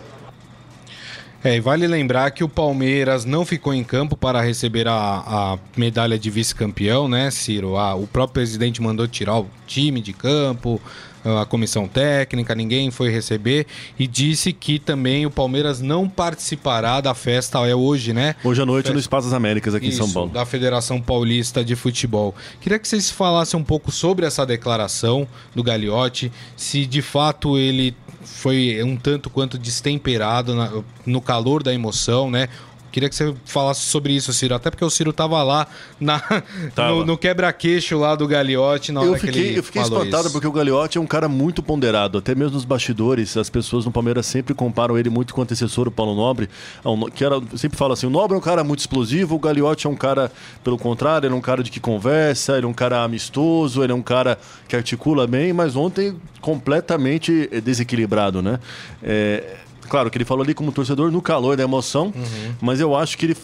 É, 1.45 1.57
e 1.57 1.61
vale 1.61 1.89
lembrar 1.89 2.31
que 2.31 2.45
o 2.45 2.49
Palmeiras 2.49 3.25
não 3.25 3.45
ficou 3.45 3.75
em 3.75 3.83
campo 3.83 4.17
para 4.17 4.41
receber 4.41 4.87
a, 4.87 4.93
a 4.95 5.59
medalha 5.77 6.17
de 6.17 6.31
vice-campeão, 6.31 7.09
né, 7.09 7.33
Ciro? 7.33 7.75
O 7.75 8.07
próprio 8.07 8.35
presidente 8.35 8.81
mandou 8.81 9.09
tirar 9.09 9.41
o 9.41 9.51
time 9.67 10.01
de 10.01 10.13
campo, 10.13 10.81
a 11.25 11.45
comissão 11.47 11.87
técnica, 11.87 12.55
ninguém 12.55 12.91
foi 12.91 13.11
receber 13.11 13.67
e 13.99 14.07
disse 14.07 14.53
que 14.53 14.79
também 14.79 15.25
o 15.25 15.31
Palmeiras 15.31 15.81
não 15.81 16.09
participará 16.09 17.01
da 17.01 17.15
festa, 17.15 17.59
é 17.67 17.75
hoje, 17.75 18.13
né? 18.13 18.35
Hoje 18.43 18.61
à 18.63 18.67
noite 18.67 18.85
Festa- 18.87 18.95
no 18.95 19.01
Espaço 19.01 19.27
das 19.29 19.35
Américas, 19.35 19.75
aqui 19.75 19.87
Isso, 19.89 20.03
em 20.03 20.05
São 20.07 20.13
Paulo. 20.13 20.31
da 20.31 20.45
Federação 20.45 21.01
Paulista 21.01 21.65
de 21.65 21.77
Futebol. 21.77 22.35
Queria 22.61 22.79
que 22.79 22.89
vocês 22.89 23.11
falassem 23.11 23.59
um 23.59 23.65
pouco 23.65 23.91
sobre 23.93 24.27
essa 24.27 24.45
declaração 24.45 25.27
do 25.55 25.63
Gagliotti, 25.63 26.33
se 26.57 26.85
de 26.87 27.03
fato 27.03 27.57
ele 27.59 27.95
foi 28.25 28.81
um 28.85 28.97
tanto 28.97 29.29
quanto 29.29 29.59
destemperado 29.59 30.55
na- 30.55 30.71
no 31.05 31.21
calor 31.21 31.63
da 31.63 31.73
emoção, 31.75 32.31
né? 32.31 32.49
Queria 32.93 33.09
que 33.09 33.15
você 33.15 33.35
falasse 33.47 33.81
sobre 33.81 34.13
isso, 34.13 34.33
Ciro. 34.33 34.55
Até 34.55 34.71
porque 34.71 34.85
o 34.85 34.91
Ciro 34.91 35.13
tava 35.13 35.43
lá 35.43 35.67
na, 35.99 36.21
Tava. 36.75 36.91
no, 36.91 37.05
no 37.07 37.19
quebra-queixo 37.19 37.99
lá 37.99 38.15
do 38.15 38.29
Gagliotti 38.29 38.93
na 38.93 39.01
hora 39.01 39.09
Eu 39.09 39.15
que 39.15 39.27
fiquei, 39.27 39.49
ele 39.49 39.59
eu 39.59 39.63
fiquei 39.63 39.83
falou 39.83 39.99
espantado 40.01 40.25
isso. 40.25 40.33
porque 40.33 40.47
o 40.47 40.53
Gagliotti 40.53 40.99
é 40.99 41.01
um 41.01 41.07
cara 41.07 41.27
muito 41.29 41.63
ponderado. 41.63 42.19
Até 42.19 42.35
mesmo 42.35 42.53
nos 42.55 42.67
bastidores, 42.67 43.37
as 43.37 43.49
pessoas 43.49 43.87
no 43.87 43.91
Palmeiras 43.91 44.27
sempre 44.27 44.53
comparam 44.53 44.99
ele 44.99 45.09
muito 45.09 45.33
com 45.33 45.41
o 45.41 45.45
antecessor, 45.45 45.89
o 45.89 45.91
Paulo 45.91 46.15
Nobre. 46.15 46.51
É 46.85 47.11
Que 47.11 47.25
era, 47.25 47.41
sempre 47.57 47.79
fala 47.79 47.95
assim: 47.95 48.07
o 48.07 48.11
Nobre 48.11 48.35
é 48.37 48.39
um 48.39 48.43
cara 48.43 48.63
muito 48.63 48.81
explosivo, 48.81 49.37
o 49.37 49.39
Gagliotti 49.39 49.87
é 49.87 49.91
um 49.91 49.97
cara, 49.97 50.31
pelo 50.63 50.77
contrário, 50.77 51.27
ele 51.27 51.35
é 51.35 51.39
um 51.39 51.41
cara 51.41 51.63
de 51.63 51.71
que 51.71 51.81
conversa, 51.81 52.57
ele 52.59 52.67
é 52.67 52.69
um 52.69 52.75
cara 52.75 53.03
amistoso, 53.03 53.83
ele 53.83 53.93
é 53.93 53.95
um 53.95 54.03
cara 54.03 54.39
que 54.69 54.77
articula 54.77 55.27
bem, 55.27 55.53
mas 55.53 55.77
ontem 55.77 56.15
completamente 56.41 57.49
desequilibrado, 57.65 58.43
né? 58.43 58.59
É, 59.03 59.57
Claro 59.89 60.11
que 60.11 60.17
ele 60.17 60.25
falou 60.25 60.43
ali 60.43 60.55
como 60.55 60.73
torcedor 60.73 61.11
no 61.11 61.21
calor 61.21 61.57
da 61.57 61.63
emoção, 61.63 62.13
mas 62.61 62.81
eu 62.81 62.97
acho 62.97 63.19
que 63.19 63.27
ele 63.27 63.37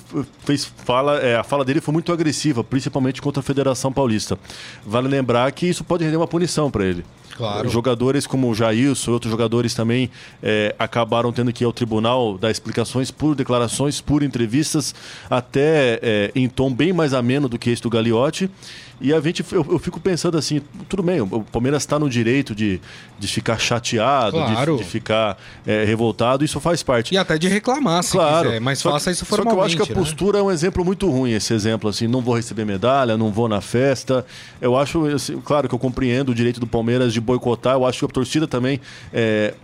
fez 0.44 0.64
fala, 0.85 1.18
é, 1.18 1.37
a 1.37 1.44
fala 1.44 1.64
dele 1.64 1.81
foi 1.81 1.92
muito 1.92 2.12
agressiva, 2.12 2.64
principalmente 2.64 3.20
contra 3.20 3.40
a 3.40 3.42
Federação 3.42 3.92
Paulista. 3.92 4.38
Vale 4.87 5.09
lembrar 5.09 5.51
que 5.53 5.66
isso 5.66 5.85
pode 5.85 6.05
render 6.05 6.16
uma 6.16 6.27
punição 6.27 6.70
para 6.70 6.85
ele. 6.85 7.05
Claro. 7.38 7.68
Jogadores 7.68 8.27
como 8.27 8.51
o 8.51 8.55
Jailson 8.55 9.12
e 9.12 9.14
outros 9.14 9.31
jogadores 9.31 9.72
também 9.72 10.11
é, 10.42 10.74
acabaram 10.77 11.33
tendo 11.33 11.53
que 11.53 11.62
ir 11.62 11.66
ao 11.66 11.72
tribunal 11.72 12.37
dar 12.37 12.51
explicações 12.51 13.12
por 13.12 13.37
declarações, 13.37 14.01
por 14.01 14.24
entrevistas, 14.24 14.92
até 15.31 16.01
é, 16.03 16.33
em 16.35 16.48
tom 16.48 16.72
bem 16.74 16.92
mais 16.92 17.14
ameno 17.14 17.48
do 17.48 17.57
que 17.57 17.70
esse 17.70 17.81
do 17.81 17.88
Gagliotti. 17.88 18.51
E 19.00 19.12
a 19.12 19.20
gente, 19.20 19.44
eu, 19.52 19.64
eu 19.70 19.78
fico 19.78 20.00
pensando 20.00 20.37
assim, 20.37 20.61
tudo 20.88 21.02
bem, 21.02 21.20
o 21.20 21.28
Palmeiras 21.52 21.82
está 21.82 21.98
no 21.98 22.11
direito 22.11 22.54
de, 22.54 22.80
de 23.18 23.28
ficar 23.28 23.58
chateado, 23.58 24.37
de- 24.44 24.52
Claro. 24.52 24.76
de, 24.76 24.84
ficar 24.84 25.38
é, 25.66 25.84
revoltado, 25.84 26.44
isso 26.44 26.58
faz 26.58 26.82
parte. 26.82 27.14
E 27.14 27.18
até 27.18 27.38
de 27.38 27.46
reclamar, 27.48 28.02
se 28.02 28.12
Claro, 28.12 28.48
quiser, 28.48 28.61
mas 28.61 28.78
só 28.80 28.90
faça 28.92 29.04
que- 29.11 29.11
isso 29.14 29.24
Só 29.24 29.37
que 29.37 29.42
formalmente. 29.42 29.58
eu 29.58 29.64
acho 29.66 29.76
que 29.76 29.92
a 29.92 29.94
né? 29.94 30.00
postura 30.00 30.38
é 30.38 30.42
um 30.42 30.50
exemplo 30.50 30.84
muito 30.84 31.08
ruim, 31.08 31.30
esse 31.32 31.54
exemplo, 31.54 31.88
assim, 31.88 32.06
não 32.08 32.20
vou 32.20 32.34
receber 32.34 32.64
medalha, 32.64 33.16
não 33.16 33.30
vou 33.30 33.48
na 33.48 33.61
festa. 33.61 34.26
Eu 34.61 34.76
acho, 34.76 35.06
assim, 35.06 35.40
claro 35.40 35.68
que 35.68 35.74
eu 35.74 35.78
compreendo 35.78 36.30
o 36.32 36.34
direito 36.34 36.58
do 36.58 36.66
Palmeiras 36.66 37.12
de 37.12 37.20
boicotar, 37.20 37.74
eu 37.74 37.87
acho 37.87 38.00
que 38.00 38.04
a 38.04 38.08
torcida 38.08 38.48
também, 38.48 38.80
é, 39.12 39.54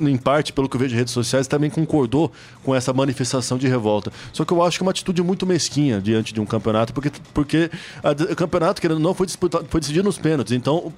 em 0.00 0.16
parte, 0.16 0.52
pelo 0.52 0.68
que 0.68 0.76
eu 0.76 0.80
vejo 0.80 0.94
em 0.94 0.98
redes 0.98 1.12
sociais, 1.12 1.46
também 1.46 1.68
concordou 1.68 2.32
com 2.64 2.74
essa 2.74 2.92
manifestação 2.92 3.58
de 3.58 3.68
revolta. 3.68 4.10
Só 4.32 4.44
que 4.44 4.52
eu 4.52 4.62
acho 4.62 4.78
que 4.78 4.82
é 4.82 4.86
uma 4.86 4.92
atitude 4.92 5.22
muito 5.22 5.46
mesquinha 5.46 6.00
diante 6.00 6.32
de 6.32 6.40
um 6.40 6.46
campeonato, 6.46 6.92
porque, 6.94 7.10
porque 7.34 7.70
a- 8.02 8.32
o 8.32 8.36
campeonato, 8.36 8.77
querendo 8.80 8.96
ou 8.98 9.02
não, 9.02 9.14
foi, 9.14 9.26
disputado, 9.26 9.66
foi 9.68 9.80
decidido 9.80 10.04
nos 10.04 10.18
pênaltis. 10.18 10.52
Então, 10.52 10.92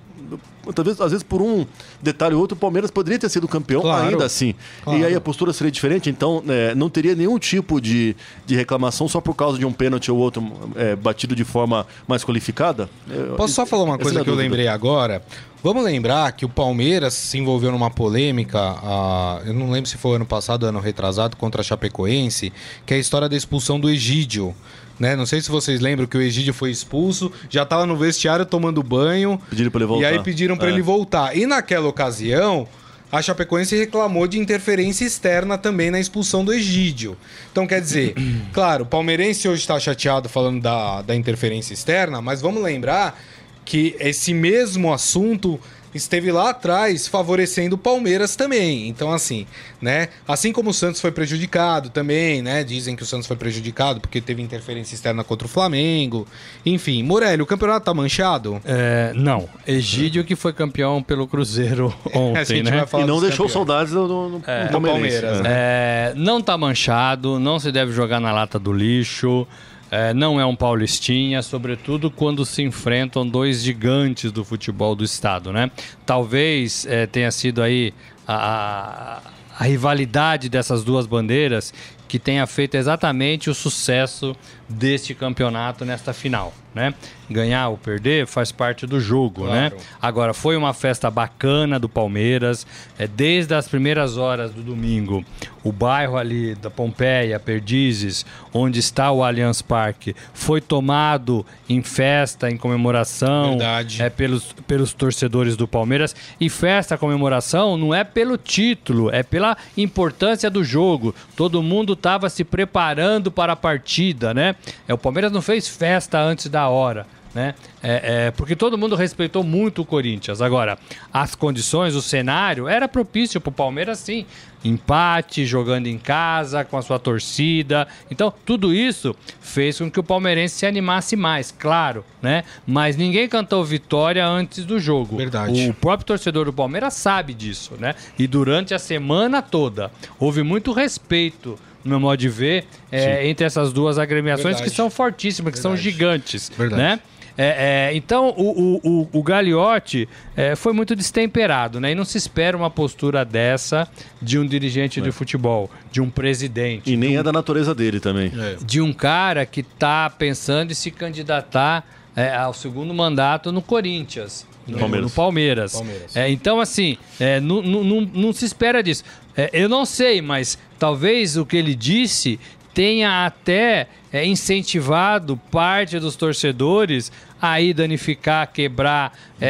talvez, 0.75 1.01
às 1.01 1.11
vezes, 1.11 1.23
por 1.23 1.43
um 1.43 1.67
detalhe 2.01 2.35
ou 2.35 2.41
outro, 2.41 2.57
o 2.57 2.59
Palmeiras 2.61 2.91
poderia 2.91 3.19
ter 3.19 3.29
sido 3.29 3.49
campeão 3.49 3.81
Claro. 3.83 4.09
ainda 4.09 4.25
assim. 4.25 4.55
Claro. 4.85 4.99
E 5.01 5.05
aí 5.05 5.15
a 5.15 5.21
postura 5.21 5.53
seria 5.53 5.71
diferente, 5.71 6.09
então 6.09 6.43
é, 6.49 6.75
não 6.75 6.89
teria 6.89 7.15
nenhum 7.15 7.39
tipo 7.39 7.81
de, 7.81 8.15
de 8.47 8.55
reclamação 8.57 9.09
só 9.09 9.21
por 9.21 9.35
causa 9.35 9.59
de 9.59 9.67
um 9.67 9.73
pênalti 9.73 10.11
ou 10.11 10.19
outro 10.19 10.43
é, 10.77 10.95
batido 10.95 11.35
de 11.35 11.45
forma 11.45 11.87
mais 12.07 12.25
qualificada? 12.25 12.89
Eu- 13.09 13.35
Posso 13.37 13.55
só 13.55 13.67
falar 13.67 13.85
uma 13.85 13.95
essa 13.95 14.03
é 14.03 14.05
coisa 14.05 14.21
a 14.21 14.25
que 14.25 14.31
eu 14.31 14.35
lembrei 14.35 14.69
agora? 14.69 15.23
Vamos 15.63 15.85
lembrar 15.85 16.33
que 16.33 16.47
o 16.47 16.49
Palmeiras 16.49 17.13
se 17.13 17.37
envolveu 17.37 17.71
numa 17.71 17.91
polêmica, 17.91 18.59
ah, 18.59 19.43
eu 19.45 19.53
não 19.53 19.71
lembro 19.71 19.91
se 19.91 19.99
foi 19.99 20.17
ano 20.17 20.25
passado 20.25 20.63
ou 20.63 20.71
ano 20.71 20.81
retrasado, 20.81 21.37
contra 21.37 21.61
a 21.61 21.65
Chapecoense, 21.65 22.51
que 22.87 22.95
é 22.95 22.97
a 22.97 23.01
história 23.01 23.29
da 23.29 23.37
expulsão 23.37 23.79
do 23.79 23.91
Egídio. 23.91 24.55
Né? 25.01 25.17
Não 25.17 25.25
sei 25.25 25.41
se 25.41 25.51
vocês 25.51 25.81
lembram 25.81 26.07
que 26.07 26.19
o 26.19 26.21
Egídio 26.21 26.53
foi 26.53 26.71
expulso, 26.71 27.33
já 27.49 27.63
estava 27.63 27.87
no 27.87 27.97
vestiário 27.97 28.45
tomando 28.45 28.83
banho. 28.83 29.41
Pediram 29.49 29.71
pra 29.71 29.81
ele 29.81 29.87
voltar. 29.89 30.03
E 30.03 30.07
aí 30.19 30.23
pediram 30.23 30.57
para 30.59 30.69
É. 30.69 30.73
ele 30.73 30.83
voltar. 30.83 31.35
E 31.35 31.47
naquela 31.47 31.89
ocasião, 31.89 32.69
a 33.11 33.23
Chapecoense 33.23 33.75
reclamou 33.75 34.27
de 34.29 34.39
interferência 34.39 35.07
externa 35.07 35.57
também 35.57 35.91
na 35.91 35.99
expulsão 35.99 36.45
do 36.45 36.53
Egídio. 36.53 37.17
Então, 37.51 37.67
quer 37.67 37.81
dizer, 37.81 38.15
claro, 38.53 38.85
o 38.85 38.87
palmeirense 38.87 39.49
hoje 39.49 39.63
está 39.63 39.81
chateado 39.81 40.29
falando 40.29 40.61
da, 40.61 41.01
da 41.01 41.17
interferência 41.17 41.73
externa, 41.73 42.21
mas 42.21 42.43
vamos 42.43 42.63
lembrar 42.63 43.19
que 43.65 43.97
esse 44.01 44.35
mesmo 44.35 44.93
assunto 44.93 45.59
esteve 45.95 46.31
lá 46.33 46.51
atrás 46.51 47.07
favorecendo 47.07 47.75
o 47.75 47.79
Palmeiras 47.79 48.37
também. 48.37 48.89
Então, 48.89 49.11
assim, 49.13 49.47
né? 49.81 50.09
Assim 50.27 50.53
como 50.53 50.71
o 50.71 50.75
Santos 50.75 51.01
foi 51.01 51.11
prejudicado 51.11 51.91
também, 51.91 52.43
né? 52.43 52.63
Dizem 52.65 52.95
que 52.97 53.03
o 53.03 53.07
Santos 53.07 53.27
foi 53.27 53.37
prejudicado 53.37 54.01
porque 54.01 54.21
teve 54.21 54.43
interferência 54.43 54.95
externa 54.95 55.25
contra 55.25 55.47
o 55.47 55.51
Flamengo. 55.51 56.27
Enfim, 56.65 57.03
Morelli, 57.03 57.43
o 57.43 57.47
campeonato 57.47 57.87
tá 57.87 57.95
manchado? 57.95 58.61
É, 58.65 59.13
não, 59.15 59.49
Egídio 59.67 60.25
que 60.25 60.37
foi 60.37 60.53
campeão 60.53 61.03
pelo 61.03 61.27
Cruzeiro 61.27 61.95
A 62.15 62.19
ontem, 62.19 62.63
né? 62.63 62.85
E 62.95 63.05
não 63.05 63.21
deixou 63.21 63.47
campeões. 63.47 63.53
saudades 63.53 63.93
no, 63.93 64.07
no, 64.09 64.29
no 64.29 64.39
no 64.39 64.41
Palmeirense. 64.43 65.21
Palmeiras, 65.21 65.39
É. 65.39 65.43
né? 65.43 65.49
É, 65.53 66.13
não 66.17 66.41
tá 66.41 66.57
manchado, 66.57 67.39
não 67.39 67.59
se 67.59 67.71
deve 67.73 67.93
jogar 67.93 68.21
na 68.21 68.33
lata 68.33 68.59
do 68.59 68.73
lixo. 68.73 69.47
É, 69.91 70.15
não 70.15 70.41
é 70.41 70.47
um 70.47 70.55
paulistinha, 70.55 71.43
sobretudo 71.43 72.11
quando 72.11 72.45
se 72.47 72.63
enfrentam 72.63 73.27
dois 73.29 73.63
gigantes 73.63 74.31
do 74.31 74.45
futebol 74.45 74.95
do 74.95 75.03
estado, 75.05 75.53
né? 75.53 75.71
Talvez 76.07 76.87
é, 76.87 77.07
tenha 77.07 77.31
sido 77.31 77.63
aí 77.63 77.93
a, 78.27 79.21
a- 79.59 79.65
rivalidade 79.65 80.49
dessas 80.49 80.83
duas 80.85 81.07
bandeiras 81.07 81.75
que 82.09 82.19
tenha 82.19 82.47
feito 82.47 82.77
exatamente 82.77 83.51
o 83.51 83.55
sucesso 83.55 84.35
deste 84.71 85.15
campeonato 85.15 85.85
nesta 85.85 86.13
final, 86.13 86.55
né? 86.73 86.95
Ganhar 87.29 87.69
ou 87.69 87.77
perder 87.77 88.27
faz 88.27 88.53
parte 88.53 88.87
do 88.87 89.01
jogo, 89.01 89.47
né? 89.47 89.71
Claro. 89.71 89.85
Agora, 90.01 90.35
foi 90.35 90.57
uma 90.57 90.73
festa 90.73 91.11
bacana 91.11 91.79
do 91.79 91.89
Palmeiras. 91.89 92.67
É, 92.99 93.07
desde 93.07 93.55
as 93.55 93.69
primeiras 93.69 94.17
horas 94.17 94.53
do 94.53 94.63
domingo, 94.63 95.25
o 95.63 95.73
bairro 95.73 96.17
ali 96.17 96.55
da 96.55 96.71
Pompeia, 96.71 97.39
Perdizes, 97.39 98.25
onde 98.53 98.79
está 98.79 99.11
o 99.11 99.23
Allianz 99.23 99.61
Parque, 99.61 100.15
foi 100.33 100.61
tomado 100.61 101.45
em 101.69 101.83
festa, 101.83 102.49
em 102.49 102.57
comemoração 102.57 103.51
Verdade. 103.51 104.03
é, 104.03 104.09
pelos, 104.09 104.53
pelos 104.67 104.93
torcedores 104.93 105.57
do 105.57 105.67
Palmeiras. 105.67 106.15
E 106.41 106.49
festa, 106.49 106.97
comemoração, 106.97 107.77
não 107.77 107.95
é 107.95 108.05
pelo 108.05 108.37
título, 108.37 109.11
é 109.11 109.23
pela 109.23 109.57
importância 109.77 110.49
do 110.51 110.63
jogo. 110.63 111.15
Todo 111.37 111.63
mundo 111.63 111.95
estava 111.95 112.29
se 112.29 112.45
preparando 112.45 113.31
para 113.31 113.53
a 113.53 113.57
partida, 113.57 114.33
né? 114.33 114.55
É, 114.87 114.95
o 114.95 114.99
Palmeiras 114.99 115.33
não 115.33 115.43
fez 115.43 115.69
festa 115.69 116.21
antes 116.21 116.47
da 116.49 116.69
hora. 116.69 117.07
Né? 117.33 117.55
É, 117.81 118.27
é, 118.27 118.31
porque 118.33 118.57
todo 118.57 118.77
mundo 118.77 118.97
respeitou 118.97 119.45
muito 119.45 119.83
o 119.83 119.85
Corinthians. 119.85 120.43
Agora, 120.43 120.77
as 121.13 121.37
condições, 121.37 121.95
o 121.95 122.03
cenário 122.03 122.67
era 122.67 122.89
propício 122.89 123.41
para 123.41 123.51
o 123.51 123.53
Palmeiras, 123.53 124.01
sim. 124.01 124.27
Empate, 124.65 125.47
jogando 125.47 125.87
em 125.87 125.97
casa, 125.97 126.65
com 126.65 126.77
a 126.77 126.83
sua 126.83 126.99
torcida. 126.99 127.87
Então, 128.11 128.35
tudo 128.45 128.75
isso 128.75 129.15
fez 129.41 129.79
com 129.79 129.89
que 129.89 130.01
o 130.01 130.03
palmeirense 130.03 130.57
se 130.57 130.67
animasse 130.67 131.17
mais, 131.17 131.55
claro, 131.57 132.05
né? 132.21 132.45
Mas 132.67 132.97
ninguém 132.97 133.29
cantou 133.29 133.65
vitória 133.65 134.27
antes 134.27 134.65
do 134.65 134.79
jogo. 134.79 135.17
Verdade. 135.17 135.71
O 135.71 135.75
próprio 135.75 136.09
torcedor 136.09 136.45
do 136.45 136.53
Palmeiras 136.53 136.95
sabe 136.95 137.33
disso, 137.33 137.75
né? 137.79 137.95
E 138.19 138.27
durante 138.27 138.75
a 138.75 138.79
semana 138.79 139.41
toda 139.41 139.91
houve 140.19 140.43
muito 140.43 140.73
respeito, 140.73 141.59
no 141.85 141.91
meu 141.91 142.01
modo 142.01 142.19
de 142.19 142.29
ver, 142.29 142.65
é, 142.93 143.27
entre 143.29 143.45
essas 143.47 143.73
duas 143.73 143.99
agremiações 143.99 144.57
Verdade. 144.57 144.71
que 144.71 144.77
são 144.77 144.91
fortíssimas, 144.91 145.53
que 145.55 145.59
são 145.59 145.73
Verdade. 145.73 145.91
gigantes, 145.91 146.53
Verdade. 146.57 146.83
né? 146.83 147.01
É, 147.39 147.89
é, 147.93 147.97
então 147.97 148.35
o, 148.37 148.77
o, 148.83 149.01
o, 149.03 149.09
o 149.21 149.23
Gagliotti 149.23 150.07
é, 150.37 150.55
foi 150.55 150.75
muito 150.75 150.95
destemperado, 150.95 151.81
né? 151.81 151.93
E 151.93 151.95
não 151.95 152.05
se 152.05 152.19
espera 152.19 152.55
uma 152.55 152.69
postura 152.69 153.25
dessa 153.25 153.89
de 154.21 154.39
um 154.39 154.45
dirigente 154.45 155.01
de 155.01 155.11
futebol, 155.11 155.71
de 155.91 156.03
um 156.03 156.11
presidente, 156.11 156.93
E 156.93 156.97
nem 156.99 157.17
é 157.17 157.23
da 157.23 157.33
natureza 157.33 157.75
dele 157.75 157.99
também. 157.99 158.31
de 158.67 158.81
um 158.83 158.93
cara 158.93 159.47
que 159.47 159.61
está 159.61 160.11
pensando 160.11 160.73
em 160.73 160.75
se 160.75 160.91
candidatar 160.91 161.87
é, 162.15 162.35
ao 162.35 162.53
segundo 162.53 162.93
mandato 162.93 163.51
no 163.53 163.63
Corinthians. 163.63 164.47
No 164.67 164.79
Palmeiras. 164.79 165.11
no 165.11 165.17
Palmeiras. 165.17 165.73
Palmeiras. 165.73 166.17
É, 166.17 166.29
então, 166.31 166.61
assim, 166.61 166.99
é, 167.19 167.41
não, 167.41 167.63
não- 167.63 167.83
não- 167.85 168.11
não 168.13 168.33
se 168.33 168.45
espera 168.45 168.83
disso. 168.83 169.03
É, 169.41 169.51
eu 169.55 169.69
não 169.69 169.87
sei, 169.87 170.21
mas 170.21 170.59
talvez 170.79 171.37
o 171.39 171.47
que 171.47 171.57
ele 171.57 171.75
disse 171.75 172.39
tenha 172.75 173.25
até 173.25 173.89
é, 174.13 174.25
incentivado 174.27 175.37
parte 175.51 175.99
dos 175.99 176.15
torcedores 176.15 177.11
a 177.41 177.59
ir 177.59 177.73
danificar, 177.73 178.53
quebrar 178.53 179.13
é, 179.41 179.49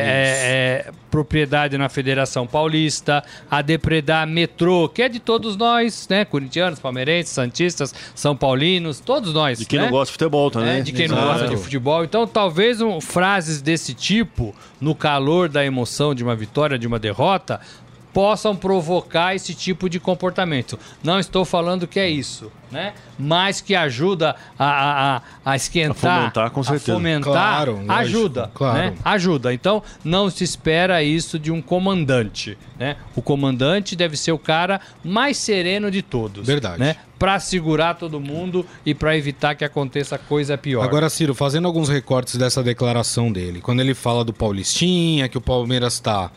é, 0.86 0.92
propriedade 1.10 1.76
na 1.76 1.88
Federação 1.88 2.46
Paulista, 2.46 3.24
a 3.50 3.60
depredar 3.62 4.28
metrô, 4.28 4.88
que 4.88 5.02
é 5.02 5.08
de 5.08 5.18
todos 5.18 5.56
nós, 5.56 6.06
né? 6.08 6.24
Corintianos, 6.24 6.78
palmeirenses, 6.78 7.32
santistas, 7.32 7.92
são 8.14 8.36
paulinos, 8.36 9.00
todos 9.00 9.34
nós. 9.34 9.58
De 9.58 9.66
quem 9.66 9.80
né? 9.80 9.86
não 9.86 9.90
gosta 9.90 10.06
de 10.06 10.12
futebol 10.12 10.50
também. 10.52 10.78
É, 10.78 10.82
de 10.82 10.92
quem 10.92 11.08
não 11.08 11.16
Exato. 11.16 11.32
gosta 11.32 11.48
de 11.48 11.56
futebol. 11.56 12.04
Então, 12.04 12.28
talvez 12.28 12.80
um, 12.80 13.00
frases 13.00 13.60
desse 13.60 13.92
tipo, 13.92 14.54
no 14.80 14.94
calor 14.94 15.48
da 15.48 15.64
emoção 15.64 16.14
de 16.14 16.22
uma 16.22 16.36
vitória, 16.36 16.78
de 16.78 16.86
uma 16.86 16.98
derrota, 16.98 17.60
possam 18.12 18.54
provocar 18.56 19.34
esse 19.34 19.54
tipo 19.54 19.88
de 19.88 20.00
comportamento. 20.00 20.78
Não 21.02 21.18
estou 21.18 21.44
falando 21.44 21.86
que 21.86 21.98
é 22.00 22.08
isso, 22.08 22.50
né? 22.70 22.92
Mas 23.18 23.60
que 23.60 23.74
ajuda 23.74 24.34
a, 24.58 24.64
a, 24.64 25.16
a- 25.16 25.22
a 25.44 25.56
esquentar, 25.56 26.12
A 26.12 26.18
fomentar, 26.20 26.50
com 26.50 26.62
certeza. 26.62 26.92
a 26.92 26.94
fomentar, 26.96 27.32
Claro, 27.32 27.72
lógico, 27.76 27.92
ajuda, 27.92 28.50
claro. 28.54 28.78
né? 28.78 28.94
Ajuda. 29.04 29.54
Então, 29.54 29.82
não 30.04 30.28
se 30.30 30.42
espera 30.44 31.02
isso 31.02 31.38
de 31.38 31.50
um 31.52 31.60
comandante, 31.62 32.56
né? 32.78 32.96
O 33.14 33.22
comandante 33.22 33.94
deve 33.94 34.16
ser 34.16 34.32
o 34.32 34.38
cara 34.38 34.80
mais 35.04 35.36
sereno 35.36 35.90
de 35.90 36.02
todos, 36.02 36.46
Verdade. 36.46 36.80
né? 36.80 36.96
Para 37.18 37.38
segurar 37.38 37.94
todo 37.96 38.18
mundo 38.18 38.64
e 38.84 38.94
para 38.94 39.14
evitar 39.14 39.54
que 39.54 39.62
aconteça 39.62 40.16
coisa 40.16 40.56
pior. 40.56 40.82
Agora, 40.82 41.10
Ciro, 41.10 41.34
fazendo 41.34 41.66
alguns 41.66 41.90
recortes 41.90 42.36
dessa 42.36 42.62
declaração 42.62 43.30
dele, 43.30 43.60
quando 43.60 43.80
ele 43.80 43.92
fala 43.92 44.24
do 44.24 44.32
Paulistinha, 44.32 45.28
que 45.28 45.36
o 45.36 45.40
Palmeiras 45.40 45.94
está 45.94 46.30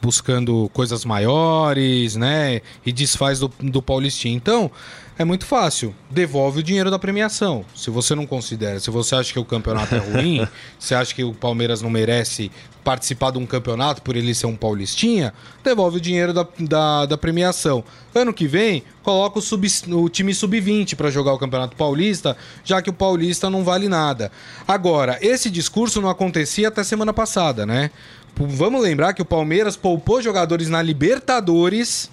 buscando 0.00 0.70
coisas 0.72 1.04
maiores, 1.04 2.16
né? 2.16 2.60
E 2.84 2.92
desfaz 2.92 3.38
do, 3.40 3.52
do 3.60 3.82
Paulistinha. 3.82 4.34
Então, 4.34 4.70
é 5.16 5.24
muito 5.24 5.46
fácil. 5.46 5.94
Devolve 6.10 6.60
o 6.60 6.62
dinheiro 6.62 6.90
da 6.90 6.98
premiação. 6.98 7.64
Se 7.74 7.90
você 7.90 8.14
não 8.14 8.26
considera, 8.26 8.80
se 8.80 8.90
você 8.90 9.14
acha 9.14 9.32
que 9.32 9.38
o 9.38 9.44
campeonato 9.44 9.94
é 9.94 9.98
ruim, 9.98 10.46
se 10.78 10.94
acha 10.94 11.14
que 11.14 11.22
o 11.22 11.32
Palmeiras 11.32 11.80
não 11.80 11.90
merece 11.90 12.50
participar 12.82 13.30
de 13.30 13.38
um 13.38 13.46
campeonato 13.46 14.02
por 14.02 14.14
ele 14.14 14.34
ser 14.34 14.46
um 14.46 14.56
paulistinha, 14.56 15.32
devolve 15.62 15.96
o 15.96 16.00
dinheiro 16.00 16.34
da, 16.34 16.46
da, 16.58 17.06
da 17.06 17.16
premiação. 17.16 17.82
Ano 18.14 18.34
que 18.34 18.46
vem, 18.46 18.82
coloca 19.02 19.38
o, 19.38 19.42
sub, 19.42 19.66
o 19.88 20.08
time 20.08 20.34
sub-20 20.34 20.94
para 20.94 21.10
jogar 21.10 21.32
o 21.32 21.38
Campeonato 21.38 21.76
Paulista, 21.76 22.36
já 22.62 22.82
que 22.82 22.90
o 22.90 22.92
Paulista 22.92 23.48
não 23.48 23.64
vale 23.64 23.88
nada. 23.88 24.30
Agora, 24.68 25.18
esse 25.22 25.50
discurso 25.50 26.02
não 26.02 26.10
acontecia 26.10 26.68
até 26.68 26.84
semana 26.84 27.12
passada, 27.12 27.64
né? 27.64 27.90
Vamos 28.36 28.82
lembrar 28.82 29.12
que 29.12 29.22
o 29.22 29.24
Palmeiras 29.24 29.76
poupou 29.76 30.20
jogadores 30.20 30.68
na 30.68 30.82
Libertadores 30.82 32.10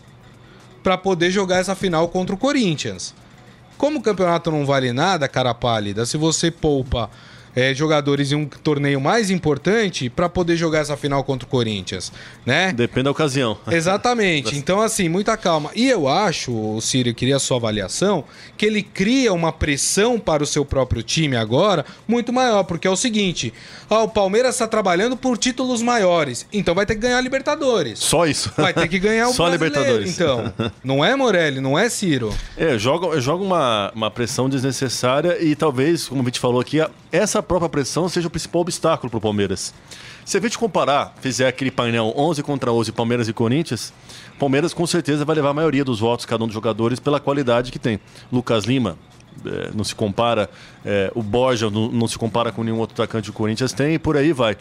para 0.83 0.97
poder 0.97 1.31
jogar 1.31 1.57
essa 1.57 1.75
final 1.75 2.07
contra 2.09 2.35
o 2.35 2.37
Corinthians. 2.37 3.13
Como 3.77 3.99
o 3.99 4.01
campeonato 4.01 4.51
não 4.51 4.65
vale 4.65 4.93
nada, 4.93 5.27
cara 5.27 5.53
pálida, 5.53 6.05
se 6.05 6.17
você 6.17 6.51
poupa 6.51 7.09
é, 7.55 7.73
jogadores 7.73 8.31
em 8.31 8.35
um 8.35 8.45
torneio 8.45 8.99
mais 9.01 9.29
importante 9.29 10.09
para 10.09 10.29
poder 10.29 10.55
jogar 10.55 10.79
essa 10.79 10.95
final 10.97 11.23
contra 11.23 11.45
o 11.45 11.49
Corinthians, 11.49 12.11
né? 12.45 12.71
Depende 12.73 13.05
da 13.05 13.11
ocasião. 13.11 13.57
Exatamente. 13.69 14.55
Então, 14.55 14.81
assim, 14.81 15.09
muita 15.09 15.35
calma. 15.37 15.69
E 15.75 15.87
eu 15.89 16.07
acho, 16.07 16.51
o 16.51 16.81
Círio, 16.81 17.11
eu 17.11 17.15
queria 17.15 17.35
a 17.35 17.39
sua 17.39 17.57
avaliação, 17.57 18.23
que 18.57 18.65
ele 18.65 18.81
cria 18.81 19.33
uma 19.33 19.51
pressão 19.51 20.19
para 20.19 20.43
o 20.43 20.45
seu 20.45 20.63
próprio 20.65 21.03
time 21.03 21.35
agora 21.35 21.85
muito 22.07 22.31
maior, 22.31 22.63
porque 22.63 22.87
é 22.87 22.91
o 22.91 22.95
seguinte: 22.95 23.53
ah, 23.89 24.03
o 24.03 24.09
Palmeiras 24.09 24.55
está 24.55 24.67
trabalhando 24.67 25.15
por 25.17 25.37
títulos 25.37 25.81
maiores, 25.81 26.45
então 26.51 26.73
vai 26.73 26.85
ter 26.85 26.95
que 26.95 27.01
ganhar 27.01 27.17
a 27.17 27.21
Libertadores. 27.21 27.99
Só 27.99 28.25
isso. 28.25 28.51
Vai 28.57 28.73
ter 28.73 28.87
que 28.87 28.99
ganhar 28.99 29.27
o 29.29 29.33
Só 29.33 29.47
Libertadores. 29.49 30.13
Então, 30.13 30.53
não 30.83 31.03
é 31.03 31.15
Morelli, 31.15 31.59
não 31.59 31.77
é 31.77 31.89
Ciro. 31.89 32.33
É, 32.57 32.77
joga, 32.77 33.19
joga 33.19 33.43
uma, 33.43 33.91
uma 33.95 34.11
pressão 34.11 34.49
desnecessária 34.49 35.37
e 35.43 35.55
talvez, 35.55 36.07
como 36.07 36.21
a 36.21 36.25
gente 36.25 36.39
falou 36.39 36.61
aqui, 36.61 36.79
a- 36.79 36.89
essa 37.41 37.47
própria 37.47 37.69
pressão 37.69 38.07
seja 38.07 38.27
o 38.27 38.31
principal 38.31 38.61
obstáculo 38.61 39.09
para 39.09 39.17
o 39.17 39.21
Palmeiras. 39.21 39.73
Se 40.23 40.37
a 40.37 40.39
gente 40.39 40.57
comparar, 40.57 41.15
fizer 41.19 41.47
aquele 41.47 41.71
painel 41.71 42.13
11 42.15 42.43
contra 42.43 42.71
11 42.71 42.91
Palmeiras 42.91 43.27
e 43.27 43.33
Corinthians, 43.33 43.91
Palmeiras 44.37 44.73
com 44.73 44.85
certeza 44.85 45.25
vai 45.25 45.35
levar 45.35 45.49
a 45.49 45.53
maioria 45.53 45.83
dos 45.83 45.99
votos, 45.99 46.25
cada 46.25 46.43
um 46.43 46.47
dos 46.47 46.53
jogadores, 46.53 46.99
pela 46.99 47.19
qualidade 47.19 47.71
que 47.71 47.79
tem. 47.79 47.99
Lucas 48.31 48.65
Lima, 48.65 48.95
é, 49.45 49.69
não 49.73 49.83
se 49.83 49.93
compara, 49.95 50.49
é, 50.85 51.11
o 51.15 51.21
Borja 51.23 51.69
não, 51.69 51.89
não 51.91 52.07
se 52.07 52.17
compara 52.17 52.51
com 52.51 52.63
nenhum 52.63 52.77
outro 52.79 52.93
atacante 53.01 53.25
que 53.25 53.29
o 53.31 53.33
Corinthians 53.33 53.73
tem 53.73 53.95
e 53.95 53.99
por 53.99 54.15
aí 54.17 54.31
vai. 54.33 54.55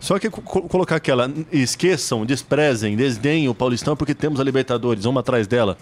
Só 0.00 0.18
que 0.18 0.28
co- 0.30 0.62
colocar 0.62 0.96
aquela, 0.96 1.30
esqueçam, 1.52 2.24
desprezem, 2.26 2.96
desdenhem 2.96 3.48
o 3.48 3.54
Paulistão 3.54 3.96
porque 3.96 4.14
temos 4.14 4.40
a 4.40 4.44
Libertadores, 4.44 5.04
uma 5.04 5.20
atrás 5.20 5.46
dela. 5.46 5.76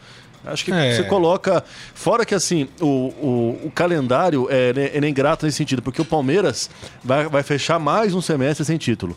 Acho 0.44 0.64
que 0.64 0.72
É. 0.72 0.96
você 0.96 1.04
coloca. 1.04 1.62
Fora 1.94 2.24
que 2.26 2.34
assim, 2.34 2.68
o, 2.80 2.84
o, 2.86 3.60
o 3.66 3.70
calendário 3.72 4.48
é, 4.50 4.72
né, 4.72 4.90
é 4.92 5.08
ingrato 5.08 5.46
nesse 5.46 5.58
sentido, 5.58 5.80
porque 5.82 6.02
o 6.02 6.04
Palmeiras 6.04 6.68
vai, 7.04 7.28
vai 7.28 7.42
fechar 7.44 7.78
mais 7.78 8.12
um 8.12 8.20
semestre 8.20 8.64
sem 8.64 8.76
título. 8.76 9.16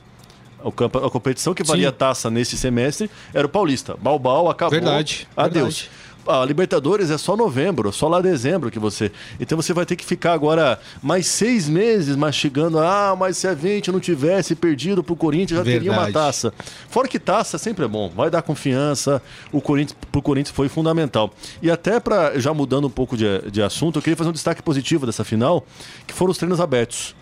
O 0.63 0.71
campo- 0.71 0.99
a 0.99 1.09
competição 1.09 1.53
que 1.53 1.63
valia 1.63 1.89
Sim. 1.89 1.95
taça 1.97 2.29
nesse 2.29 2.55
semestre 2.57 3.09
era 3.33 3.45
o 3.45 3.49
Paulista. 3.49 3.95
Balbal 3.99 4.49
acabou. 4.49 4.71
Verdade, 4.79 5.27
Adeus. 5.35 5.81
verdade. 5.81 6.04
A 6.27 6.43
Libertadores 6.45 7.11
é 7.11 7.17
só 7.17 7.35
novembro, 7.37 7.91
só 7.93 8.07
lá 8.07 8.19
dezembro 8.21 8.71
que 8.71 8.79
você. 8.79 9.11
Então 9.39 9.55
você 9.55 9.73
vai 9.73 9.85
ter 9.85 9.95
que 9.95 10.03
ficar 10.05 10.33
agora 10.33 10.79
mais 11.01 11.27
seis 11.27 11.69
meses 11.69 12.15
mastigando. 12.15 12.79
Ah, 12.79 13.15
mas 13.17 13.37
se 13.37 13.47
a 13.47 13.53
gente 13.53 13.91
não 13.91 13.99
tivesse 13.99 14.55
perdido 14.55 15.03
pro 15.03 15.15
Corinthians, 15.15 15.59
já 15.59 15.63
teria 15.63 15.91
uma 15.91 16.03
Verdade. 16.05 16.25
taça. 16.25 16.53
Fora 16.89 17.07
que 17.07 17.19
taça 17.19 17.57
sempre 17.57 17.85
é 17.85 17.87
bom, 17.87 18.09
vai 18.09 18.29
dar 18.29 18.41
confiança. 18.41 19.21
O 19.51 19.61
Corinthians, 19.61 19.97
pro 20.11 20.21
Corinthians 20.21 20.55
foi 20.55 20.67
fundamental. 20.67 21.31
E 21.61 21.69
até 21.69 21.99
para 21.99 22.39
já 22.39 22.53
mudando 22.53 22.85
um 22.87 22.89
pouco 22.91 23.15
de, 23.15 23.25
de 23.51 23.61
assunto, 23.61 23.97
eu 23.99 24.01
queria 24.01 24.17
fazer 24.17 24.29
um 24.29 24.33
destaque 24.33 24.63
positivo 24.63 25.05
dessa 25.05 25.23
final, 25.23 25.65
que 26.07 26.13
foram 26.13 26.31
os 26.31 26.37
treinos 26.37 26.59
abertos. 26.59 27.15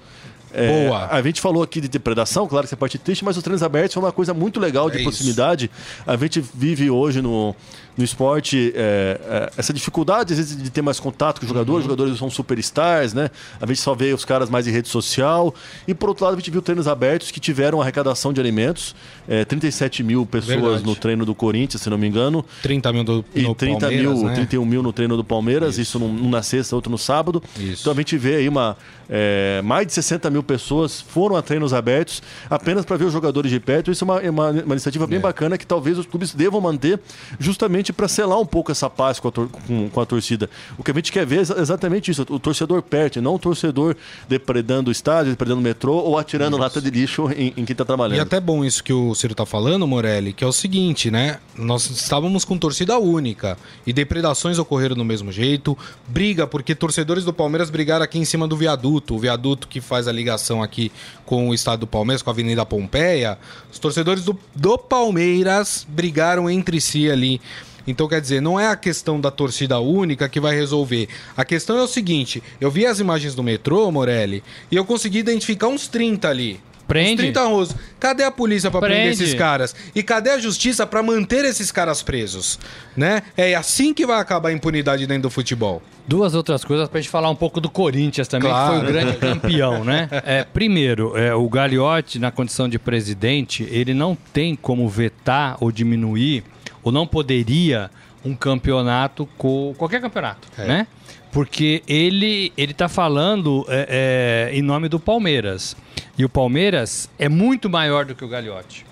É, 0.56 0.86
Boa. 0.88 1.08
A 1.08 1.20
gente 1.24 1.42
falou 1.42 1.64
aqui 1.64 1.82
de 1.82 1.88
depredação, 1.88 2.48
claro 2.48 2.64
que 2.64 2.70
essa 2.70 2.78
parte 2.78 2.98
é 2.98 3.00
triste, 3.00 3.26
mas 3.26 3.36
os 3.36 3.42
treinos 3.42 3.64
abertos 3.64 3.94
são 3.94 4.04
uma 4.04 4.12
coisa 4.12 4.36
muito 4.36 4.60
legal 4.60 4.88
de 4.88 4.98
É 4.98 5.00
isso. 5.00 5.10
proximidade. 5.10 5.72
A 6.06 6.16
gente 6.16 6.40
vive 6.54 6.92
hoje 6.92 7.24
no, 7.24 7.56
no 7.98 8.04
esporte 8.04 8.74
é, 8.76 9.20
é, 9.24 9.52
essa 9.58 9.72
dificuldade, 9.72 10.34
às 10.34 10.40
vezes, 10.40 10.62
de 10.62 10.70
ter 10.70 10.82
mais 10.82 11.00
contato 11.00 11.40
com 11.40 11.46
os 11.46 11.50
jogadores. 11.50 11.80
Os 11.80 11.92
jogadores 11.92 12.18
são 12.18 12.30
superstars, 12.30 13.14
né? 13.14 13.30
A 13.62 13.66
gente 13.66 13.80
só 13.80 13.94
vê 13.94 14.14
os 14.14 14.26
caras 14.26 14.50
mais 14.50 14.68
em 14.68 14.72
rede 14.72 14.88
social. 14.88 15.54
E 15.88 15.94
por 15.94 16.10
outro 16.10 16.26
lado, 16.26 16.34
a 16.34 16.38
gente 16.38 16.50
viu 16.50 16.62
treinos 16.62 16.88
abertos 16.88 17.30
que 17.32 17.40
tiveram 17.40 17.82
arrecadação 17.82 18.34
de 18.34 18.40
alimentos. 18.40 18.96
É, 19.28 19.46
37 19.46 20.04
mil 20.04 20.26
pessoas 20.26 20.60
Verdade. 20.60 20.86
no 20.86 20.96
treino 20.96 21.26
do 21.26 21.36
Corinthians, 21.36 21.82
se 21.82 21.90
não 21.90 21.98
me 21.98 22.08
engano. 22.08 22.44
30 22.62 22.94
mil 22.94 23.04
do 23.04 23.26
E 23.34 23.44
no 23.44 23.56
30 23.56 23.80
Palmeiras, 23.80 24.18
mil, 24.18 24.26
né? 24.26 24.34
31 24.36 24.66
mil 24.66 24.84
no 24.84 24.94
treino 24.94 25.16
do 25.16 25.24
Palmeiras, 25.24 25.78
isso, 25.78 26.00
num, 26.00 26.12
num 26.12 26.30
na 26.30 26.42
sexta, 26.42 26.76
outro 26.76 26.92
no 26.92 26.98
sábado. 26.98 27.44
Isso. 27.60 27.82
Então 27.82 27.94
a 27.94 27.96
gente 27.96 28.18
vê 28.18 28.36
aí 28.36 28.50
uma. 28.50 28.76
é, 29.10 29.62
mais 29.64 29.86
de 29.88 29.94
60 29.94 30.30
mil 30.30 30.44
pessoas 30.44 31.00
foram 31.00 31.36
a 31.36 31.42
treinos 31.42 31.74
abertos 31.74 32.22
apenas 32.50 32.86
para 32.86 32.98
ver 32.98 33.06
os 33.06 33.14
jogadores 33.14 33.52
de 33.52 33.60
perto. 33.60 33.92
Isso 33.92 34.04
é 34.04 34.06
uma, 34.06 34.20
é 34.20 34.30
uma, 34.30 34.50
uma 34.50 34.74
iniciativa 34.74 35.06
bem 35.06 35.20
bacana 35.20 35.58
que 35.58 35.66
talvez 35.66 35.98
os 35.98 36.06
clubes 36.06 36.34
devam 36.34 36.60
manter 36.60 37.00
justamente 37.40 37.83
para 37.92 38.08
selar 38.08 38.40
um 38.40 38.46
pouco 38.46 38.72
essa 38.72 38.90
paz 38.90 39.20
com 39.20 39.28
a, 39.28 39.32
com- 39.32 39.90
com 39.90 40.00
a 40.02 40.06
torcida. 40.06 40.50
O 40.78 40.84
que 40.84 40.92
a 40.92 40.94
gente 40.94 41.12
quer 41.12 41.26
ver 41.26 41.40
é 41.40 41.42
exa- 41.42 41.60
exatamente 41.60 42.12
isso: 42.12 42.26
o 42.30 42.40
torcedor 42.40 42.82
perto, 42.84 43.18
e 43.18 43.22
não 43.22 43.36
o 43.36 43.40
torcedor 43.40 43.96
depredando 44.30 44.90
o 44.90 44.92
estádio, 44.92 45.32
depredando 45.32 45.60
o 45.60 45.64
metrô 45.64 45.96
ou 45.96 46.18
atirando 46.18 46.56
lata 46.58 46.80
de 46.80 46.90
lixo 46.92 47.30
em, 47.36 47.48
em 47.58 47.66
quem 47.66 47.74
está 47.74 47.84
trabalhando. 47.84 48.18
E 48.18 48.22
até 48.22 48.40
bom 48.40 48.64
isso 48.64 48.84
que 48.84 48.94
o 48.94 49.14
Ciro 49.16 49.34
tá 49.36 49.46
falando, 49.46 49.86
Morelli, 49.88 50.32
que 50.32 50.44
é 50.44 50.48
o 50.48 50.54
seguinte, 50.54 51.10
né? 51.10 51.40
Nós 51.58 51.90
estávamos 51.90 52.46
com 52.46 52.58
torcida 52.58 52.98
única 53.00 53.58
e 53.86 53.92
depredações 53.92 54.60
ocorreram 54.60 54.96
do 54.96 55.04
mesmo 55.04 55.32
jeito. 55.32 55.78
Briga, 56.08 56.46
porque 56.46 56.76
torcedores 56.76 57.24
do 57.26 57.34
Palmeiras 57.34 57.70
brigaram 57.70 58.04
aqui 58.04 58.20
em 58.20 58.26
cima 58.26 58.48
do 58.48 58.56
viaduto, 58.56 59.16
o 59.16 59.20
viaduto 59.20 59.68
que 59.68 59.82
faz 59.82 60.08
a 60.08 60.12
ligação 60.12 60.62
aqui 60.62 60.92
com 61.26 61.50
o 61.50 61.54
estado 61.54 61.82
do 61.82 61.88
Palmeiras, 61.88 62.22
com 62.22 62.30
a 62.30 62.34
Avenida 62.34 62.66
Pompeia. 62.66 63.38
Os 63.72 63.80
torcedores 63.80 64.24
do, 64.24 64.38
do 64.56 64.78
Palmeiras 64.78 65.86
brigaram 65.90 66.50
entre 66.50 66.80
si 66.82 67.10
ali. 67.10 67.42
Então, 67.88 68.08
quer 68.08 68.22
dizer, 68.22 68.42
não 68.42 68.60
é 68.60 68.68
a 68.68 68.76
questão 68.76 69.20
da 69.20 69.30
torcida 69.32 69.80
única 69.80 70.30
que 70.30 70.40
vai 70.40 70.56
resolver. 70.56 71.08
A 71.36 71.44
questão 71.44 71.78
é 71.78 71.82
o 71.84 71.88
seguinte: 71.88 72.42
eu 72.62 72.72
vi 72.72 72.86
as 72.86 73.00
imagens 73.00 73.36
do 73.36 73.44
metrô, 73.44 73.92
Morelli, 73.92 74.44
e 74.72 74.76
eu 74.76 74.86
consegui 74.86 75.20
identificar 75.20 75.68
uns 75.68 75.88
30 75.88 76.28
ali. 76.30 76.60
Prende. 76.86 77.14
Uns 77.14 77.18
30 77.34 77.44
rolos. 77.46 77.76
Cadê 77.98 78.24
a 78.24 78.30
polícia 78.32 78.70
pra 78.70 78.82
prender 78.82 79.08
Prende. 79.08 79.24
esses 79.24 79.34
caras? 79.34 79.74
E 79.96 80.04
cadê 80.04 80.32
a 80.32 80.38
justiça 80.38 80.86
pra 80.86 81.02
manter 81.02 81.46
esses 81.46 81.72
caras 81.72 82.02
presos? 82.04 82.60
Né? 82.96 83.24
É 83.38 83.56
assim 83.56 83.94
que 83.94 84.06
vai 84.06 84.20
acabar 84.20 84.50
a 84.50 84.52
impunidade 84.54 85.08
dentro 85.08 85.24
do 85.24 85.30
futebol. 85.30 85.82
Duas 86.06 86.36
outras 86.36 86.66
coisas 86.66 86.90
pra 86.90 87.00
gente 87.00 87.10
falar 87.10 87.30
um 87.30 87.36
pouco 87.38 87.62
do 87.62 87.70
Corinthians 87.70 88.28
também, 88.28 88.50
Claro. 88.50 88.74
que 88.74 88.80
foi 88.82 88.90
o 88.90 88.94
grande 88.94 89.18
campeão, 89.18 89.86
né? 89.86 90.10
É, 90.26 90.44
primeiro, 90.44 91.16
é, 91.18 91.34
o 91.34 91.48
Gagliotti, 91.48 92.20
na 92.20 92.32
condição 92.32 92.68
de 92.68 92.78
presidente, 92.78 93.66
ele 93.72 93.94
não 93.94 94.14
tem 94.34 94.54
como 94.54 94.88
vetar 94.90 95.56
ou 95.62 95.72
diminuir, 95.72 96.44
ou 96.84 96.92
não 96.92 97.08
poderia, 97.08 97.90
um 98.26 98.36
campeonato 98.36 99.28
com 99.38 99.74
qualquer 99.78 100.02
campeonato, 100.02 100.48
É. 100.58 100.66
né? 100.68 100.88
Porque 101.32 101.82
ele 101.88 102.54
ele 102.56 102.74
tá 102.74 102.88
falando 102.88 103.66
é, 103.68 104.50
é, 104.52 104.56
em 104.58 104.62
nome 104.62 104.88
do 104.88 105.00
Palmeiras. 105.00 105.76
E 106.18 106.24
o 106.24 106.30
Palmeiras 106.30 107.10
é 107.18 107.28
muito 107.28 107.70
maior 107.70 108.06
do 108.06 108.14
que 108.14 108.24
o 108.24 108.28
Gagliotti. 108.28 108.86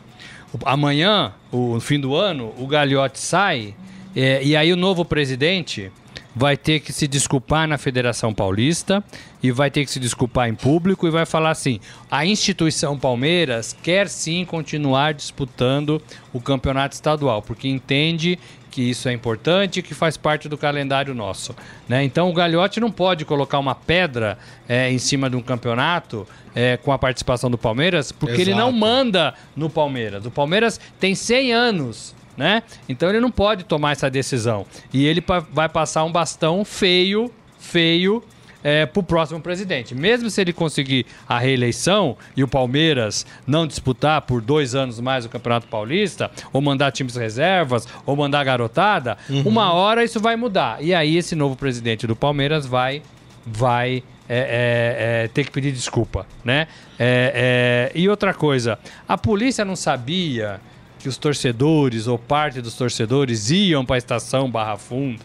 Amanhã, 0.66 1.34
o 1.52 1.76
no 1.76 1.80
fim 1.82 2.00
do 2.00 2.16
ano, 2.16 2.52
o 2.58 2.66
Gagliotti 2.68 3.20
sai 3.20 3.76
é, 4.16 4.44
e 4.44 4.56
aí 4.56 4.74
o 4.74 4.76
novo 4.76 5.06
presidente 5.06 5.92
vai 6.36 6.56
ter 6.56 6.80
que 6.80 6.94
se 6.94 7.08
desculpar 7.08 7.68
na 7.68 7.78
Federação 7.78 8.34
Paulista 8.34 9.04
e 9.44 9.52
vai 9.52 9.70
ter 9.70 9.86
que 9.86 9.92
se 9.92 10.00
desculpar 10.00 10.48
em 10.48 10.56
público 10.56 11.08
e 11.08 11.12
vai 11.12 11.26
falar 11.26 11.52
assim: 11.52 11.80
a 12.10 12.26
instituição 12.26 12.98
Palmeiras 12.98 13.76
quer 13.84 14.08
sim 14.08 14.46
continuar 14.46 15.14
disputando 15.14 16.02
o 16.34 16.40
campeonato 16.40 16.96
estadual, 16.96 17.42
porque 17.42 17.68
entende 17.68 18.40
que 18.70 18.82
isso 18.82 19.10
é 19.10 19.12
importante, 19.12 19.82
que 19.82 19.94
faz 19.94 20.16
parte 20.16 20.48
do 20.48 20.58
calendário 20.58 21.14
nosso. 21.14 21.54
Né? 21.90 22.06
Então 22.06 22.30
o 22.30 22.34
Gagliotti 22.34 22.80
não 22.80 22.90
pode 22.90 23.26
colocar 23.26 23.60
uma 23.60 23.76
pedra 23.76 24.38
é, 24.68 24.90
em 24.90 24.98
cima 24.98 25.30
de 25.30 25.36
um 25.36 25.42
campeonato 25.42 26.26
é, 26.56 26.78
com 26.78 26.94
a 26.94 26.98
participação 26.98 27.52
do 27.52 27.58
Palmeiras, 27.58 28.14
porque 28.14 28.36
Exato. 28.36 28.50
ele 28.50 28.58
não 28.58 28.72
manda 28.72 29.34
no 29.58 29.70
Palmeiras. 29.70 30.26
O 30.26 30.32
Palmeiras 30.32 30.80
tem 31.00 31.14
100 31.14 31.54
anos 31.54 32.16
né? 32.38 32.64
Então 32.88 33.10
ele 33.10 33.20
não 33.20 33.32
pode 33.32 33.64
tomar 33.64 33.92
essa 33.92 34.10
decisão. 34.10 34.66
E 34.94 35.06
ele 35.06 35.24
vai 35.52 35.70
passar 35.70 36.04
um 36.04 36.12
bastão 36.12 36.64
feio, 36.66 37.32
feio, 37.60 38.24
é, 38.64 38.86
para 38.86 39.00
o 39.00 39.04
próximo 39.04 39.40
presidente. 39.40 39.96
Mesmo 39.96 40.30
se 40.30 40.42
ele 40.42 40.54
conseguir 40.54 41.06
a 41.28 41.40
reeleição 41.40 42.18
e 42.36 42.44
o 42.44 42.48
Palmeiras 42.48 43.26
não 43.46 43.66
disputar 43.66 44.22
por 44.22 44.42
dois 44.42 44.76
anos 44.76 45.00
mais 45.00 45.26
o 45.26 45.30
Campeonato 45.30 45.68
Paulista, 45.68 46.32
ou 46.54 46.62
mandar 46.62 46.92
times 46.92 47.16
reservas, 47.16 47.88
ou 48.06 48.16
mandar 48.16 48.44
garotada, 48.44 49.18
uhum. 49.30 49.44
uma 49.46 49.74
hora 49.74 50.04
isso 50.04 50.20
vai 50.20 50.36
mudar. 50.36 50.84
E 50.84 50.94
aí 50.94 51.18
esse 51.18 51.36
novo 51.36 51.56
presidente 51.56 52.06
do 52.06 52.16
Palmeiras 52.16 52.66
vai, 52.66 53.02
vai 53.46 54.04
é, 54.30 54.38
é, 54.38 55.24
é, 55.26 55.28
ter 55.28 55.44
que 55.44 55.52
pedir 55.52 55.72
desculpa, 55.72 56.26
né? 56.44 56.68
É, 56.98 57.90
é, 57.94 58.00
e 58.00 58.08
outra 58.08 58.34
coisa, 58.34 58.80
a 59.08 59.18
polícia 59.18 59.66
não 59.66 59.76
sabia 59.76 60.62
que 61.02 61.10
os 61.10 61.18
torcedores 61.18 62.08
ou 62.08 62.18
parte 62.18 62.62
dos 62.62 62.76
torcedores 62.76 63.50
iam 63.50 63.84
para 63.84 63.96
a 63.96 63.98
estação 63.98 64.50
Barra 64.50 64.78
Funda. 64.78 65.24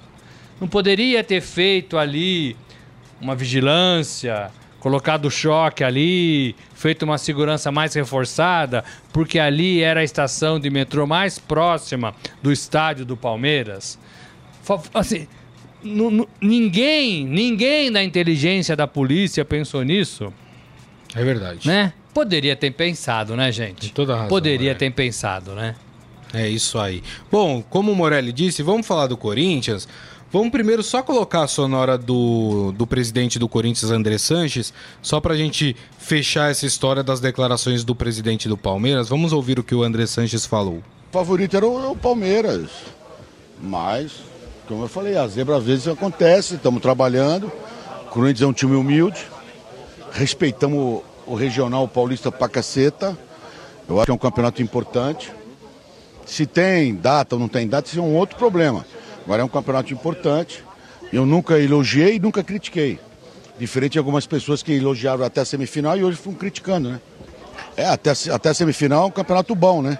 Não 0.60 0.66
poderia 0.66 1.22
ter 1.22 1.40
feito 1.40 1.98
ali 1.98 2.56
uma 3.20 3.34
vigilância, 3.34 4.50
colocado 4.80 5.30
choque 5.30 5.84
ali, 5.84 6.56
feito 6.74 7.04
uma 7.04 7.18
segurança 7.18 7.70
mais 7.70 7.94
reforçada, 7.94 8.84
porque 9.12 9.38
ali 9.38 9.82
era 9.82 10.00
a 10.00 10.04
estação 10.04 10.58
de 10.58 10.70
metrô 10.70 11.06
mais 11.06 11.38
próxima 11.38 12.14
do 12.42 12.50
estádio 12.50 13.04
do 13.04 13.16
Palmeiras. 13.16 13.98
Assim, 14.94 15.28
ninguém, 16.40 17.24
ninguém 17.24 17.92
da 17.92 18.02
inteligência 18.02 18.74
da 18.74 18.86
polícia 18.86 19.44
pensou 19.44 19.82
nisso. 19.82 20.32
É 21.14 21.24
verdade. 21.24 21.66
Né? 21.66 21.92
Poderia 22.16 22.56
ter 22.56 22.70
pensado, 22.70 23.36
né, 23.36 23.52
gente? 23.52 23.92
toda 23.92 24.14
razão. 24.14 24.28
Poderia 24.28 24.74
ter 24.74 24.90
pensado, 24.90 25.52
né? 25.52 25.74
É 26.32 26.48
isso 26.48 26.78
aí. 26.78 27.02
Bom, 27.30 27.62
como 27.68 27.92
o 27.92 27.94
Morelli 27.94 28.32
disse, 28.32 28.62
vamos 28.62 28.86
falar 28.86 29.06
do 29.06 29.18
Corinthians. 29.18 29.86
Vamos 30.32 30.50
primeiro 30.50 30.82
só 30.82 31.02
colocar 31.02 31.42
a 31.42 31.46
sonora 31.46 31.98
do, 31.98 32.72
do 32.72 32.86
presidente 32.86 33.38
do 33.38 33.46
Corinthians, 33.46 33.90
André 33.90 34.16
Sanches, 34.16 34.72
só 35.02 35.20
para 35.20 35.34
a 35.34 35.36
gente 35.36 35.76
fechar 35.98 36.50
essa 36.50 36.64
história 36.64 37.02
das 37.02 37.20
declarações 37.20 37.84
do 37.84 37.94
presidente 37.94 38.48
do 38.48 38.56
Palmeiras. 38.56 39.10
Vamos 39.10 39.34
ouvir 39.34 39.58
o 39.58 39.62
que 39.62 39.74
o 39.74 39.82
André 39.82 40.06
Sanches 40.06 40.46
falou. 40.46 40.78
O 41.10 41.12
favorito 41.12 41.54
era 41.54 41.66
o, 41.66 41.92
o 41.92 41.96
Palmeiras, 41.96 42.70
mas, 43.60 44.12
como 44.66 44.84
eu 44.84 44.88
falei, 44.88 45.18
a 45.18 45.28
zebra 45.28 45.58
às 45.58 45.64
vezes 45.64 45.86
acontece, 45.86 46.54
estamos 46.54 46.80
trabalhando. 46.80 47.52
O 48.06 48.08
Corinthians 48.08 48.40
é 48.40 48.46
um 48.46 48.54
time 48.54 48.74
humilde, 48.74 49.20
respeitamos 50.12 51.02
o 51.26 51.34
regional 51.34 51.86
paulista 51.88 52.30
pra 52.30 52.48
caceta. 52.48 53.16
Eu 53.88 53.96
acho 53.96 54.06
que 54.06 54.10
é 54.10 54.14
um 54.14 54.18
campeonato 54.18 54.62
importante. 54.62 55.32
Se 56.24 56.46
tem 56.46 56.94
data 56.94 57.34
ou 57.36 57.40
não 57.40 57.48
tem 57.48 57.68
data, 57.68 57.88
isso 57.88 57.98
é 57.98 58.02
um 58.02 58.14
outro 58.14 58.36
problema. 58.36 58.84
Agora 59.24 59.42
é 59.42 59.44
um 59.44 59.48
campeonato 59.48 59.92
importante. 59.92 60.64
Eu 61.12 61.26
nunca 61.26 61.58
elogiei 61.58 62.16
e 62.16 62.20
nunca 62.20 62.42
critiquei. 62.42 62.98
Diferente 63.58 63.92
de 63.92 63.98
algumas 63.98 64.26
pessoas 64.26 64.62
que 64.62 64.72
elogiaram 64.72 65.24
até 65.24 65.40
a 65.40 65.44
semifinal 65.44 65.96
e 65.96 66.04
hoje 66.04 66.16
ficam 66.16 66.34
criticando, 66.34 66.90
né? 66.90 67.00
É, 67.76 67.86
até, 67.86 68.12
até 68.32 68.48
a 68.50 68.54
semifinal 68.54 69.04
é 69.04 69.06
um 69.06 69.10
campeonato 69.10 69.54
bom, 69.54 69.82
né? 69.82 69.98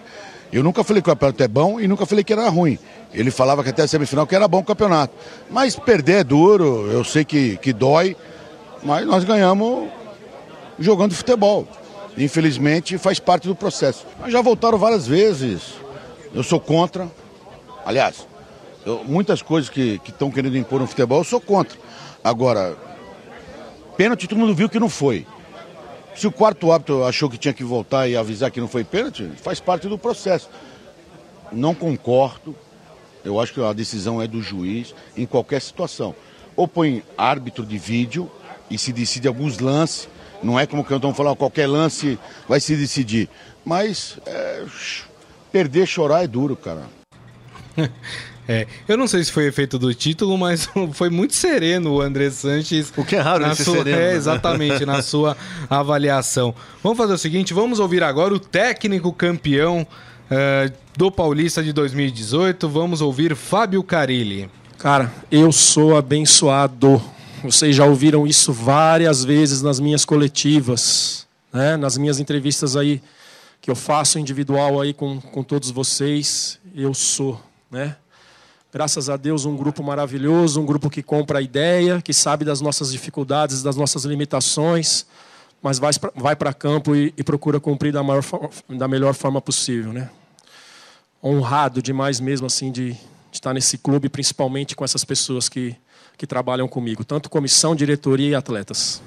Eu 0.53 0.63
nunca 0.63 0.85
falei 0.85 1.03
que 1.03 1.09
o 1.09 1.13
campeonato 1.13 1.43
é 1.43 1.49
bom 1.49 1.81
e 1.81 1.89
nunca 1.89 2.07
falei 2.07 2.23
que 2.23 2.33
era 2.33 2.49
ruim. 2.49 2.79
Ele 3.13 3.31
falava 3.31 3.63
que 3.63 3.71
até 3.71 3.83
a 3.83 3.89
semifinal 3.89 4.27
que 4.27 4.35
era 4.35 4.47
bom 4.47 4.59
o 4.59 4.65
campeonato. 4.65 5.15
Mas 5.51 5.77
perder 5.77 6.21
é 6.21 6.25
duro, 6.25 6.89
eu 6.91 7.03
sei 7.03 7.25
que, 7.25 7.57
que 7.57 7.73
dói, 7.73 8.17
mas 8.83 9.07
nós 9.07 9.25
ganhamos 9.25 9.89
jogando 10.79 11.15
futebol. 11.15 11.67
Infelizmente 12.17 12.97
faz 12.99 13.19
parte 13.19 13.47
do 13.47 13.55
processo. 13.55 14.07
Mas 14.21 14.33
já 14.33 14.41
voltaram 14.41 14.79
várias 14.79 15.07
vezes. 15.07 15.75
Eu 16.35 16.43
sou 16.43 16.59
contra. 16.59 17.11
Aliás, 17.85 18.27
eu, 18.85 19.05
muitas 19.05 19.43
coisas 19.43 19.71
que 19.71 20.01
estão 20.07 20.29
que 20.29 20.37
querendo 20.37 20.57
impor 20.57 20.81
no 20.81 20.87
futebol 20.87 21.19
eu 21.19 21.25
sou 21.25 21.41
contra. 21.41 21.79
Agora, 22.25 22.77
pênalti 23.97 24.27
todo 24.27 24.39
mundo 24.39 24.55
viu 24.55 24.69
que 24.69 24.81
não 24.81 24.89
foi. 24.89 25.27
Se 26.15 26.27
o 26.27 26.33
quarto 26.33 26.73
árbitro 26.73 27.05
achou 27.05 27.29
que 27.29 27.37
tinha 27.37 27.53
que 27.53 27.63
voltar 27.63 28.09
e 28.09 28.17
avisar 28.17 28.51
que 28.51 28.61
não 28.61 28.69
foi 28.69 28.83
pênalti, 28.83 29.31
faz 29.37 29.61
parte 29.61 29.87
do 29.87 29.99
processo. 29.99 30.49
Não 31.53 31.75
concordo. 31.75 32.57
Eu 33.23 33.39
acho 33.39 33.53
que 33.53 33.63
a 33.63 33.73
decisão 33.73 34.23
é 34.23 34.27
do 34.27 34.41
juiz 34.41 34.95
em 35.17 35.27
qualquer 35.27 35.61
situação. 35.61 36.15
Ou 36.57 36.67
põe 36.67 37.03
árbitro 37.19 37.67
de 37.67 37.77
vídeo 37.77 38.31
e 38.71 38.79
se 38.79 38.93
decide 38.93 39.29
alguns 39.29 39.59
lances 39.59 40.09
não 40.43 40.59
é 40.59 40.67
como 40.67 40.85
que 40.85 40.95
estamos 40.95 41.17
falando, 41.17 41.37
qualquer 41.37 41.67
lance 41.67 42.19
vai 42.49 42.61
se 42.61 42.77
decidir. 42.77 43.29
Mas 43.65 44.19
é, 44.27 44.65
perder, 45.51 45.87
chorar 45.87 46.25
é 46.25 46.27
duro, 46.27 46.57
cara. 46.57 46.83
É, 48.49 48.65
eu 48.87 48.97
não 48.97 49.09
sei 49.09 49.25
se 49.25 49.33
foi 49.33 49.47
efeito 49.47 49.77
do 49.77 49.93
título, 49.93 50.39
mas 50.39 50.69
foi 50.95 51.11
muito 51.11 51.35
sereno 51.35 51.95
o 51.95 52.01
André 52.01 52.31
Sanches. 52.31 52.93
O 52.97 53.05
que 53.05 53.17
é 53.17 53.21
raro 53.21 53.45
na 53.45 53.57
sua, 53.57 53.79
sereno. 53.79 53.99
É, 53.99 54.11
né? 54.11 54.15
exatamente, 54.15 54.87
na 54.87 55.03
sua 55.03 55.37
avaliação. 55.69 56.55
Vamos 56.83 56.97
fazer 56.97 57.15
o 57.15 57.19
seguinte, 57.19 57.53
vamos 57.53 57.81
ouvir 57.81 58.05
agora 58.05 58.33
o 58.33 58.39
técnico 58.39 59.13
campeão 59.13 59.85
uh, 60.31 60.73
do 60.97 61.11
Paulista 61.11 61.63
de 61.63 61.73
2018. 61.73 62.69
Vamos 62.69 63.01
ouvir 63.01 63.35
Fábio 63.35 63.83
Carilli. 63.83 64.49
Cara, 64.79 65.13
eu 65.29 65.51
sou 65.51 65.97
abençoado 65.97 67.03
vocês 67.43 67.77
já 67.77 67.85
ouviram 67.85 68.27
isso 68.27 68.53
várias 68.53 69.25
vezes 69.25 69.63
nas 69.63 69.79
minhas 69.81 70.05
coletivas, 70.05 71.27
né? 71.53 71.77
nas 71.77 71.97
minhas 71.99 72.19
entrevistas 72.19 72.77
aí 72.77 73.03
que 73.61 73.71
eu 73.71 73.75
faço 73.75 74.19
individual 74.19 74.81
aí 74.81 74.95
com, 74.95 75.21
com 75.21 75.43
todos 75.43 75.71
vocês. 75.71 76.59
Eu 76.75 76.95
sou, 76.95 77.41
né? 77.71 77.97
Graças 78.73 79.09
a 79.09 79.17
Deus, 79.17 79.45
um 79.45 79.57
grupo 79.57 79.83
maravilhoso, 79.83 80.61
um 80.61 80.67
grupo 80.67 80.91
que 80.91 81.03
compra 81.03 81.39
a 81.39 81.43
ideia, 81.43 82.03
que 82.03 82.13
sabe 82.13 82.45
das 82.45 82.61
nossas 82.61 82.93
dificuldades, 82.93 83.63
das 83.63 83.75
nossas 83.75 84.05
limitações, 84.05 85.07
mas 85.63 85.79
vai, 85.79 85.93
vai 86.15 86.37
para 86.37 86.53
campo 86.53 86.95
e, 86.95 87.13
e, 87.17 87.25
procura 87.25 87.59
cumprir 87.59 87.93
da, 87.93 88.03
maior, 88.03 88.23
da 88.69 88.87
melhor 88.87 89.15
forma 89.15 89.41
possível, 89.41 89.93
né? 89.93 90.11
Honrado 91.25 91.81
demais 91.81 92.21
mesmo 92.21 92.47
assim 92.47 92.71
de, 92.71 92.93
de 92.93 92.99
estar 93.33 93.55
nesse 93.55 93.79
clube, 93.79 94.09
principalmente 94.09 94.77
com 94.77 94.85
essas 94.85 95.05
pessoas 95.05 95.49
que 95.49 95.75
que 96.17 96.27
trabalham 96.27 96.67
comigo, 96.67 97.05
tanto 97.05 97.29
comissão, 97.29 97.75
diretoria 97.75 98.31
e 98.31 98.35
atletas. 98.35 99.03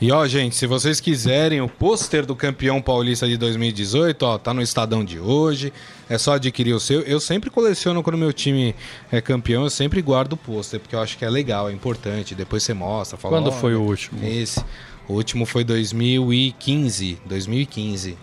E 0.00 0.12
ó, 0.12 0.26
gente, 0.26 0.54
se 0.54 0.66
vocês 0.66 1.00
quiserem 1.00 1.60
o 1.60 1.68
pôster 1.68 2.26
do 2.26 2.36
campeão 2.36 2.82
paulista 2.82 3.26
de 3.26 3.36
2018, 3.36 4.22
ó, 4.22 4.38
tá 4.38 4.52
no 4.52 4.60
Estadão 4.60 5.04
de 5.04 5.18
hoje. 5.18 5.72
É 6.08 6.18
só 6.18 6.34
adquirir 6.34 6.74
o 6.74 6.80
seu. 6.80 7.00
Eu 7.00 7.18
sempre 7.18 7.48
coleciono 7.48 8.02
quando 8.02 8.18
meu 8.18 8.32
time 8.32 8.74
é 9.10 9.20
campeão, 9.20 9.64
eu 9.64 9.70
sempre 9.70 10.02
guardo 10.02 10.34
o 10.34 10.36
pôster, 10.36 10.80
porque 10.80 10.94
eu 10.94 11.00
acho 11.00 11.16
que 11.16 11.24
é 11.24 11.30
legal, 11.30 11.70
é 11.70 11.72
importante. 11.72 12.34
Depois 12.34 12.62
você 12.62 12.74
mostra. 12.74 13.16
Fala, 13.16 13.38
quando 13.38 13.52
foi 13.52 13.74
o 13.74 13.82
último? 13.82 14.22
Esse. 14.22 14.62
O 15.08 15.14
último 15.14 15.46
foi 15.46 15.64
2015. 15.64 17.18
2015. 17.24 18.18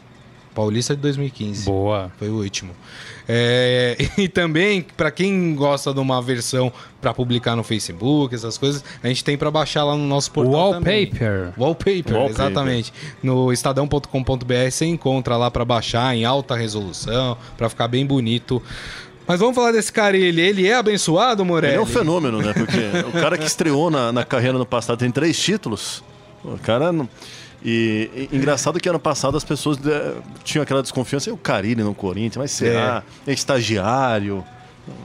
Paulista 0.54 0.96
de 0.96 1.02
2015. 1.02 1.66
Boa. 1.66 2.12
Foi 2.18 2.30
o 2.30 2.36
último. 2.36 2.76
É, 3.34 3.96
e 4.18 4.28
também, 4.28 4.86
para 4.98 5.10
quem 5.10 5.56
gosta 5.56 5.94
de 5.94 6.00
uma 6.02 6.22
versão 6.22 6.72
para 7.00 7.14
publicar 7.14 7.56
no 7.56 7.64
Facebook, 7.64 8.36
essas 8.36 8.58
coisas, 8.58 8.84
a 9.02 9.08
gente 9.08 9.24
tem 9.24 9.38
para 9.38 9.50
baixar 9.50 9.86
lá 9.86 9.96
no 9.96 10.06
nosso 10.06 10.30
portal. 10.32 10.72
Wallpaper. 10.72 11.54
Wallpaper, 11.58 12.14
Wallpaper. 12.14 12.30
exatamente. 12.30 12.94
No 13.24 13.54
estadão.com.br 13.54 14.70
você 14.70 14.86
encontra 14.86 15.38
lá 15.38 15.50
para 15.50 15.64
baixar 15.64 16.14
em 16.14 16.26
alta 16.26 16.58
resolução, 16.58 17.38
para 17.58 17.70
ficar 17.70 17.88
bem 17.88 18.06
bonito. 18.06 18.62
Mas 19.26 19.40
vamos 19.40 19.56
falar 19.56 19.72
desse 19.72 19.94
cara, 19.94 20.18
ele, 20.18 20.42
ele 20.42 20.68
é 20.68 20.76
abençoado, 20.76 21.46
Morelli? 21.46 21.76
Ele 21.76 21.80
é 21.80 21.84
um 21.84 21.86
fenômeno, 21.86 22.42
né? 22.42 22.52
Porque 22.54 22.78
o 23.08 23.14
cara 23.14 23.38
que 23.38 23.46
estreou 23.46 23.90
na, 23.90 24.12
na 24.12 24.26
carreira 24.26 24.58
no 24.58 24.66
passado 24.66 25.00
tem 25.00 25.10
três 25.10 25.40
títulos. 25.40 26.04
O 26.44 26.58
cara 26.58 26.92
não. 26.92 27.08
E, 27.64 28.30
e, 28.32 28.36
engraçado 28.36 28.80
que 28.80 28.90
ano 28.90 29.00
passado 29.00 29.38
as 29.38 29.44
pessoas 29.44 29.78
é, 29.86 30.16
tinham 30.44 30.64
aquela 30.64 30.82
desconfiança, 30.82 31.30
e 31.30 31.34
o 31.34 31.38
Carilli 31.38 31.84
no 31.84 31.94
Corinthians, 31.94 32.38
mas 32.38 32.52
será? 32.52 33.04
É, 33.26 33.32
é 33.32 33.34
estagiário. 33.34 34.44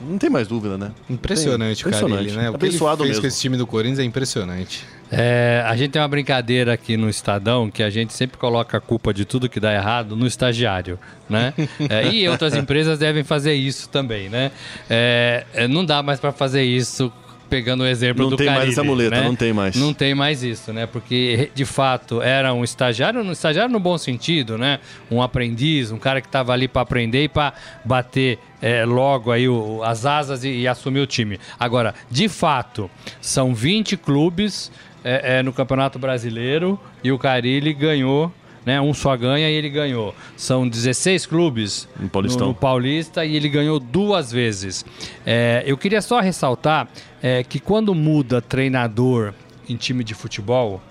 Não 0.09 0.17
tem 0.17 0.31
mais 0.31 0.49
dúvida, 0.49 0.79
né? 0.79 0.91
Impressionante 1.09 1.85
tem, 1.85 1.93
o 1.93 2.01
Carilli, 2.01 2.33
né? 2.33 2.51
O 2.51 2.59
que 2.59 2.67
ele 2.67 2.79
fez 2.79 2.99
mesmo. 2.99 3.21
com 3.21 3.27
esse 3.27 3.41
time 3.41 3.57
do 3.57 3.67
Corinthians 3.67 3.99
é 3.99 4.05
impressionante. 4.05 4.85
É, 5.11 5.63
a 5.67 5.77
gente 5.77 5.93
tem 5.93 6.03
uma 6.03 6.09
brincadeira 6.09 6.73
aqui 6.73 6.97
no 6.97 7.09
Estadão 7.09 7.71
que 7.71 7.83
a 7.83 7.91
gente 7.91 8.13
sempre 8.13 8.39
coloca 8.39 8.79
a 8.79 8.81
culpa 8.81 9.13
de 9.13 9.25
tudo 9.25 9.49
que 9.49 9.61
dá 9.61 9.73
errado 9.73 10.17
no 10.17 10.27
estagiário, 10.27 10.99
né? 11.29 11.53
é, 11.91 12.09
e 12.09 12.29
outras 12.29 12.55
empresas 12.55 12.99
devem 12.99 13.23
fazer 13.23 13.55
isso 13.55 13.89
também, 13.89 14.29
né? 14.29 14.51
É, 14.89 15.45
é 15.53 15.69
não 15.69 15.85
dá 15.85 16.03
mais 16.03 16.19
para 16.19 16.33
fazer 16.33 16.65
isso 16.65 17.13
pegando 17.49 17.83
o 17.83 17.87
exemplo 17.87 18.23
Não 18.25 18.31
do 18.31 18.37
tem 18.37 18.47
mais 18.47 18.69
essa 18.71 18.83
muleta, 18.85 19.17
né? 19.17 19.23
não 19.25 19.35
tem 19.37 19.53
mais. 19.53 19.77
Não 19.77 19.95
tem 19.95 20.15
mais 20.15 20.43
isso, 20.43 20.73
né? 20.73 20.87
Porque, 20.87 21.51
de 21.55 21.65
fato, 21.65 22.21
era 22.21 22.53
um 22.53 22.63
estagiário, 22.65 23.21
um 23.23 23.33
estagiário 23.33 23.73
no 23.73 23.81
bom 23.81 23.97
sentido, 23.99 24.59
né? 24.59 24.81
Um 25.11 25.23
aprendiz, 25.23 25.91
um 25.91 25.99
cara 25.99 26.21
que 26.21 26.27
estava 26.29 26.53
ali 26.53 26.69
para 26.69 26.83
aprender 26.83 27.25
e 27.25 27.29
para 27.29 27.53
bater 27.85 28.39
é, 28.61 28.85
logo 28.85 29.31
aí 29.31 29.49
o- 29.49 29.83
as 29.85 30.05
asas 30.07 30.45
e, 30.45 30.49
e 30.51 30.69
assumir 30.69 31.01
o 31.01 31.07
time. 31.07 31.39
Agora, 31.59 31.95
de 32.11 32.29
fato, 32.29 32.91
são 33.21 33.55
20 33.55 33.97
clubes 33.97 34.71
é, 35.05 35.39
é, 35.39 35.43
no 35.43 35.53
Campeonato 35.53 35.99
Brasileiro 35.99 36.81
e 37.05 37.13
o 37.13 37.19
Carilli 37.19 37.73
ganhou, 37.73 38.33
né? 38.67 38.81
Um 38.81 38.93
só 38.93 39.17
ganha 39.17 39.49
e 39.49 39.55
ele 39.55 39.71
ganhou. 39.71 40.13
São 40.37 40.69
16 40.69 41.25
clubes 41.25 41.89
No 41.99 42.09
Paulistão. 42.09 42.49
no 42.49 42.55
Paulista 42.55 43.25
e 43.25 43.37
ele 43.37 43.49
ganhou 43.49 43.79
duas 43.79 44.33
vezes. 44.33 44.85
É, 45.25 45.63
eu 45.65 45.79
queria 45.79 46.03
só 46.03 46.19
ressaltar 46.19 46.89
é, 47.23 47.45
que 47.45 47.61
quando 47.61 47.95
muda 47.95 48.43
treinador 48.43 49.33
em 49.69 49.77
time 49.77 50.03
de 50.03 50.15
futebol, 50.15 50.83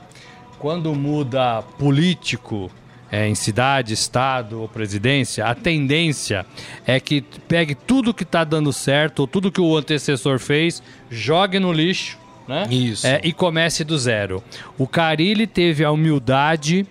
quando 0.58 0.96
muda 0.96 1.62
político 1.78 2.72
é, 3.12 3.28
em 3.28 3.36
cidade, 3.36 3.94
estado 3.94 4.62
ou 4.62 4.70
presidência, 4.70 5.46
a 5.46 5.54
tendência 5.54 6.46
é 6.88 6.98
que 7.00 7.22
pegue 7.22 7.76
tudo 7.76 8.14
que 8.14 8.24
está 8.24 8.46
dando 8.46 8.72
certo, 8.72 9.20
ou 9.20 9.28
tudo 9.28 9.52
que 9.52 9.62
o 9.62 9.76
antecessor 9.76 10.40
fez, 10.40 10.82
jogue 11.10 11.60
no 11.60 11.74
lixo, 11.74 12.18
né? 12.48 12.68
Isso. 12.70 13.06
É, 13.06 13.20
e 13.24 13.34
comece 13.34 13.84
do 13.84 13.98
zero. 13.98 14.42
O 14.78 14.88
Carilli 14.88 15.46
teve 15.46 15.84
a 15.84 15.92
humildade 15.92 16.86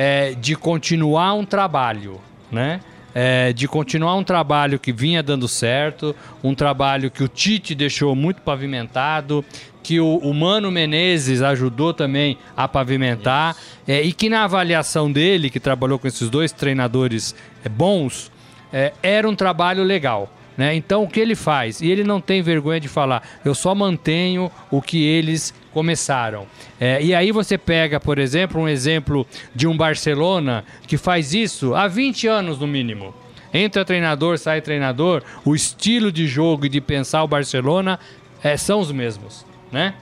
é, 0.00 0.32
de 0.32 0.54
continuar 0.54 1.34
um 1.34 1.44
trabalho, 1.44 2.20
né? 2.52 2.80
É, 3.12 3.52
de 3.52 3.66
continuar 3.66 4.14
um 4.14 4.22
trabalho 4.22 4.78
que 4.78 4.92
vinha 4.92 5.24
dando 5.24 5.48
certo, 5.48 6.14
um 6.40 6.54
trabalho 6.54 7.10
que 7.10 7.24
o 7.24 7.26
Tite 7.26 7.74
deixou 7.74 8.14
muito 8.14 8.40
pavimentado, 8.42 9.44
que 9.82 9.98
o, 9.98 10.18
o 10.18 10.32
Mano 10.32 10.70
Menezes 10.70 11.42
ajudou 11.42 11.92
também 11.92 12.38
a 12.56 12.68
pavimentar, 12.68 13.56
é, 13.88 14.00
e 14.00 14.12
que 14.12 14.28
na 14.28 14.44
avaliação 14.44 15.10
dele, 15.10 15.50
que 15.50 15.58
trabalhou 15.58 15.98
com 15.98 16.06
esses 16.06 16.30
dois 16.30 16.52
treinadores 16.52 17.34
é, 17.64 17.68
bons, 17.68 18.30
é, 18.72 18.92
era 19.02 19.28
um 19.28 19.34
trabalho 19.34 19.82
legal. 19.82 20.32
Né? 20.56 20.76
Então 20.76 21.02
o 21.02 21.08
que 21.08 21.18
ele 21.18 21.34
faz? 21.34 21.80
E 21.80 21.90
ele 21.90 22.04
não 22.04 22.20
tem 22.20 22.40
vergonha 22.40 22.78
de 22.78 22.88
falar, 22.88 23.22
eu 23.44 23.54
só 23.54 23.74
mantenho 23.74 24.48
o 24.70 24.80
que 24.80 25.04
eles 25.04 25.52
começaram. 25.72 26.46
É, 26.80 27.02
e 27.02 27.14
aí 27.14 27.32
você 27.32 27.58
pega, 27.58 28.00
por 28.00 28.18
exemplo, 28.18 28.60
um 28.60 28.68
exemplo 28.68 29.26
de 29.54 29.66
um 29.66 29.76
Barcelona 29.76 30.64
que 30.86 30.96
faz 30.96 31.34
isso 31.34 31.74
há 31.74 31.86
20 31.86 32.26
anos 32.26 32.58
no 32.58 32.66
mínimo. 32.66 33.14
Entra 33.52 33.84
treinador, 33.84 34.38
sai 34.38 34.60
treinador, 34.60 35.22
o 35.44 35.54
estilo 35.54 36.12
de 36.12 36.26
jogo 36.26 36.66
e 36.66 36.68
de 36.68 36.80
pensar 36.80 37.22
o 37.22 37.28
Barcelona 37.28 37.98
é, 38.42 38.56
são 38.56 38.80
os 38.80 38.92
mesmos, 38.92 39.44
né? 39.72 39.94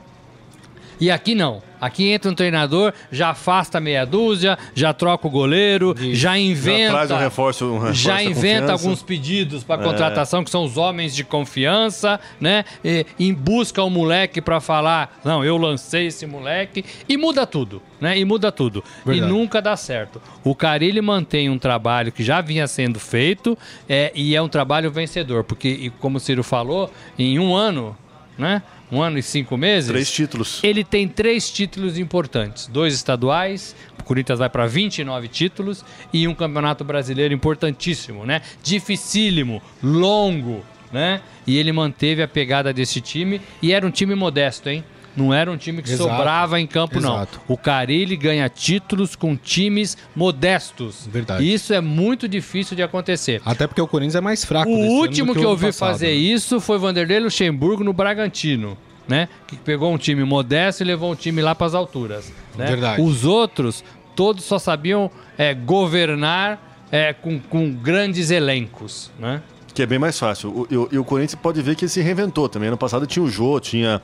E 1.00 1.10
aqui 1.10 1.34
não. 1.34 1.62
Aqui 1.80 2.08
entra 2.08 2.30
um 2.30 2.34
treinador, 2.34 2.92
já 3.10 3.30
afasta 3.30 3.80
meia 3.80 4.04
dúzia, 4.04 4.58
já 4.74 4.92
troca 4.92 5.26
o 5.26 5.30
goleiro, 5.30 5.94
já 6.12 6.38
inventa. 6.38 6.92
traz 6.92 7.10
um 7.10 7.16
reforço- 7.16 7.64
um 7.66 7.78
reforço 7.78 8.00
já 8.02 8.22
inventa 8.22 8.72
alguns 8.72 9.02
pedidos 9.02 9.62
para 9.64 9.82
contratação, 9.82 10.42
que 10.44 10.50
são 10.50 10.64
os 10.64 10.76
homens 10.76 11.14
de 11.14 11.24
confiança, 11.24 12.18
né? 12.40 12.64
E, 12.84 13.04
e 13.18 13.32
busca 13.32 13.82
o 13.82 13.90
moleque 13.90 14.40
para 14.40 14.60
falar, 14.60 15.18
não, 15.24 15.44
eu 15.44 15.56
lancei 15.56 16.06
esse 16.06 16.26
moleque, 16.26 16.84
e 17.08 17.16
muda 17.16 17.46
tudo, 17.46 17.82
né? 18.00 18.18
E 18.18 18.24
muda 18.24 18.50
tudo. 18.52 18.82
Verdade. 19.04 19.30
E 19.30 19.34
nunca 19.34 19.60
dá 19.62 19.76
certo. 19.76 20.20
O 20.44 20.54
Carilli 20.54 21.00
mantém 21.00 21.50
um 21.50 21.58
trabalho 21.58 22.12
que 22.12 22.22
já 22.22 22.40
vinha 22.40 22.66
sendo 22.66 22.98
feito 23.00 23.56
é, 23.88 24.12
e 24.14 24.34
é 24.34 24.42
um 24.42 24.48
trabalho 24.48 24.90
vencedor, 24.90 25.44
porque, 25.44 25.92
como 26.00 26.16
o 26.18 26.20
Ciro 26.20 26.42
falou, 26.42 26.90
em 27.18 27.38
um 27.38 27.54
ano, 27.54 27.96
né? 28.38 28.62
Um 28.90 29.02
ano 29.02 29.18
e 29.18 29.22
cinco 29.22 29.56
meses. 29.56 29.90
Três 29.90 30.10
títulos. 30.10 30.60
Ele 30.62 30.84
tem 30.84 31.08
três 31.08 31.50
títulos 31.50 31.98
importantes: 31.98 32.66
dois 32.66 32.94
estaduais, 32.94 33.74
o 33.98 34.04
Corinthians 34.04 34.38
vai 34.38 34.48
para 34.48 34.66
29 34.66 35.28
títulos, 35.28 35.84
e 36.12 36.28
um 36.28 36.34
campeonato 36.34 36.84
brasileiro 36.84 37.34
importantíssimo, 37.34 38.24
né? 38.24 38.42
Dificílimo, 38.62 39.60
longo, 39.82 40.64
né? 40.92 41.20
E 41.46 41.56
ele 41.56 41.72
manteve 41.72 42.22
a 42.22 42.28
pegada 42.28 42.72
desse 42.72 43.00
time 43.00 43.40
e 43.60 43.72
era 43.72 43.86
um 43.86 43.90
time 43.90 44.14
modesto, 44.14 44.68
hein? 44.68 44.84
Não 45.16 45.32
era 45.32 45.50
um 45.50 45.56
time 45.56 45.82
que 45.82 45.90
Exato. 45.90 46.10
sobrava 46.10 46.60
em 46.60 46.66
campo, 46.66 46.98
Exato. 46.98 47.40
não. 47.48 47.54
O 47.54 47.56
Carilli 47.56 48.16
ganha 48.16 48.48
títulos 48.48 49.16
com 49.16 49.34
times 49.36 49.96
modestos. 50.14 51.08
Verdade. 51.10 51.42
E 51.44 51.52
isso 51.54 51.72
é 51.72 51.80
muito 51.80 52.28
difícil 52.28 52.76
de 52.76 52.82
acontecer. 52.82 53.40
Até 53.44 53.66
porque 53.66 53.80
o 53.80 53.86
Corinthians 53.86 54.16
é 54.16 54.20
mais 54.20 54.44
fraco. 54.44 54.68
O 54.70 54.98
último 54.98 55.32
que, 55.32 55.38
o 55.40 55.42
eu 55.42 55.48
ano 55.50 55.56
vi 55.56 55.66
passado, 55.66 55.92
fazer 55.92 56.06
né? 56.08 56.12
isso 56.12 56.60
foi 56.60 56.78
Vanderlei 56.78 57.18
Luxemburgo 57.20 57.82
no 57.82 57.92
Bragantino, 57.92 58.76
né? 59.08 59.28
Que 59.46 59.56
pegou 59.56 59.92
um 59.92 59.96
time 59.98 60.22
modesto 60.24 60.82
e 60.82 60.86
levou 60.86 61.10
o 61.12 61.16
time 61.16 61.40
lá 61.40 61.54
para 61.54 61.66
as 61.66 61.74
alturas. 61.74 62.32
né? 62.56 62.66
Verdade. 62.66 63.00
Os 63.00 63.24
outros, 63.24 63.82
todos 64.14 64.44
só 64.44 64.58
sabiam 64.58 65.10
é, 65.38 65.54
governar 65.54 66.78
é, 66.92 67.12
com, 67.12 67.38
com 67.40 67.72
grandes 67.72 68.30
elencos, 68.30 69.10
né? 69.18 69.40
Que 69.74 69.82
é 69.82 69.86
bem 69.86 69.98
mais 69.98 70.18
fácil. 70.18 70.50
O- 70.50 70.66
E 70.70 70.76
o, 70.76 70.88
e 70.92 70.98
o 70.98 71.04
Corinthians 71.04 71.40
pode 71.40 71.60
ver 71.62 71.74
que 71.76 71.84
ele 71.84 71.90
se 71.90 72.00
reinventou 72.00 72.48
também. 72.48 72.68
Ano 72.68 72.78
passado 72.78 73.06
tinha 73.06 73.22
o 73.22 73.28
Jô, 73.30 73.60
tinha 73.60 74.00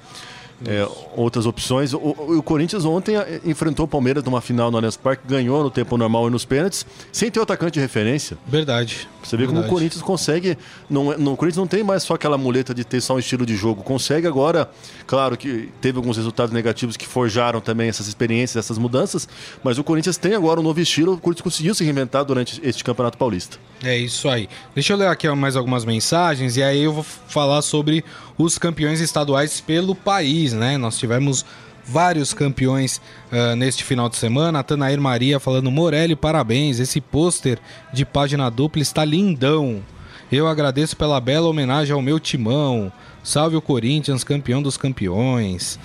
é, 0.67 0.87
outras 1.17 1.47
opções. 1.47 1.93
O, 1.93 1.99
o- 1.99 2.43
Corinthians 2.43 2.85
ontem 2.85 3.17
é, 3.17 3.41
enfrentou 3.45 3.85
o 3.85 3.89
Palmeiras 3.89 4.23
numa 4.25 4.41
final 4.41 4.71
no 4.71 4.77
Allianz 4.77 4.97
Parque, 4.97 5.23
ganhou 5.27 5.63
no 5.63 5.71
tempo 5.71 5.97
normal 5.97 6.29
e 6.29 6.31
nos 6.31 6.45
pênaltis, 6.45 6.87
sem 7.13 7.31
ter 7.31 7.41
o 7.41 7.43
atacante 7.43 7.75
de 7.75 7.81
referência. 7.81 8.37
Verdade. 8.47 9.09
Você 9.23 9.37
vê 9.37 9.45
como 9.45 9.59
o 9.59 9.61
Verdade. 9.63 9.75
Corinthians 9.75 10.03
consegue. 10.03 10.59
Não, 10.91 11.13
é- 11.13 11.17
não, 11.19 11.33
o 11.35 11.37
Corinthians 11.37 11.59
não 11.59 11.67
tem 11.67 11.83
mais 11.83 12.03
só 12.03 12.15
aquela 12.15 12.37
muleta 12.39 12.75
de 12.75 12.85
ter 12.85 13.01
só 13.01 13.15
um 13.15 13.19
estilo 13.19 13.45
de 13.47 13.57
jogo. 13.57 13.83
Consegue 13.83 14.27
agora, 14.27 14.71
claro 15.07 15.37
que 15.37 15.69
teve 15.81 15.97
alguns 15.99 16.17
resultados 16.17 16.53
negativos 16.53 16.97
que 16.97 17.07
forjaram 17.07 17.61
também 17.61 17.89
essas 17.89 18.07
experiências, 18.09 18.65
essas 18.65 18.79
mudanças, 18.79 19.29
mas 19.63 19.79
o 19.79 19.85
Corinthians 19.85 20.17
tem 20.17 20.35
agora 20.35 20.61
um 20.61 20.63
novo 20.63 20.81
estilo. 20.81 21.15
O 21.15 21.19
Corinthians 21.19 21.43
conseguiu 21.45 21.75
se 21.75 21.85
reinventar 21.85 22.25
durante 22.25 22.61
este 22.65 22.83
Campeonato 22.85 23.17
Paulista. 23.19 23.59
É 23.85 23.97
isso 23.97 24.29
aí. 24.29 24.49
Deixa 24.75 24.93
eu 24.93 24.97
ler 24.97 25.09
aqui 25.09 25.29
mais 25.31 25.57
algumas 25.57 25.85
mensagens 25.85 26.57
e 26.57 26.63
aí 26.63 26.83
eu 26.83 26.93
vou 26.93 27.03
falar 27.03 27.63
sobre 27.63 28.05
os 28.43 28.59
campeões 28.59 29.01
estaduais 29.01 29.61
pelo 29.61 29.95
país, 29.95 30.53
né? 30.53 30.77
Nós 30.77 30.99
tivemos 30.99 31.45
vários 31.85 32.33
campeões 32.33 33.01
ah, 33.31 33.57
neste 33.57 33.85
final 33.85 34.09
de 34.09 34.17
semana. 34.17 34.63
Tanair 34.63 35.01
Maria 35.01 35.41
falando: 35.41 35.71
Morelli, 35.71 36.17
parabéns. 36.17 36.79
Esse 36.79 37.01
pôster 37.01 37.59
de 37.93 38.05
página 38.05 38.51
dupla 38.51 38.83
está 38.83 39.05
lindão. 39.05 39.83
Eu 40.31 40.47
agradeço 40.49 40.97
pela 40.97 41.21
bela 41.21 41.49
homenagem 41.49 41.93
ao 41.93 42.03
meu 42.03 42.19
timão. 42.19 42.91
Salve 43.23 43.57
o 43.57 43.63
Corinthians, 43.63 44.25
campeão 44.25 44.63
dos 44.63 44.77
campeões. 44.77 45.79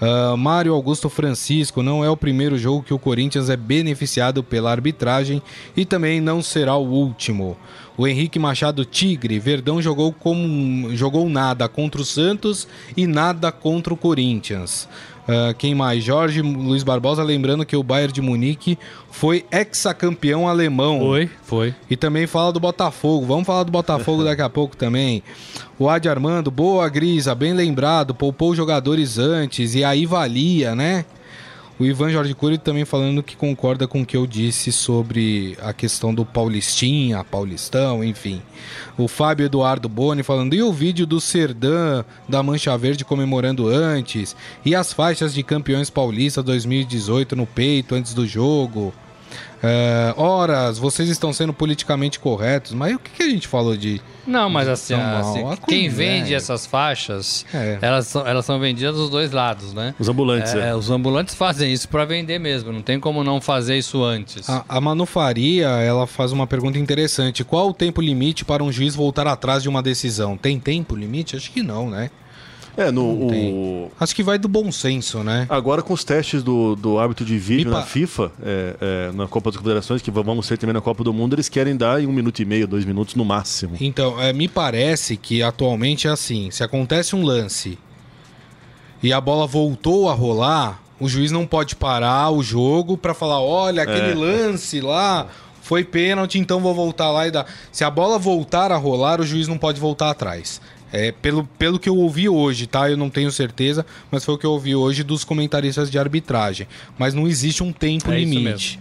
Ah, 0.00 0.36
Mário 0.36 0.74
Augusto 0.74 1.08
Francisco, 1.08 1.82
não 1.82 2.04
é 2.04 2.10
o 2.10 2.16
primeiro 2.16 2.58
jogo 2.58 2.82
que 2.82 2.92
o 2.92 2.98
Corinthians 2.98 3.48
é 3.48 3.56
beneficiado 3.56 4.42
pela 4.42 4.70
arbitragem 4.70 5.42
e 5.76 5.84
também 5.84 6.20
não 6.20 6.42
será 6.42 6.76
o 6.76 6.86
último. 6.86 7.56
O 7.96 8.06
Henrique 8.06 8.38
Machado 8.38 8.84
Tigre, 8.84 9.38
Verdão 9.38 9.80
jogou 9.80 10.12
como 10.12 10.94
jogou 10.96 11.28
nada 11.28 11.68
contra 11.68 12.00
o 12.00 12.04
Santos 12.04 12.66
e 12.96 13.06
nada 13.06 13.52
contra 13.52 13.94
o 13.94 13.96
Corinthians. 13.96 14.88
Ah, 15.26 15.54
quem 15.56 15.74
mais? 15.74 16.04
Jorge 16.04 16.42
Luiz 16.42 16.82
Barbosa, 16.82 17.22
lembrando 17.22 17.64
que 17.64 17.76
o 17.76 17.82
Bayern 17.82 18.12
de 18.12 18.20
Munique 18.20 18.78
foi 19.10 19.44
hexacampeão 19.50 20.46
alemão. 20.46 21.00
Foi, 21.00 21.30
foi. 21.42 21.74
E 21.88 21.96
também 21.96 22.26
fala 22.26 22.52
do 22.52 22.60
Botafogo. 22.60 23.26
Vamos 23.26 23.46
falar 23.46 23.62
do 23.62 23.72
Botafogo 23.72 24.22
daqui 24.24 24.42
a 24.42 24.50
pouco 24.50 24.76
também. 24.76 25.22
O 25.78 25.88
Adi 25.88 26.08
Armando, 26.08 26.50
boa 26.50 26.88
Grisa, 26.88 27.34
bem 27.34 27.52
lembrado, 27.52 28.14
poupou 28.14 28.54
jogadores 28.54 29.18
antes 29.18 29.74
e 29.74 29.82
aí 29.82 30.04
valia, 30.04 30.74
né? 30.74 31.04
O 31.76 31.84
Ivan 31.84 32.10
Jorge 32.10 32.34
Cury 32.34 32.56
também 32.56 32.84
falando 32.84 33.20
que 33.20 33.36
concorda 33.36 33.88
com 33.88 34.02
o 34.02 34.06
que 34.06 34.16
eu 34.16 34.28
disse 34.28 34.70
sobre 34.70 35.58
a 35.60 35.72
questão 35.72 36.14
do 36.14 36.24
Paulistinha, 36.24 37.24
Paulistão, 37.24 38.04
enfim. 38.04 38.40
O 38.96 39.08
Fábio 39.08 39.46
Eduardo 39.46 39.88
Boni 39.88 40.22
falando, 40.22 40.54
e 40.54 40.62
o 40.62 40.72
vídeo 40.72 41.04
do 41.04 41.20
Serdã 41.20 42.04
da 42.28 42.44
Mancha 42.44 42.78
Verde 42.78 43.04
comemorando 43.04 43.66
antes? 43.66 44.36
E 44.64 44.72
as 44.72 44.92
faixas 44.92 45.34
de 45.34 45.42
campeões 45.42 45.90
paulistas 45.90 46.44
2018 46.44 47.34
no 47.34 47.44
peito 47.44 47.96
antes 47.96 48.14
do 48.14 48.24
jogo? 48.24 48.94
É, 49.62 50.12
horas, 50.16 50.78
vocês 50.78 51.08
estão 51.08 51.32
sendo 51.32 51.52
politicamente 51.52 52.20
corretos, 52.20 52.72
mas 52.72 52.94
o 52.94 52.98
que, 52.98 53.10
que 53.10 53.22
a 53.22 53.28
gente 53.30 53.48
falou 53.48 53.76
de. 53.76 54.00
Não, 54.26 54.48
mas 54.50 54.68
assim, 54.68 54.94
assim, 54.94 55.44
quem 55.66 55.88
vende 55.88 56.32
é? 56.32 56.36
essas 56.36 56.66
faixas, 56.66 57.44
É. 57.52 57.78
elas, 57.80 58.06
são, 58.06 58.26
elas 58.26 58.44
são 58.44 58.58
vendidas 58.58 58.94
dos 58.96 59.08
dois 59.10 59.32
lados, 59.32 59.72
né? 59.72 59.94
Os 59.98 60.08
ambulantes, 60.08 60.54
É, 60.54 60.68
é. 60.68 60.74
Os 60.74 60.90
ambulantes 60.90 61.34
fazem 61.34 61.72
isso 61.72 61.88
para 61.88 62.04
vender 62.04 62.38
mesmo, 62.38 62.72
não 62.72 62.82
tem 62.82 62.98
como 63.00 63.24
não 63.24 63.40
fazer 63.40 63.76
isso 63.78 64.02
antes. 64.02 64.48
A, 64.48 64.64
a 64.68 64.80
Manu 64.80 65.06
Faria, 65.06 65.68
ela 65.68 66.06
faz 66.06 66.32
uma 66.32 66.46
pergunta 66.46 66.78
interessante. 66.78 67.44
Qual 67.44 67.68
o 67.68 67.74
tempo 67.74 68.00
limite 68.00 68.44
para 68.44 68.62
um 68.62 68.70
juiz 68.72 68.94
voltar 68.94 69.26
atrás 69.26 69.62
de 69.62 69.68
uma 69.68 69.82
decisão? 69.82 70.36
Tem 70.36 70.58
tempo 70.58 70.94
limite? 70.94 71.36
Acho 71.36 71.50
que 71.50 71.62
não, 71.62 71.88
né? 71.90 72.10
É, 72.76 72.90
no, 72.90 73.02
o, 73.04 73.92
Acho 74.00 74.14
que 74.14 74.22
vai 74.22 74.36
do 74.38 74.48
bom 74.48 74.72
senso, 74.72 75.22
né? 75.22 75.46
Agora 75.48 75.80
com 75.82 75.92
os 75.92 76.02
testes 76.02 76.42
do, 76.42 76.74
do 76.74 76.98
árbitro 76.98 77.24
de 77.24 77.38
vídeo 77.38 77.66
Me 77.68 77.70
na 77.76 77.80
pa- 77.82 77.86
FIFA, 77.86 78.32
é, 78.42 78.76
é, 78.80 79.12
na 79.12 79.28
Copa 79.28 79.50
das 79.50 79.56
Confederações, 79.58 80.02
que 80.02 80.10
vamos 80.10 80.44
ser 80.46 80.58
também 80.58 80.74
na 80.74 80.80
Copa 80.80 81.04
do 81.04 81.12
Mundo, 81.12 81.34
eles 81.36 81.48
querem 81.48 81.76
dar 81.76 82.02
em 82.02 82.06
um 82.06 82.12
minuto 82.12 82.40
e 82.40 82.44
meio, 82.44 82.66
dois 82.66 82.84
minutos 82.84 83.14
no 83.14 83.24
máximo. 83.24 83.76
Então, 83.80 84.20
é, 84.20 84.32
me 84.32 84.48
parece 84.48 85.16
que 85.16 85.42
atualmente 85.42 86.08
é 86.08 86.10
assim: 86.10 86.50
se 86.50 86.64
acontece 86.64 87.14
um 87.14 87.22
lance 87.22 87.78
e 89.02 89.12
a 89.12 89.20
bola 89.20 89.46
voltou 89.46 90.08
a 90.08 90.14
rolar, 90.14 90.80
o 90.98 91.08
juiz 91.08 91.30
não 91.30 91.46
pode 91.46 91.76
parar 91.76 92.30
o 92.30 92.42
jogo 92.42 92.96
pra 92.96 93.14
falar, 93.14 93.40
olha, 93.40 93.82
aquele 93.82 94.12
É. 94.12 94.14
lance 94.14 94.80
lá 94.80 95.28
foi 95.60 95.82
pênalti, 95.84 96.38
então 96.38 96.60
vou 96.60 96.74
voltar 96.74 97.10
lá 97.10 97.26
e 97.26 97.30
dar. 97.30 97.46
Se 97.72 97.84
a 97.84 97.90
bola 97.90 98.18
voltar 98.18 98.70
a 98.72 98.76
rolar, 98.76 99.20
o 99.20 99.24
juiz 99.26 99.46
não 99.48 99.56
pode 99.58 99.80
voltar 99.80 100.10
atrás. 100.10 100.60
É, 100.94 101.10
pelo, 101.10 101.44
pelo 101.58 101.76
que 101.76 101.88
eu 101.88 101.96
ouvi 101.96 102.28
hoje, 102.28 102.68
tá? 102.68 102.88
Eu 102.88 102.96
não 102.96 103.10
tenho 103.10 103.28
certeza, 103.32 103.84
mas 104.12 104.24
foi 104.24 104.36
o 104.36 104.38
que 104.38 104.46
eu 104.46 104.52
ouvi 104.52 104.76
hoje 104.76 105.02
dos 105.02 105.24
comentaristas 105.24 105.90
de 105.90 105.98
arbitragem. 105.98 106.68
Mas 106.96 107.12
não 107.12 107.26
existe 107.26 107.64
um 107.64 107.72
tempo 107.72 108.12
É 108.12 108.20
limite. 108.20 108.78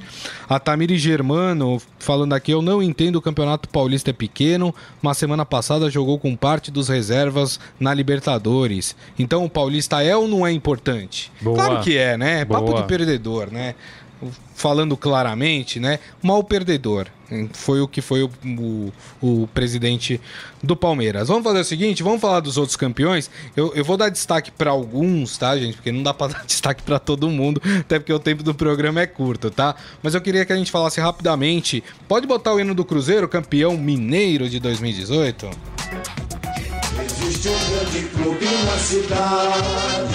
A 0.48 0.60
Tamiri 0.60 0.96
Germano, 0.96 1.82
falando 1.98 2.34
aqui, 2.34 2.52
eu 2.52 2.62
não 2.62 2.84
entendo 2.84 3.16
o 3.16 3.22
Campeonato 3.22 3.68
Paulista 3.68 4.12
é 4.12 4.14
pequeno, 4.14 4.76
mas 5.02 5.18
semana 5.18 5.44
passada 5.44 5.90
jogou 5.90 6.20
com 6.20 6.36
parte 6.36 6.70
dos 6.70 6.88
reservas 6.88 7.60
na 7.80 7.92
Libertadores. 7.96 8.96
Então 9.18 9.44
o 9.44 9.50
Paulista 9.50 10.04
é 10.04 10.16
ou 10.16 10.28
não 10.28 10.46
é 10.46 10.52
importante? 10.52 11.32
Boa. 11.42 11.56
Claro 11.56 11.84
que 11.84 11.98
é, 11.98 12.16
né? 12.16 12.46
Papo 12.46 12.68
Boa. 12.68 12.82
de 12.84 12.88
perdedor, 12.88 13.52
né? 13.52 13.74
Falando 14.56 14.96
claramente, 14.96 15.80
né? 15.80 16.00
Mal 16.22 16.44
perdedor. 16.44 17.08
Foi 17.54 17.82
o 17.82 17.88
que 17.88 18.02
foi 18.02 18.24
o, 18.24 18.30
o, 18.46 18.94
o 19.22 19.48
presidente 19.48 20.22
do 20.62 20.76
Palmeiras. 20.76 21.28
Vamos 21.28 21.44
fazer 21.44 21.60
o 21.60 21.64
seguinte, 21.64 22.04
vamos 22.04 22.22
falar 22.22 22.40
dos 22.40 22.58
outros 22.58 22.76
campeões. 22.76 23.30
Eu, 23.56 23.74
eu 23.76 23.84
vou 23.84 23.98
dar 23.98 24.10
destaque 24.10 24.52
para 24.52 24.72
alguns, 24.72 25.38
tá, 25.38 25.58
gente? 25.58 25.76
Porque 25.76 25.92
não 25.92 26.04
dá 26.04 26.14
para 26.14 26.34
dar 26.34 26.46
destaque 26.46 26.84
para 26.84 27.00
todo 27.00 27.30
mundo, 27.30 27.62
até 27.80 28.00
porque 28.00 28.14
o 28.14 28.20
tempo 28.20 28.44
do 28.44 28.54
programa 28.54 29.02
é 29.02 29.08
curto, 29.08 29.50
tá? 29.50 29.76
Mas 30.02 30.14
eu 30.14 30.22
queria 30.22 30.46
que 30.46 30.54
a 30.54 30.56
gente 30.56 30.72
falasse 30.72 31.02
rapidamente. 31.02 31.84
Pode 32.08 32.28
botar 32.28 32.54
o 32.54 32.60
hino 32.60 32.76
do 32.76 32.86
Cruzeiro, 32.86 33.28
campeão 33.28 33.76
mineiro 33.78 34.48
de 34.48 34.60
2018? 34.60 35.50
Existe 37.04 37.50
um 37.50 37.54
grande 37.70 38.02
clube 38.10 38.46
na 38.46 38.78
cidade 38.78 40.14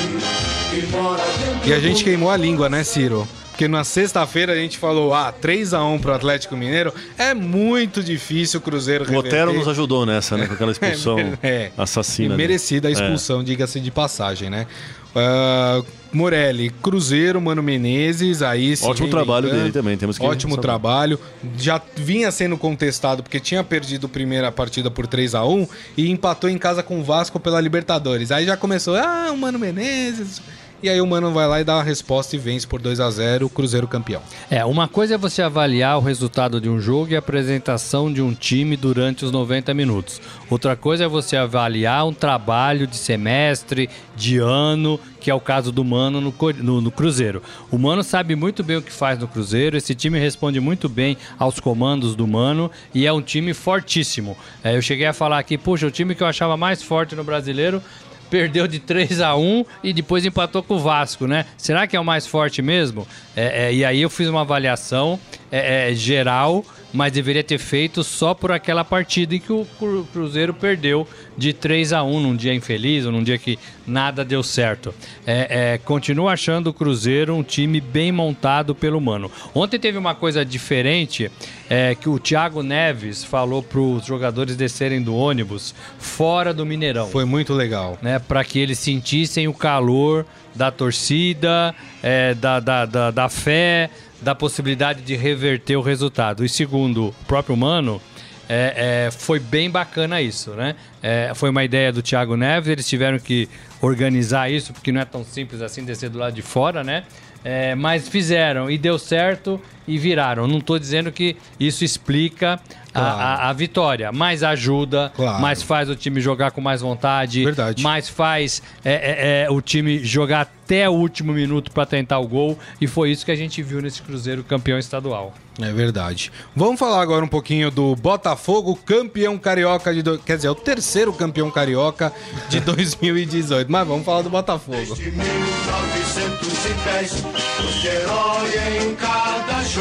E 1.67 1.73
a 1.73 1.81
gente 1.81 2.05
queimou 2.05 2.31
a 2.31 2.37
língua, 2.37 2.69
né, 2.69 2.85
Ciro? 2.85 3.27
Porque 3.59 3.67
na 3.67 3.83
sexta-feira 3.83 4.53
a 4.53 4.57
gente 4.57 4.79
falou, 4.79 5.13
ah, 5.13 5.33
3x1 5.33 5.99
pro 6.01 6.15
Atlético 6.15 6.57
Mineiro. 6.57 6.95
É 7.19 7.35
muito 7.35 8.05
difícil 8.05 8.61
o 8.61 8.63
Cruzeiro 8.63 9.03
O 9.13 9.17
Otero 9.17 9.33
reverter. 9.51 9.59
nos 9.59 9.67
ajudou 9.67 10.07
nessa, 10.07 10.37
né? 10.37 10.47
Com 10.47 10.55
aquela 10.55 10.71
expulsão 10.71 11.19
É. 11.43 11.73
assassina. 11.77 12.35
E 12.35 12.37
merecida 12.37 12.87
a 12.87 12.91
expulsão, 12.93 13.43
diga-se 13.43 13.81
de 13.81 13.91
passagem, 13.91 14.49
né? 14.49 14.69
Ah, 15.13 15.83
Morelli, 16.13 16.71
Cruzeiro, 16.71 17.41
Mano 17.41 17.61
Menezes, 17.61 18.43
aí 18.43 18.75
Ótimo 18.81 19.11
trabalho 19.11 19.51
dele 19.51 19.73
também, 19.73 19.99
temos 19.99 20.17
que 20.19 20.25
Ótimo 20.25 20.51
ressaltar. 20.55 20.63
trabalho. 20.63 21.19
Já 21.59 21.83
vinha 21.97 22.31
sendo 22.31 22.57
contestado 22.57 23.25
porque 23.25 23.41
tinha 23.41 23.65
perdido 23.65 24.07
a 24.07 24.09
primeira 24.09 24.53
partida 24.53 24.89
por 24.89 25.09
3 25.09 25.35
a 25.35 25.45
1 25.45 25.67
e 25.97 26.09
empatou 26.09 26.49
em 26.49 26.59
casa 26.59 26.81
com 26.81 27.01
o 27.01 27.03
Vasco 27.03 27.41
pela 27.41 27.61
Libertadores. 27.61 28.31
Aí 28.31 28.47
já 28.47 28.57
começou, 28.57 28.95
ah, 28.95 29.31
o 29.33 29.37
Mano 29.37 29.59
Menezes. 29.59 30.41
E 30.81 30.89
aí 30.89 31.01
o 31.01 31.07
Mano 31.07 31.33
vai 31.33 31.49
lá 31.49 31.61
e 31.61 31.65
dá 31.65 31.75
uma 31.77 31.83
resposta 31.83 32.37
e 32.37 32.39
vence 32.39 32.65
por 32.65 32.81
2 32.81 33.01
a 33.01 33.11
0 33.11 33.47
o 33.47 33.51
Cruzeiro 33.51 33.89
campeão. 33.89 34.23
É, 34.49 34.65
uma 34.65 34.87
coisa 34.87 35.17
é 35.17 35.19
você 35.19 35.43
avaliar 35.43 35.99
o 35.99 36.01
resultado 36.01 36.61
de 36.61 36.69
um 36.69 36.81
jogo 36.81 37.11
e 37.11 37.17
a 37.17 37.19
apresentação 37.19 38.13
de 38.13 38.23
um 38.23 38.33
time 38.33 38.77
durante 38.77 39.25
os 39.25 39.33
90 39.33 39.75
minutos. 39.75 40.21
Outra 40.49 40.77
coisa 40.77 41.05
é 41.05 41.09
você 41.09 41.37
avaliar 41.37 42.07
um 42.07 42.13
trabalho 42.15 42.87
de 42.87 42.97
semestre, 42.97 43.91
de 44.15 44.39
ano, 44.39 45.01
que 45.21 45.31
é 45.33 45.35
o 45.35 45.41
caso 45.41 45.73
do 45.73 45.85
Mano 45.85 46.21
no, 46.21 46.33
no- 46.63 46.81
no 46.81 46.91
Cruzeiro. 46.93 47.43
O 47.73 47.77
Mano 47.79 48.05
sabe 48.05 48.37
muito 48.37 48.63
bem 48.63 48.77
o 48.77 48.83
que 48.83 48.93
faz 48.93 49.19
no 49.19 49.27
Cruzeiro, 49.27 49.77
esse 49.77 49.97
time 49.97 50.17
responde 50.19 50.61
muito 50.61 50.89
bem 50.89 51.17
aos 51.41 51.59
comandos 51.59 52.15
do 52.15 52.25
Mano 52.25 52.71
e 52.95 53.05
é 53.05 53.13
um 53.13 53.21
time 53.21 53.53
fortíssimo. 53.53 54.37
É, 54.63 54.77
eu 54.77 54.83
cheguei 54.83 55.07
a 55.07 55.13
falar 55.13 55.41
aqui, 55.41 55.59
puxa, 55.59 55.89
o 55.89 55.91
time 55.91 56.15
que 56.15 56.23
eu 56.23 56.27
achava 56.29 56.57
mais 56.57 56.83
forte 56.85 57.17
no 57.17 57.25
brasileiro 57.25 57.83
perdeu 58.31 58.67
de 58.67 58.79
3 58.79 59.21
a 59.21 59.37
1 59.37 59.65
e 59.83 59.93
depois 59.93 60.25
empatou 60.25 60.63
com 60.63 60.75
o 60.75 60.79
Vasco, 60.79 61.27
né? 61.27 61.45
Será 61.57 61.87
que 61.87 61.97
é 61.97 62.01
o 62.01 62.05
mais 62.05 62.27
forte 62.27 62.63
mesmo? 62.63 63.07
É, 63.37 63.67
é, 63.67 63.75
e 63.75 63.85
aí 63.85 64.03
eu 64.03 64.11
fiz 64.11 64.29
uma 64.29 64.43
avaliação 64.43 65.19
é, 65.51 65.91
é, 65.91 65.95
geral, 65.95 66.65
mas 66.93 67.13
deveria 67.13 67.45
ter 67.45 67.59
feito 67.59 68.03
só 68.03 68.33
por 68.33 68.51
aquela 68.51 68.83
partida 68.85 69.35
em 69.35 69.39
que 69.39 69.53
o 69.53 69.67
Cru- 69.79 70.07
Cruzeiro 70.13 70.55
perdeu 70.55 71.07
de 71.37 71.53
3 71.53 71.93
a 71.93 72.03
1 72.03 72.21
num 72.21 72.35
dia 72.37 72.55
infeliz 72.55 73.05
ou 73.05 73.13
num 73.13 73.23
dia 73.23 73.37
que 73.39 73.59
nada 73.87 74.25
deu 74.25 74.43
certo. 74.43 74.95
É, 75.27 75.75
é, 75.75 75.79
continuo 75.79 76.29
achando 76.29 76.69
o 76.69 76.73
Cruzeiro 76.73 77.35
um 77.35 77.43
time 77.43 77.81
bem 77.81 78.11
montado 78.11 78.75
pelo 78.75 79.01
Mano. 79.01 79.31
Ontem 79.55 79.79
teve 79.79 79.99
uma 79.99 80.15
coisa 80.15 80.45
diferente 80.45 81.31
é, 81.69 81.95
que 81.95 82.09
o 82.09 82.19
Thiago 82.19 82.63
Neves 82.63 83.23
falou 83.23 83.63
para 83.63 83.81
os 83.81 84.07
jogadores 84.07 84.57
descerem 84.57 85.03
do 85.03 85.15
ônibus 85.15 85.75
fora 85.99 86.55
do 86.55 86.65
Mineirão 86.65 87.09
Foi 87.09 87.25
muito 87.27 87.53
legal. 87.53 87.99
né, 88.01 88.19
para 88.19 88.43
que 88.45 88.59
eles 88.59 88.79
sentissem 88.79 89.47
o 89.47 89.53
calor 89.53 90.25
da 90.55 90.71
torcida, 90.71 91.75
é, 92.03 92.35
da, 92.35 92.59
da, 92.59 92.85
da, 92.87 93.11
da 93.11 93.29
fé, 93.29 93.91
da 94.21 94.35
possibilidade 94.35 95.03
de 95.03 95.15
reverter 95.17 95.77
o 95.77 95.83
resultado. 95.83 96.45
E 96.45 96.49
segundo 96.49 97.09
o 97.09 97.15
próprio 97.27 97.57
Mano, 97.57 98.01
é, 98.49 99.07
é, 99.07 99.11
foi 99.11 99.39
bem 99.39 99.71
bacana 99.71 100.23
isso, 100.23 100.53
né? 100.53 100.75
É, 101.03 101.33
foi 101.35 101.51
uma 101.51 101.63
ideia 101.63 101.93
do 101.93 102.03
Thiago 102.03 102.37
Neves, 102.37 102.69
eles 102.69 102.89
tiveram 102.89 103.19
que 103.19 103.49
organizar 103.81 104.51
isso, 104.51 104.73
porque 104.73 104.91
não 104.91 105.01
é 105.01 105.05
tão 105.05 105.23
simples 105.23 105.61
assim 105.61 105.85
descer 105.85 106.09
do 106.09 106.19
lado 106.19 106.35
de 106.35 106.43
fora, 106.43 106.83
né? 106.83 107.05
É, 107.45 107.75
mas 107.75 108.09
fizeram 108.09 108.71
e 108.71 108.77
deu 108.77 108.99
certo 108.99 109.61
e 109.87 109.97
viraram. 109.97 110.49
Não 110.49 110.59
estou 110.59 110.79
dizendo 110.79 111.13
que 111.13 111.37
isso 111.61 111.85
explica 111.85 112.59
Claro. 112.99 113.19
a, 113.21 113.49
a 113.49 113.53
vitória, 113.53 114.11
mas 114.13 114.43
ajuda, 114.43 115.13
Claro. 115.15 115.41
mas 115.41 115.63
faz 115.63 115.89
o 115.89 115.95
time 115.97 116.21
jogar 116.21 116.51
com 116.51 116.61
mais 116.61 116.81
vontade, 116.81 117.45
Verdade. 117.45 117.83
mas 117.83 118.09
faz 118.09 118.63
é, 118.85 118.93
é, 118.93 119.45
é, 119.45 119.51
o 119.51 119.61
time 119.61 120.03
jogar 120.05 120.43
até 120.43 120.89
o 120.89 120.93
último 120.93 121.33
minuto 121.33 121.71
para 121.73 121.87
tentar 121.87 122.19
o 122.19 122.27
gol. 122.29 122.59
E 122.81 122.87
foi 122.87 123.11
isso 123.11 123.25
que 123.25 123.31
a 123.31 123.37
gente 123.37 123.63
viu 123.63 123.81
nesse 123.81 124.03
Cruzeiro 124.03 124.45
campeão 124.45 124.79
estadual. 124.79 125.33
É 125.61 125.73
verdade. 125.73 126.31
Vamos 126.55 126.79
falar 126.79 127.01
agora 127.03 127.25
um 127.25 127.29
pouquinho 127.29 127.71
do 127.71 127.97
Botafogo, 127.97 128.77
campeão 128.77 129.37
carioca 129.39 129.93
de. 129.95 130.03
Do... 130.03 130.19
Quer 130.19 130.37
dizer, 130.37 130.49
é 130.49 130.51
o 130.51 130.55
terceiro 130.55 131.13
campeão 131.13 131.51
carioca 131.51 132.13
de 132.49 132.61
2018. 132.75 133.71
Mas 133.73 133.89
vamos 133.89 134.05
falar 134.05 134.23
do 134.23 134.31
Botafogo. 134.31 134.95
de 134.95 135.11
1910, 135.11 137.25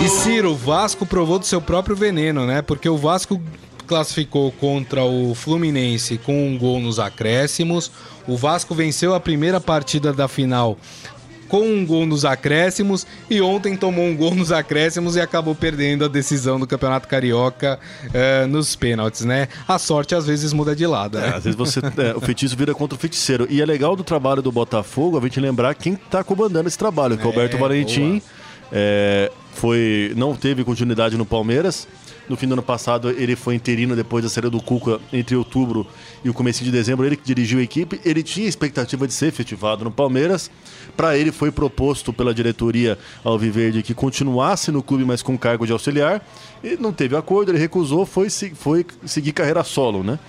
E 0.04 0.10
Ciro, 0.10 0.52
o 0.52 0.56
Vasco 0.56 1.06
provou 1.06 1.40
do 1.40 1.46
seu 1.46 1.62
próprio 1.62 1.96
veneno, 1.96 2.46
né? 2.46 2.62
Porque 2.62 2.88
o 2.90 2.98
Vasco 2.98 3.42
classificou 3.88 4.52
contra 4.52 5.04
o 5.04 5.34
Fluminense 5.34 6.18
com 6.18 6.48
um 6.50 6.58
gol 6.58 6.80
nos 6.80 7.00
acréscimos. 7.00 7.92
O 8.28 8.36
Vasco 8.36 8.76
venceu 8.76 9.16
a 9.16 9.20
primeira 9.20 9.60
partida 9.60 10.12
da 10.14 10.28
final 10.28 10.78
com 11.48 11.62
um 11.62 11.86
gol 11.86 12.06
nos 12.06 12.26
acréscimos 12.26 13.08
e 13.30 13.40
ontem 13.42 13.78
tomou 13.78 14.04
um 14.04 14.16
gol 14.16 14.36
nos 14.36 14.52
acréscimos 14.52 15.16
e 15.16 15.22
acabou 15.22 15.56
perdendo 15.56 16.04
a 16.04 16.10
decisão 16.10 16.60
do 16.60 16.68
Campeonato 16.68 17.08
Carioca 17.08 17.80
eh, 18.14 18.46
nos 18.48 18.76
pênaltis, 18.76 19.24
né? 19.24 19.48
A 19.66 19.80
sorte 19.80 20.14
às 20.14 20.28
vezes 20.28 20.52
muda 20.52 20.76
de 20.76 20.86
lado, 20.86 21.18
É, 21.18 21.22
né? 21.22 21.28
às 21.38 21.46
vezes 21.46 21.58
você, 21.58 21.80
é, 21.80 22.14
o 22.16 22.20
feitiço 22.20 22.56
vira 22.58 22.74
contra 22.76 22.98
o 22.98 23.00
feiticeiro. 23.00 23.48
E 23.50 23.62
é 23.62 23.66
legal 23.66 23.96
do 23.96 24.04
trabalho 24.04 24.42
do 24.42 24.52
Botafogo 24.52 25.18
a 25.18 25.22
gente 25.22 25.40
lembrar 25.40 25.74
quem 25.76 25.94
está 25.94 26.22
comandando 26.22 26.68
esse 26.68 26.78
trabalho, 26.78 27.16
que 27.18 27.24
é 27.24 27.26
o 27.26 27.30
Alberto 27.30 27.58
Valentim. 27.58 28.22
é, 28.70 29.32
foi, 29.58 30.14
não 30.16 30.36
teve 30.36 30.64
continuidade 30.64 31.18
no 31.18 31.26
Palmeiras. 31.26 31.88
No 32.30 32.36
fim 32.36 32.46
do 32.46 32.54
ano 32.54 32.62
passado, 32.62 33.10
ele 33.10 33.36
foi 33.36 33.56
interino 33.56 33.96
depois 33.96 34.24
da 34.24 34.30
saída 34.30 34.50
do 34.50 34.62
Cuca 34.62 35.00
entre 35.12 35.36
outubro 35.36 35.88
e 36.24 36.30
o 36.30 36.34
começo 36.34 36.64
de 36.64 36.70
dezembro. 36.70 37.06
Ele 37.06 37.16
que 37.16 37.24
dirigiu 37.26 37.58
a 37.58 37.64
equipe. 37.64 38.00
Ele 38.06 38.22
tinha 38.22 38.48
expectativa 38.48 39.08
de 39.08 39.14
ser 39.14 39.28
efetivado 39.28 39.84
no 39.84 39.92
Palmeiras. 39.92 40.52
Para 40.96 41.18
ele 41.18 41.32
foi 41.32 41.52
proposto 41.52 42.14
pela 42.14 42.34
diretoria 42.34 43.00
Alviverde 43.24 43.82
que 43.82 43.94
continuasse 43.94 44.72
no 44.72 44.84
clube, 44.84 45.06
mas 45.06 45.24
com 45.24 45.38
cargo 45.38 45.66
de 45.66 45.72
auxiliar. 45.72 46.24
Ele 46.64 46.78
não 46.78 46.94
teve 46.94 47.16
acordo, 47.16 47.52
ele 47.52 47.58
recusou, 47.58 48.06
foi, 48.06 48.30
foi 48.30 48.86
seguir 49.06 49.32
carreira 49.32 49.64
solo, 49.64 50.04
né? 50.04 50.20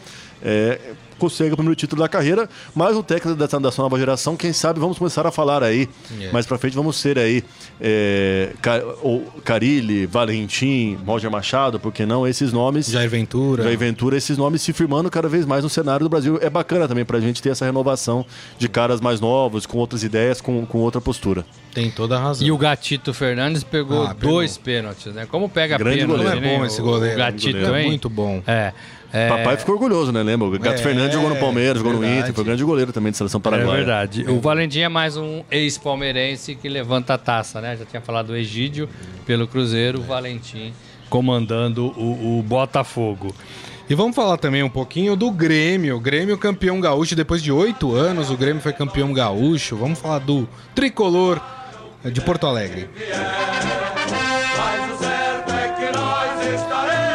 É, 0.41 0.95
consegue 1.18 1.52
o 1.52 1.56
primeiro 1.56 1.74
título 1.76 2.00
da 2.02 2.08
carreira, 2.08 2.48
mas 2.74 2.96
o 2.96 3.02
técnico 3.02 3.36
dessa, 3.38 3.58
dessa 3.60 3.82
nova 3.82 3.98
geração, 3.98 4.36
quem 4.36 4.52
sabe 4.52 4.80
vamos 4.80 4.98
começar 4.98 5.26
a 5.26 5.30
falar 5.30 5.62
aí. 5.62 5.88
É. 6.20 6.30
Mais 6.32 6.46
pra 6.46 6.56
frente 6.58 6.74
vamos 6.74 7.00
ter 7.02 7.18
aí 7.18 7.42
é, 7.80 8.52
Ca- 8.62 8.82
o 9.02 9.22
Carilli, 9.44 10.06
Valentim, 10.06 10.98
Roger 11.06 11.30
Machado, 11.30 11.78
por 11.80 11.92
que 11.92 12.04
não? 12.06 12.26
Esses 12.26 12.52
nomes. 12.52 12.86
Jair 12.90 13.08
Ventura. 13.10 13.62
Jair 13.64 13.78
Ventura, 13.78 14.16
esses 14.16 14.36
nomes 14.38 14.62
se 14.62 14.72
firmando 14.72 15.10
cada 15.10 15.28
vez 15.28 15.44
mais 15.46 15.62
no 15.64 15.70
cenário 15.70 16.04
do 16.04 16.08
Brasil. 16.08 16.38
É 16.42 16.50
bacana 16.50 16.86
também 16.88 17.04
pra 17.04 17.20
gente 17.20 17.40
ter 17.42 17.50
essa 17.50 17.64
renovação 17.64 18.24
de 18.58 18.68
caras 18.68 19.00
mais 19.00 19.20
novos, 19.20 19.66
com 19.66 19.78
outras 19.78 20.02
ideias, 20.02 20.40
com, 20.40 20.64
com 20.66 20.78
outra 20.78 21.00
postura. 21.00 21.44
Tem 21.72 21.90
toda 21.90 22.16
a 22.16 22.20
razão. 22.20 22.46
E 22.46 22.50
o 22.50 22.58
Gatito 22.58 23.14
Fernandes 23.14 23.62
pegou 23.62 24.04
Ah, 24.04 24.14
pegou. 24.14 24.34
dois 24.36 24.58
pênaltis, 24.58 25.12
né? 25.14 25.26
Como 25.30 25.48
pega 25.48 25.78
Grande 25.78 25.98
pênalti, 26.00 26.18
goleiro. 26.18 26.40
Não 26.40 26.48
é 26.48 26.54
bom 26.56 26.60
né? 26.62 26.66
esse 26.66 26.82
goleiro. 26.82 27.14
O 27.14 27.18
Gatito, 27.18 27.52
goleiro. 27.52 27.74
É 27.74 27.82
hein? 27.82 27.88
muito 27.88 28.08
bom. 28.08 28.42
É. 28.46 28.72
é 29.12 29.28
Papai 29.28 29.56
ficou 29.56 29.74
orgulhoso, 29.74 30.12
né? 30.12 30.22
Lembra? 30.22 30.48
O 30.48 30.59
Gato 30.59 30.80
É, 30.80 30.82
Fernandes 30.82 31.14
jogou 31.14 31.30
no 31.30 31.36
Palmeiras, 31.36 31.78
jogou 31.78 31.92
no 31.92 32.00
verdade. 32.00 32.20
Inter, 32.20 32.34
foi 32.34 32.44
grande 32.44 32.62
goleiro 32.64 32.92
também 32.92 33.11
de 33.11 33.18
seleção 33.18 33.38
É 33.38 33.42
paraguaia. 33.42 33.76
verdade. 33.76 34.24
O 34.28 34.40
Valentim 34.40 34.80
é 34.80 34.88
mais 34.88 35.16
um 35.16 35.42
ex-palmeirense 35.50 36.54
que 36.54 36.68
levanta 36.68 37.14
a 37.14 37.18
taça, 37.18 37.61
né? 37.61 37.76
Já 37.76 37.84
tinha 37.84 38.02
falado 38.02 38.30
o 38.30 38.36
Egídio 38.36 38.88
pelo 39.26 39.46
Cruzeiro, 39.46 39.98
o 40.00 40.02
Valentim 40.02 40.72
comandando 41.09 41.86
o, 41.96 42.38
o 42.38 42.42
Botafogo. 42.42 43.34
E 43.88 43.94
vamos 43.94 44.14
falar 44.14 44.36
também 44.36 44.62
um 44.62 44.68
pouquinho 44.68 45.16
do 45.16 45.30
Grêmio. 45.30 45.96
O 45.96 46.00
Grêmio 46.00 46.36
campeão 46.36 46.78
gaúcho 46.78 47.16
depois 47.16 47.42
de 47.42 47.50
oito 47.50 47.94
anos. 47.94 48.28
O 48.30 48.36
Grêmio 48.36 48.61
foi 48.61 48.74
campeão 48.74 49.11
gaúcho. 49.14 49.74
Vamos 49.76 49.98
falar 49.98 50.18
do 50.18 50.46
tricolor 50.74 51.40
de 52.04 52.20
Porto 52.20 52.46
Alegre. 52.46 52.90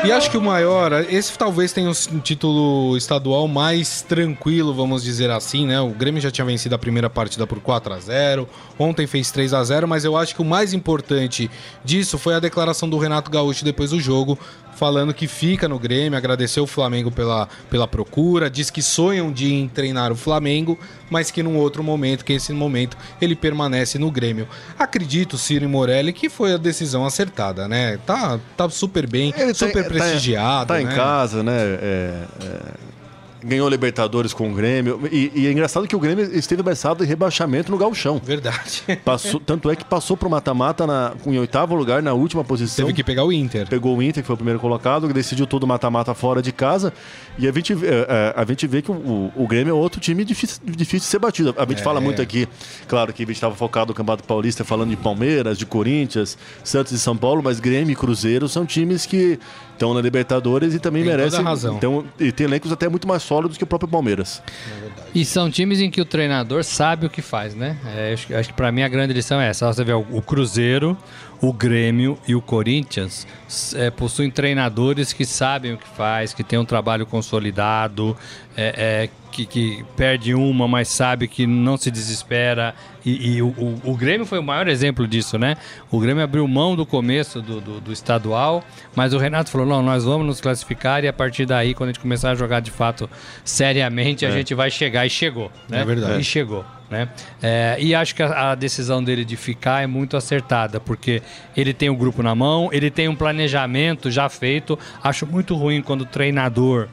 E 0.06 0.12
acho 0.12 0.30
que 0.30 0.38
o 0.38 0.42
maior, 0.42 0.92
esse 1.10 1.38
talvez 1.38 1.72
tenha 1.72 1.90
um 1.90 2.20
título 2.20 2.98
estadual 2.98 3.48
mais 3.48 4.02
tranquilo, 4.02 4.74
vamos 4.74 5.02
dizer 5.02 5.32
assim, 5.32 5.66
né? 5.66 5.80
O 5.80 5.92
Grêmio 5.92 6.20
já 6.22 6.30
tinha 6.30 6.44
vencido 6.44 6.76
a 6.76 6.78
primeira 6.78 7.10
partida 7.10 7.48
por 7.48 7.62
4 7.62 7.94
a 7.94 8.00
0 8.00 8.50
ontem 8.78 9.08
fez 9.08 9.32
3 9.32 9.54
a 9.54 9.64
0 9.64 9.88
mas 9.88 10.04
eu 10.04 10.18
acho 10.18 10.36
que 10.36 10.42
o 10.42 10.46
mais 10.46 10.74
importante 10.74 11.50
disso 11.86 12.18
foi 12.18 12.34
a 12.34 12.40
declaração 12.42 12.90
do 12.90 12.98
Renato 12.98 13.32
Gaúcho 13.32 13.64
depois 13.64 13.92
do 13.92 14.00
jogo, 14.02 14.38
falando 14.76 15.14
que 15.14 15.28
fica 15.28 15.68
no 15.68 15.80
Grêmio, 15.80 16.18
agradeceu 16.18 16.64
o 16.64 16.68
Flamengo 16.68 17.12
pela, 17.12 17.48
pela 17.70 17.88
procura, 17.88 18.50
diz 18.50 18.70
que 18.70 18.82
sonha 18.82 19.24
um 19.24 19.32
dia 19.32 19.54
em 19.54 19.68
treinar 19.68 20.12
o 20.12 20.16
Flamengo, 20.16 20.78
mas 21.10 21.32
que 21.32 21.44
num 21.44 21.58
outro 21.58 21.84
momento, 21.84 22.26
que 22.26 22.34
esse 22.34 22.52
momento, 22.54 22.98
ele 23.22 23.36
permanece 23.36 23.98
no 23.98 24.10
Grêmio. 24.12 24.48
Acredito, 24.78 25.38
Ciro 25.38 25.68
Morelli, 25.70 26.14
que 26.14 26.30
foi 26.30 26.54
a 26.54 26.58
decisão 26.58 27.06
acertada, 27.06 27.68
né? 27.68 27.98
Tá, 28.06 28.40
tá 28.58 28.70
super 28.70 29.08
bem, 29.08 29.34
Ele 29.38 29.54
super 29.54 29.84
tá- 29.84 29.90
prestigiado. 29.90 30.68
Tá, 30.68 30.74
tá 30.76 30.82
em 30.82 30.86
né? 30.86 30.96
casa, 30.96 31.44
né? 31.44 31.58
É, 31.58 32.24
é, 32.42 32.93
ganhou 33.44 33.68
Libertadores 33.70 34.34
com 34.34 34.52
o 34.52 34.54
Grêmio. 34.54 35.00
E, 35.12 35.32
e 35.36 35.48
é 35.48 35.52
engraçado 35.52 35.88
que 35.88 35.96
o 35.96 36.00
Grêmio 36.00 36.24
esteve 36.36 36.62
ameaçado 36.62 37.04
de 37.04 37.06
rebaixamento 37.10 37.72
no 37.72 37.78
gauchão. 37.78 38.22
Verdade. 38.24 38.84
Passou, 39.04 39.40
tanto 39.40 39.70
é 39.70 39.76
que 39.76 39.84
passou 39.86 40.16
pro 40.16 40.30
mata-mata 40.30 40.86
na- 40.88 41.14
em 41.26 41.38
oitavo 41.38 41.76
lugar, 41.76 42.02
na 42.02 42.14
última 42.14 42.44
posição. 42.44 42.86
Teve 42.86 42.96
que 42.96 43.04
pegar 43.04 43.24
o 43.26 43.32
Inter. 43.32 43.68
Pegou 43.68 43.98
o 43.98 44.02
Inter, 44.04 44.24
que 44.24 44.28
foi 44.28 44.34
o 44.34 44.38
primeiro 44.38 44.60
colocado, 44.60 45.08
que 45.08 45.14
decidiu 45.14 45.46
todo 45.46 45.66
mata-mata 45.68 46.14
fora 46.14 46.42
de 46.42 46.52
casa. 46.52 46.94
E 47.38 47.48
a 47.48 47.52
gente, 47.52 47.74
vê- 47.74 47.88
é, 47.88 48.06
é, 48.10 48.34
a 48.36 48.46
gente 48.46 48.66
vê 48.68 48.82
que 48.82 48.92
o, 48.92 48.94
o- 48.96 49.32
o 49.36 49.48
Grêmio 49.48 49.72
é 49.72 49.74
outro 49.74 50.00
time 50.00 50.24
difícil, 50.24 50.60
difícil 50.66 51.00
de 51.00 51.06
ser 51.06 51.20
batido. 51.20 51.54
A 51.58 51.66
gente 51.66 51.82
É. 51.82 51.84
fala 51.84 52.00
muito 52.00 52.22
aqui, 52.22 52.48
claro 52.88 53.12
que 53.14 53.24
a 53.24 53.26
gente 53.26 53.36
estava 53.36 53.56
focado 53.56 53.90
no 53.90 53.94
Campeonato 53.94 54.24
Paulista, 54.24 54.64
falando 54.64 54.90
de 54.90 54.96
Palmeiras, 54.98 55.58
de 55.58 55.66
Corinthians, 55.66 56.38
Santos 56.64 56.92
e 56.94 57.00
São 57.00 57.18
Paulo, 57.18 57.42
mas 57.44 57.60
Grêmio 57.60 57.92
e 57.92 57.96
Cruzeiro 57.96 58.48
são 58.48 58.66
times 58.66 59.06
que 59.06 59.40
estão 59.74 59.94
na 59.94 60.02
Libertadores 60.02 60.74
e 60.74 60.80
também 60.80 61.04
Tem 61.04 61.12
toda 61.12 61.24
merecem. 61.24 61.40
a 61.40 61.44
razão. 61.44 61.76
Então, 61.76 62.06
e 62.20 62.32
tem 62.32 62.46
elencos 62.46 62.72
até 62.72 62.88
muito 62.88 63.08
mais 63.08 63.24
sólidos 63.24 63.58
que 63.58 63.64
o 63.64 63.68
próprio 63.68 63.90
Palmeiras. 63.90 64.42
E 65.14 65.26
são 65.26 65.50
times 65.52 65.80
em 65.80 65.92
que 65.92 66.02
o 66.02 66.06
treinador 66.06 66.64
sabe 66.64 67.06
o 67.06 67.10
que 67.10 67.22
faz, 67.22 67.54
né? 67.54 67.78
É, 67.96 68.14
acho, 68.14 68.36
acho 68.36 68.50
que 68.50 68.56
pra 68.56 68.72
mim 68.72 68.82
a 68.82 68.88
grande 68.88 69.14
lição 69.14 69.40
é 69.40 69.50
essa. 69.50 69.72
Você 69.72 69.84
vê 69.84 69.94
o, 69.94 70.06
o 70.12 70.22
Cruzeiro, 70.22 70.98
o 71.42 71.52
Grêmio 71.52 72.18
e 72.28 72.34
o 72.34 72.42
Corinthians 72.42 73.28
é, 73.76 73.90
possuem 73.92 74.32
treinadores 74.32 75.12
que 75.14 75.26
sabem 75.26 75.74
o 75.74 75.78
que 75.78 75.88
faz, 75.88 76.34
que 76.34 76.44
tem 76.44 76.58
um 76.58 76.66
trabalho 76.66 77.06
consolidado, 77.06 78.16
é, 78.56 79.04
é, 79.06 79.10
que, 79.34 79.46
que 79.46 79.84
perde 79.98 80.34
uma, 80.34 80.68
mas 80.68 80.88
sabe 80.88 81.28
que 81.28 81.48
não 81.48 81.76
se 81.76 81.90
desespera. 81.90 82.74
E, 83.06 83.36
e 83.36 83.42
o, 83.42 83.48
o- 83.48 83.82
o 83.84 83.98
Grêmio 83.98 84.26
foi 84.26 84.40
o 84.40 84.44
maior 84.44 84.68
exemplo 84.68 85.06
disso, 85.08 85.38
né? 85.38 85.58
O 85.92 86.00
Grêmio 86.00 86.24
abriu 86.24 86.48
mão 86.48 86.76
do 86.76 86.86
começo 86.86 87.42
do, 87.42 87.60
do- 87.60 87.82
do 87.82 87.92
estadual, 87.92 88.64
mas 88.96 89.14
o 89.14 89.18
Renato 89.18 89.50
falou: 89.50 89.68
não, 89.68 89.82
nós 89.84 90.06
vamos 90.06 90.26
nos 90.26 90.40
classificar 90.40 91.04
e 91.04 91.08
a 91.08 91.14
partir 91.14 91.46
daí, 91.46 91.74
quando 91.74 91.90
a 91.90 91.94
gente 91.94 92.00
começar 92.02 92.32
a 92.32 92.36
jogar 92.36 92.60
de 92.62 92.72
fato 92.72 93.10
seriamente, 93.44 94.26
a 94.26 94.30
gente 94.32 94.54
vai 94.54 94.70
chegar. 94.72 95.06
E 95.06 95.10
chegou, 95.10 95.52
né? 95.68 95.82
É 95.82 95.86
verdade. 95.86 96.22
E 96.22 96.24
chegou, 96.24 96.64
né? 96.90 97.10
É, 97.42 97.76
e 97.80 97.94
acho 97.94 98.16
que 98.16 98.24
a, 98.24 98.52
a 98.52 98.56
decisão 98.56 99.04
dele 99.04 99.26
de 99.26 99.36
ficar 99.36 99.84
é 99.84 99.88
muito 99.88 100.16
acertada, 100.16 100.80
porque 100.80 101.22
ele 101.58 101.74
tem 101.74 101.90
o 101.90 101.96
grupo 101.96 102.24
na 102.24 102.34
mão, 102.36 102.70
ele 102.72 102.90
tem 102.90 103.08
um 103.10 103.16
planejamento 103.16 104.10
já 104.10 104.30
feito. 104.30 104.78
Acho 105.04 105.26
muito 105.26 105.56
ruim 105.56 105.82
quando 105.82 106.02
o 106.02 106.06
treinador 106.06 106.88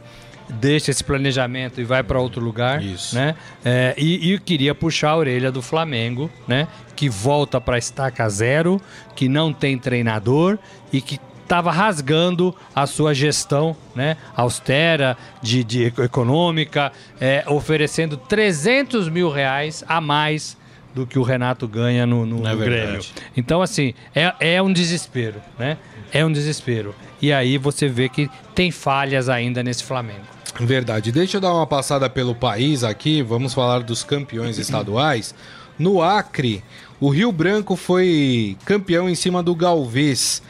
deixa 0.50 0.90
esse 0.90 1.02
planejamento 1.04 1.80
e 1.80 1.84
vai 1.84 2.02
para 2.02 2.18
outro 2.20 2.42
lugar, 2.44 2.82
Isso. 2.82 3.14
né? 3.14 3.34
É, 3.64 3.94
e, 3.96 4.32
e 4.34 4.38
queria 4.38 4.74
puxar 4.74 5.10
a 5.10 5.16
orelha 5.16 5.50
do 5.52 5.62
Flamengo, 5.62 6.30
né? 6.46 6.66
Que 6.96 7.08
volta 7.08 7.60
para 7.60 7.78
estaca 7.78 8.28
zero, 8.28 8.80
que 9.14 9.28
não 9.28 9.52
tem 9.52 9.78
treinador 9.78 10.58
e 10.92 11.00
que 11.00 11.18
estava 11.42 11.72
rasgando 11.72 12.54
a 12.74 12.86
sua 12.86 13.12
gestão, 13.12 13.76
né? 13.94 14.16
Austera, 14.36 15.16
de, 15.42 15.64
de 15.64 15.84
eco- 15.86 16.02
econômica, 16.02 16.92
é, 17.20 17.44
oferecendo 17.48 18.16
300 18.16 19.08
mil 19.08 19.30
reais 19.30 19.82
a 19.88 20.00
mais 20.00 20.56
do 20.94 21.06
que 21.06 21.18
o 21.18 21.22
Renato 21.22 21.66
ganha 21.68 22.04
no, 22.06 22.26
no, 22.26 22.46
É 22.46 22.52
no. 22.52 22.58
Grêmio. 22.58 23.00
Então, 23.36 23.62
assim, 23.62 23.94
é, 24.14 24.32
é 24.40 24.62
um 24.62 24.72
desespero, 24.72 25.40
né? 25.58 25.76
É 26.12 26.24
um 26.24 26.32
desespero. 26.32 26.94
E 27.22 27.32
aí 27.32 27.58
você 27.58 27.86
vê 27.88 28.08
que 28.08 28.28
tem 28.54 28.70
falhas 28.70 29.28
ainda 29.28 29.62
nesse 29.62 29.84
Flamengo. 29.84 30.24
Verdade. 30.58 31.12
Deixa 31.12 31.36
eu 31.36 31.40
dar 31.40 31.54
uma 31.54 31.66
passada 31.66 32.08
pelo 32.10 32.34
país 32.34 32.82
aqui. 32.82 33.22
Vamos 33.22 33.54
falar 33.54 33.82
dos 33.82 34.02
campeões 34.02 34.58
estaduais. 34.58 35.34
No 35.78 36.02
Acre, 36.02 36.62
o 37.00 37.08
Rio 37.08 37.32
Branco 37.32 37.76
foi 37.76 38.56
campeão 38.64 39.08
em 39.08 39.14
cima 39.14 39.42
do 39.42 39.54
Galvez. 39.54 40.42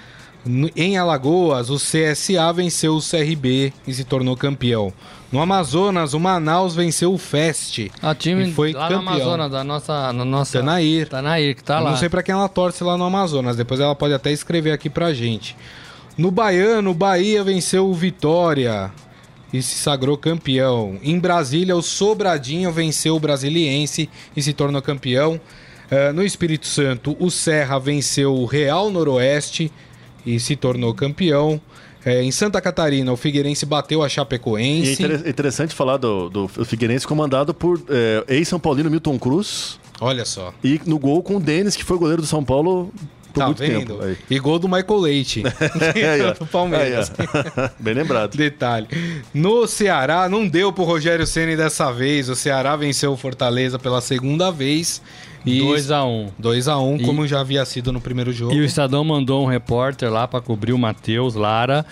Em 0.74 0.96
Alagoas, 0.96 1.68
o 1.68 1.76
CSA 1.76 2.50
venceu 2.52 2.96
o 2.96 3.00
CRB 3.00 3.72
e 3.86 3.92
se 3.92 4.04
tornou 4.04 4.36
campeão. 4.36 4.92
No 5.30 5.40
Amazonas, 5.40 6.14
o 6.14 6.18
Manaus 6.18 6.74
venceu 6.74 7.12
o 7.12 7.18
Fest. 7.18 7.88
A 8.02 8.14
time 8.14 8.48
e 8.48 8.52
foi 8.52 8.72
lá 8.72 8.88
campeão. 8.88 9.02
no 9.02 9.08
Amazonas, 9.10 9.50
da 9.52 9.62
nossa, 9.62 10.12
na 10.12 10.24
nossa... 10.24 10.58
Tanair. 10.58 11.08
Tanair, 11.08 11.54
que 11.54 11.62
tá 11.62 11.78
Eu 11.78 11.84
lá. 11.84 11.90
Não 11.90 11.96
sei 11.98 12.08
pra 12.08 12.22
quem 12.22 12.32
ela 12.34 12.48
torce 12.48 12.82
lá 12.82 12.96
no 12.96 13.04
Amazonas. 13.04 13.54
Depois 13.54 13.78
ela 13.78 13.94
pode 13.94 14.14
até 14.14 14.32
escrever 14.32 14.72
aqui 14.72 14.88
pra 14.88 15.12
gente. 15.12 15.54
No 16.16 16.30
Baiano, 16.30 16.90
o 16.90 16.94
Bahia 16.94 17.44
venceu 17.44 17.86
o 17.86 17.94
Vitória 17.94 18.90
e 19.52 19.60
se 19.62 19.74
sagrou 19.76 20.16
campeão. 20.16 20.98
Em 21.02 21.18
Brasília, 21.18 21.76
o 21.76 21.82
Sobradinho 21.82 22.70
venceu 22.72 23.16
o 23.16 23.20
Brasiliense 23.20 24.08
e 24.36 24.42
se 24.42 24.52
tornou 24.52 24.80
campeão. 24.80 25.40
Eh, 25.90 26.12
no 26.12 26.22
Espírito 26.24 26.66
Santo, 26.66 27.16
o 27.18 27.30
Serra 27.30 27.78
venceu 27.78 28.34
o 28.34 28.44
Real 28.44 28.90
Noroeste 28.90 29.72
e 30.24 30.38
se 30.38 30.54
tornou 30.54 30.94
campeão. 30.94 31.60
Eh, 32.04 32.22
em 32.22 32.30
Santa 32.30 32.60
Catarina, 32.60 33.12
o 33.12 33.16
Figueirense 33.16 33.66
bateu 33.66 34.00
a 34.02 34.04
E 34.04 34.06
é 34.06 34.08
Chapecoense. 34.08 34.92
inter- 35.02 35.28
interessante 35.28 35.74
falar 35.74 35.96
do, 35.96 36.30
do 36.30 36.46
Figueirense 36.48 37.06
comandado 37.06 37.52
por 37.52 37.82
é, 37.88 38.24
ex-São 38.28 38.60
Paulino 38.60 38.88
Milton 38.88 39.18
Cruz 39.18 39.78
Olha 40.00 40.24
só. 40.24 40.54
e 40.64 40.80
no 40.86 40.98
gol 40.98 41.22
com 41.22 41.36
o 41.36 41.40
Denis, 41.40 41.74
que 41.76 41.84
foi 41.84 41.98
goleiro 41.98 42.22
do 42.22 42.28
São 42.28 42.42
Paulo 42.44 42.90
por 43.32 43.40
Tá 43.40 43.46
muito 43.46 43.58
vendo? 43.58 43.94
tempo. 43.94 44.02
Aí. 44.02 44.16
E 44.30 44.38
gol 44.38 44.58
do 44.58 44.68
Michael 44.68 44.98
Leite. 45.00 45.42
Do 46.38 46.46
Palmeiras. 46.46 47.10
Bem 47.78 47.94
lembrado. 47.94 48.36
Detalhe. 48.36 48.86
No 49.32 49.66
Ceará, 49.66 50.28
não 50.28 50.46
deu 50.46 50.72
pro 50.72 50.84
Rogério 50.84 51.26
Ceni 51.26 51.56
dessa 51.56 51.90
vez. 51.92 52.28
O 52.28 52.34
Ceará 52.36 52.76
venceu 52.76 53.12
o 53.12 53.16
Fortaleza 53.16 53.78
pela 53.78 54.00
segunda 54.00 54.50
vez. 54.50 55.00
E 55.46 55.60
2x1. 55.60 56.28
2x1, 56.40 57.00
E- 57.00 57.04
como 57.06 57.26
já 57.26 57.40
havia 57.40 57.64
sido 57.64 57.92
no 57.92 58.00
primeiro 58.00 58.32
jogo. 58.32 58.52
E 58.54 58.60
o 58.60 58.64
Estadão 58.64 59.02
mandou 59.02 59.42
um 59.42 59.46
repórter 59.46 60.10
lá 60.10 60.28
para 60.28 60.40
cobrir 60.40 60.72
o 60.72 60.78
Matheus 60.78 61.34
Lara. 61.34 61.84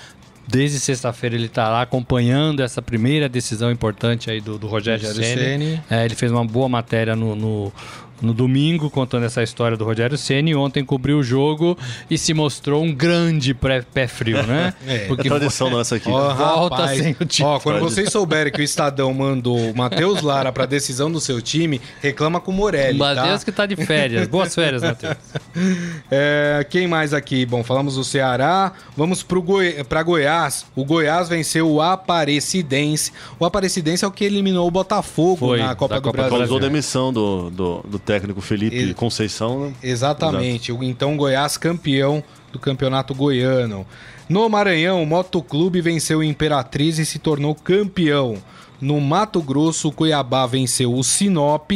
Desde 0.46 0.80
sexta-feira 0.80 1.34
ele 1.36 1.48
tá 1.48 1.68
lá 1.68 1.82
acompanhando 1.82 2.62
essa 2.62 2.80
primeira 2.80 3.28
decisão 3.28 3.70
importante 3.70 4.30
aí 4.30 4.40
do, 4.40 4.58
do 4.58 4.66
Rogério, 4.66 5.06
Rogério 5.06 5.38
Ceni. 5.40 5.64
Ceni. 5.66 5.82
É, 5.90 6.04
ele 6.06 6.14
fez 6.14 6.32
uma 6.32 6.44
boa 6.44 6.68
matéria 6.70 7.14
no, 7.14 7.34
no, 7.36 7.72
no 8.20 8.32
domingo 8.34 8.90
contando 8.90 9.24
essa 9.24 9.42
história 9.42 9.76
do 9.76 9.84
Rogério 9.84 10.16
Ceni. 10.18 10.54
Ontem 10.54 10.84
cobriu 10.84 11.18
o 11.18 11.22
jogo 11.22 11.76
e 12.10 12.16
se 12.18 12.34
mostrou 12.34 12.82
um 12.82 12.92
grande 12.92 13.54
pré- 13.54 13.82
pé 13.82 14.06
frio, 14.06 14.42
né? 14.46 14.74
É. 14.86 15.06
É 15.10 15.14
tradição 15.16 15.68
nossa 15.70 15.96
aqui. 15.96 16.08
Ó, 16.10 16.34
volta 16.34 16.76
rapaz, 16.76 16.98
sem 17.00 17.16
o 17.20 17.24
título. 17.24 17.54
Ó, 17.54 17.60
quando 17.60 17.80
vocês 17.80 18.10
souberem 18.10 18.52
que 18.52 18.60
o 18.60 18.64
Estadão 18.64 19.12
mandou 19.12 19.56
o 19.70 19.76
Matheus 19.76 20.22
Lara 20.22 20.50
pra 20.52 20.66
decisão 20.66 21.10
do 21.10 21.20
seu 21.20 21.40
time, 21.42 21.80
reclama 22.00 22.40
com 22.40 22.50
o 22.50 22.54
Morelli, 22.54 22.96
O 22.96 23.00
Matheus 23.00 23.40
tá? 23.40 23.44
que 23.44 23.52
tá 23.52 23.66
de 23.66 23.76
férias. 23.76 24.26
Boas 24.28 24.54
férias, 24.54 24.82
Matheus. 24.82 25.16
É, 26.10 26.64
quem 26.70 26.86
mais 26.86 27.12
aqui? 27.12 27.44
Bom, 27.44 27.62
falamos 27.64 27.96
do 27.96 28.04
Ceará. 28.04 28.72
Vamos 28.96 29.22
pro 29.22 29.42
Goi 29.42 29.84
pra 29.84 30.02
Goiás. 30.02 30.64
O 30.76 30.84
Goiás 30.84 31.28
venceu 31.28 31.68
o 31.70 31.82
Aparecidense. 31.82 33.12
O 33.38 33.44
Aparecidense 33.44 34.04
é 34.04 34.08
o 34.08 34.10
que 34.10 34.24
eliminou 34.24 34.66
o 34.66 34.70
Botafogo 34.70 35.36
Foi, 35.48 35.58
na 35.58 35.74
Copa 35.74 35.94
da 35.94 36.00
do 36.00 36.04
Copa 36.04 36.16
do 36.16 36.20
Brasil. 36.22 36.38
Causou 36.38 36.60
demissão 36.60 37.12
do, 37.12 37.50
do, 37.50 37.80
do 37.88 37.98
técnico 38.08 38.40
Felipe 38.40 38.94
Conceição. 38.94 39.66
né? 39.66 39.72
Exatamente. 39.82 40.72
O 40.72 40.82
Então 40.82 41.14
Goiás 41.16 41.58
campeão 41.58 42.24
do 42.50 42.58
Campeonato 42.58 43.14
Goiano. 43.14 43.86
No 44.28 44.48
Maranhão, 44.48 45.02
o 45.02 45.06
Motoclube 45.06 45.80
venceu 45.82 46.20
o 46.20 46.24
Imperatriz 46.24 46.98
e 46.98 47.04
se 47.04 47.18
tornou 47.18 47.54
campeão. 47.54 48.36
No 48.80 48.98
Mato 49.00 49.42
Grosso, 49.42 49.88
o 49.88 49.92
Cuiabá 49.92 50.46
venceu 50.46 50.94
o 50.94 51.02
Sinop. 51.04 51.70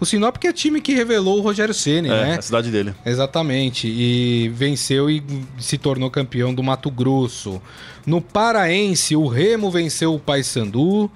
O 0.00 0.04
Sinop 0.06 0.36
que 0.38 0.46
é 0.46 0.52
time 0.52 0.80
que 0.80 0.94
revelou 0.94 1.38
o 1.38 1.42
Rogério 1.42 1.74
Ceni, 1.74 2.08
É, 2.08 2.12
né? 2.24 2.36
a 2.38 2.42
cidade 2.42 2.70
dele. 2.70 2.94
Exatamente. 3.04 3.86
E 3.88 4.48
venceu 4.54 5.10
e 5.10 5.22
se 5.58 5.76
tornou 5.76 6.10
campeão 6.10 6.54
do 6.54 6.62
Mato 6.62 6.90
Grosso. 6.90 7.60
No 8.06 8.20
Paraense, 8.20 9.14
o 9.16 9.26
Remo 9.26 9.70
venceu 9.70 10.14
o 10.14 10.18
Paysandu. 10.20 11.10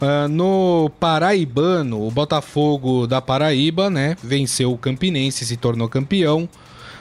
Ah, 0.00 0.28
no 0.28 0.90
Paraibano, 1.00 2.06
o 2.06 2.10
Botafogo 2.10 3.06
da 3.06 3.20
Paraíba, 3.20 3.90
né? 3.90 4.16
Venceu 4.22 4.72
o 4.72 4.78
Campinense 4.78 5.44
e 5.44 5.46
se 5.46 5.56
tornou 5.56 5.88
campeão. 5.88 6.48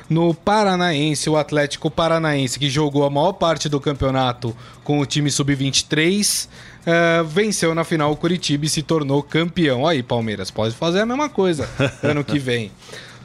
no 0.10 0.34
Paranaense, 0.34 1.30
o 1.30 1.36
Atlético 1.36 1.91
Paranaense, 1.91 2.58
que 2.58 2.70
jogou 2.70 3.04
a 3.06 3.10
maior 3.10 3.34
parte 3.34 3.68
do 3.68 3.78
campeonato 3.78 4.56
com 4.82 5.00
o 5.00 5.06
time 5.06 5.30
sub-23, 5.30 6.48
eh, 6.86 7.24
venceu 7.28 7.76
na 7.76 7.84
final 7.84 8.14
o 8.14 8.16
Curitiba 8.16 8.66
e 8.66 8.70
se 8.70 8.82
tornou 8.82 9.22
campeão. 9.22 9.86
Aí, 9.86 10.02
Palmeiras, 10.02 10.50
pode 10.50 10.74
fazer 10.74 11.02
a 11.02 11.06
mesma 11.06 11.28
coisa 11.28 11.68
ano 12.02 12.24
que 12.24 12.39
vem. 12.39 12.72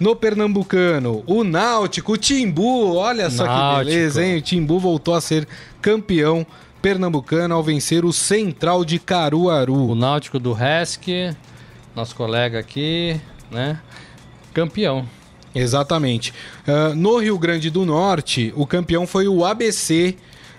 No 0.01 0.17
Pernambucano, 0.17 1.23
o 1.25 1.45
Náutico, 1.45 2.15
o 2.15 2.17
Timbu, 2.17 2.97
olha 2.97 3.31
só 3.31 3.45
que 3.45 3.49
Náutico. 3.49 3.85
beleza, 3.85 4.25
hein? 4.25 4.39
O 4.39 4.43
Timbu 4.43 4.81
voltou 4.81 5.15
a 5.15 5.21
ser 5.21 5.47
campeão 5.81 6.45
pernambucano 6.83 7.55
ao 7.55 7.63
vencer 7.63 8.05
o 8.05 8.13
Central 8.13 8.85
de 8.85 8.97
O 8.97 9.01
Caruaru. 9.01 9.95
Náutico 9.95 10.39
do 10.39 10.53
Resc, 10.53 11.35
nosso 11.95 12.15
colega 12.17 12.59
aqui, 12.59 13.19
né? 13.51 13.79
Campeão. 14.53 15.07
Exatamente. 15.55 16.35
Ah, 16.67 16.93
no 16.95 17.19
Rio 17.19 17.39
Grande 17.39 17.71
do 17.71 17.87
Norte, 17.87 18.53
o 18.57 18.67
campeão 18.67 19.07
foi 19.07 19.29
o 19.29 19.45
ABC. 19.45 20.17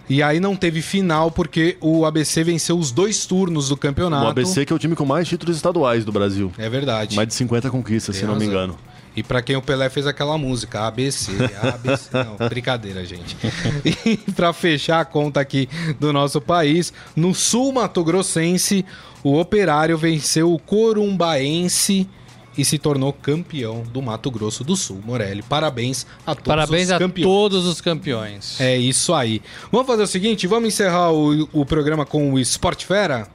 E 0.09 0.21
aí 0.21 0.37
não 0.39 0.53
teve 0.53 0.81
final 0.81 1.31
porque 1.31 1.77
o 1.79 2.05
ABC 2.05 2.43
venceu 2.43 2.77
os 2.77 2.91
dois 2.91 3.25
turnos 3.25 3.69
do 3.69 3.77
campeonato. 3.77 4.25
O 4.25 4.29
ABC 4.29 4.65
que 4.65 4.73
é 4.73 4.75
o 4.75 4.79
time 4.79 4.95
com 4.97 5.05
mais 5.05 5.27
títulos 5.27 5.55
estaduais 5.55 6.03
do 6.03 6.11
Brasil. 6.11 6.51
É 6.57 6.69
verdade. 6.69 7.15
Mais 7.15 7.27
de 7.27 7.33
50 7.33 7.69
conquistas, 7.69 8.15
se 8.15 8.21
Tem 8.21 8.27
não 8.29 8.35
me 8.35 8.45
razão. 8.45 8.53
engano. 8.53 8.77
E 9.15 9.21
pra 9.21 9.41
quem 9.41 9.55
o 9.55 9.61
Pelé 9.61 9.89
fez 9.89 10.07
aquela 10.07 10.37
música, 10.37 10.87
ABC, 10.87 11.31
ABC. 11.61 12.09
Não, 12.17 12.47
brincadeira, 12.49 13.05
gente. 13.05 13.37
E 13.85 14.17
pra 14.31 14.51
fechar 14.53 14.99
a 15.01 15.05
conta 15.05 15.39
aqui 15.39 15.69
do 15.99 16.11
nosso 16.11 16.41
país, 16.41 16.91
no 17.15 17.33
sul 17.33 17.71
Mato 17.71 18.03
Grossense, 18.03 18.83
o 19.23 19.39
Operário 19.39 19.97
venceu 19.97 20.51
o 20.51 20.57
Corumbaense 20.59 22.09
e 22.57 22.63
se 22.63 22.77
tornou 22.77 23.11
campeão 23.13 23.83
do 23.83 24.01
Mato 24.01 24.29
Grosso 24.29 24.63
do 24.63 24.75
Sul. 24.75 24.99
Morelli, 25.03 25.41
parabéns 25.41 26.05
a 26.25 26.35
todos 26.35 26.47
Parabéns 26.47 26.87
os 26.87 26.91
a 26.91 26.99
campeões. 26.99 27.27
todos 27.27 27.65
os 27.65 27.81
campeões. 27.81 28.59
É 28.61 28.77
isso 28.77 29.13
aí. 29.13 29.41
Vamos 29.71 29.87
fazer 29.87 30.03
o 30.03 30.07
seguinte, 30.07 30.45
vamos 30.47 30.67
encerrar 30.69 31.11
o, 31.11 31.47
o 31.51 31.65
programa 31.65 32.05
com 32.05 32.33
o 32.33 32.39
Sport 32.39 32.83
Fera? 32.85 33.27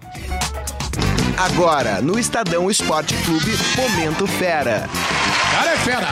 Agora, 1.39 2.01
no 2.03 2.19
Estadão 2.19 2.69
Esporte 2.71 3.15
Clube, 3.25 3.53
Momento 3.77 4.27
Fera. 4.27 4.89
Cara 5.53 5.71
é 5.73 5.77
fera! 5.77 6.09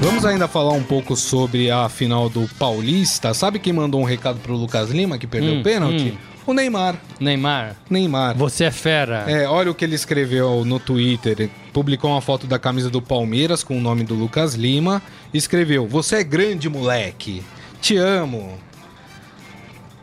Vamos 0.00 0.24
ainda 0.24 0.48
falar 0.48 0.72
um 0.72 0.82
pouco 0.82 1.14
sobre 1.16 1.70
a 1.70 1.88
final 1.88 2.28
do 2.28 2.48
Paulista. 2.58 3.34
Sabe 3.34 3.58
quem 3.58 3.72
mandou 3.72 4.00
um 4.00 4.04
recado 4.04 4.40
pro 4.40 4.54
Lucas 4.56 4.90
Lima, 4.90 5.18
que 5.18 5.26
perdeu 5.26 5.54
Hum, 5.54 5.60
o 5.60 5.62
pênalti? 5.62 6.18
O 6.44 6.52
Neymar. 6.52 6.96
Neymar, 7.20 7.76
Neymar. 7.88 8.36
você 8.36 8.64
é 8.64 8.70
fera. 8.70 9.24
É, 9.28 9.46
olha 9.46 9.70
o 9.70 9.74
que 9.74 9.84
ele 9.84 9.94
escreveu 9.94 10.64
no 10.64 10.80
Twitter. 10.80 11.36
Ele 11.38 11.50
publicou 11.72 12.10
uma 12.10 12.20
foto 12.20 12.46
da 12.48 12.58
camisa 12.58 12.90
do 12.90 13.00
Palmeiras 13.00 13.62
com 13.62 13.78
o 13.78 13.80
nome 13.80 14.02
do 14.02 14.14
Lucas 14.14 14.54
Lima. 14.54 15.00
Escreveu: 15.32 15.86
Você 15.86 16.16
é 16.16 16.24
grande, 16.24 16.68
moleque. 16.68 17.44
Te 17.80 17.96
amo. 17.96 18.58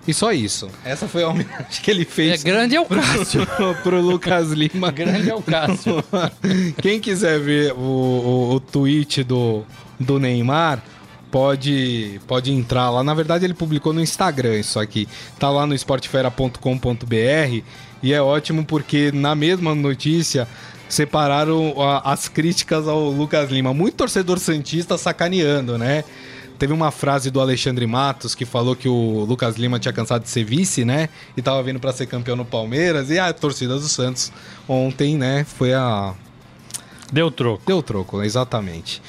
E 0.07 0.13
só 0.13 0.31
isso. 0.31 0.69
Essa 0.83 1.07
foi 1.07 1.23
a 1.23 1.27
homenagem 1.29 1.65
que 1.83 1.91
ele 1.91 2.01
É 2.01 2.05
fez 2.05 2.41
grande 2.43 2.75
é 2.75 2.81
o 2.81 2.85
Cássio. 2.85 3.45
pro 3.83 4.01
Lucas 4.01 4.51
Lima. 4.51 4.89
grande 4.91 5.29
é 5.29 5.35
o 5.35 5.41
Cássio. 5.41 6.03
Quem 6.81 6.99
quiser 6.99 7.39
ver 7.39 7.73
o, 7.73 7.77
o, 7.77 8.53
o 8.55 8.59
tweet 8.59 9.23
do, 9.23 9.63
do 9.99 10.17
Neymar, 10.19 10.81
pode, 11.29 12.19
pode 12.27 12.51
entrar 12.51 12.89
lá. 12.89 13.03
Na 13.03 13.13
verdade, 13.13 13.45
ele 13.45 13.53
publicou 13.53 13.93
no 13.93 14.01
Instagram 14.01 14.57
isso 14.57 14.79
aqui. 14.79 15.07
Tá 15.37 15.49
lá 15.51 15.67
no 15.67 15.75
esportefera.com.br 15.75 17.63
e 18.01 18.13
é 18.13 18.21
ótimo 18.21 18.65
porque 18.65 19.11
na 19.11 19.35
mesma 19.35 19.75
notícia 19.75 20.47
separaram 20.87 21.75
a- 21.81 22.11
as 22.13 22.27
críticas 22.27 22.87
ao 22.87 23.09
Lucas 23.11 23.51
Lima. 23.51 23.73
Muito 23.73 23.95
torcedor 23.95 24.39
santista 24.39 24.97
sacaneando, 24.97 25.77
né? 25.77 26.03
Teve 26.59 26.73
uma 26.73 26.91
frase 26.91 27.31
do 27.31 27.41
Alexandre 27.41 27.87
Matos 27.87 28.35
que 28.35 28.45
falou 28.45 28.75
que 28.75 28.87
o 28.87 29.23
Lucas 29.23 29.55
Lima 29.55 29.79
tinha 29.79 29.93
cansado 29.93 30.23
de 30.23 30.29
ser 30.29 30.43
vice, 30.43 30.85
né? 30.85 31.09
E 31.35 31.41
tava 31.41 31.63
vindo 31.63 31.79
pra 31.79 31.91
ser 31.91 32.05
campeão 32.05 32.35
no 32.35 32.45
Palmeiras. 32.45 33.09
E 33.09 33.17
a 33.17 33.33
torcida 33.33 33.75
do 33.75 33.87
Santos 33.87 34.31
ontem, 34.67 35.17
né? 35.17 35.45
Foi 35.45 35.73
a, 35.73 36.13
Deu 37.11 37.31
troco. 37.31 37.63
Deu 37.65 37.81
troco, 37.81 38.21
exatamente. 38.21 39.01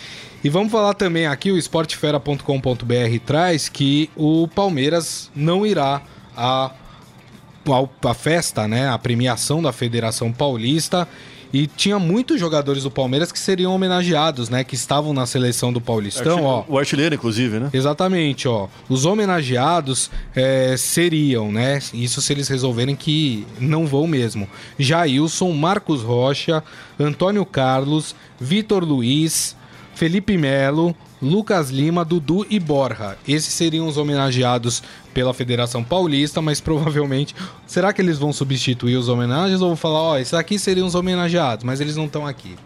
E 0.42 0.48
vamos 0.48 0.72
falar 0.72 0.94
também 0.94 1.26
aqui, 1.26 1.52
o 1.52 1.58
esportefera.com.br 1.58 3.18
traz 3.26 3.68
que 3.68 4.08
o 4.16 4.48
Palmeiras 4.48 5.30
não 5.36 5.66
irá 5.66 6.00
a, 6.34 6.70
a 8.04 8.14
festa, 8.14 8.66
né, 8.66 8.88
a 8.88 8.98
premiação 8.98 9.62
da 9.62 9.70
Federação 9.70 10.32
Paulista. 10.32 11.06
E 11.52 11.66
tinha 11.66 11.98
muitos 11.98 12.38
jogadores 12.38 12.84
do 12.84 12.90
Palmeiras 12.90 13.32
que 13.32 13.38
seriam 13.38 13.74
homenageados, 13.74 14.48
né, 14.48 14.62
que 14.62 14.74
estavam 14.74 15.12
na 15.12 15.26
seleção 15.26 15.72
do 15.72 15.80
Paulistão, 15.80 16.44
ó. 16.44 16.64
O 16.68 16.78
artilheiro, 16.78 17.14
inclusive, 17.14 17.58
né? 17.58 17.70
Exatamente, 17.72 18.46
ó. 18.46 18.68
Os 18.88 19.04
homenageados 19.04 20.10
é, 20.34 20.76
seriam, 20.76 21.50
né? 21.50 21.80
Isso 21.92 22.22
se 22.22 22.32
eles 22.32 22.48
resolverem 22.48 22.94
que 22.94 23.46
não 23.58 23.86
vão 23.86 24.06
mesmo. 24.06 24.48
Jailson, 24.78 25.52
Marcos 25.52 26.02
Rocha, 26.02 26.62
Antônio 26.98 27.44
Carlos, 27.44 28.14
Vitor 28.38 28.84
Luiz, 28.84 29.56
Felipe 29.94 30.38
Melo, 30.38 30.94
Lucas 31.20 31.68
Lima, 31.68 32.04
Dudu 32.04 32.46
e 32.48 32.58
Borja. 32.58 33.18
Esses 33.28 33.52
seriam 33.52 33.86
os 33.86 33.98
homenageados 33.98 34.82
pela 35.12 35.34
Federação 35.34 35.82
Paulista, 35.82 36.40
mas 36.40 36.60
provavelmente. 36.60 37.34
Será 37.66 37.92
que 37.92 38.00
eles 38.00 38.18
vão 38.18 38.32
substituir 38.32 38.96
os 38.96 39.08
homenagens 39.08 39.60
ou 39.60 39.68
vão 39.68 39.76
falar, 39.76 40.00
ó, 40.00 40.18
esses 40.18 40.34
aqui 40.34 40.58
seriam 40.58 40.86
os 40.86 40.94
homenageados, 40.94 41.64
mas 41.64 41.80
eles 41.80 41.96
não 41.96 42.06
estão 42.06 42.26
aqui? 42.26 42.56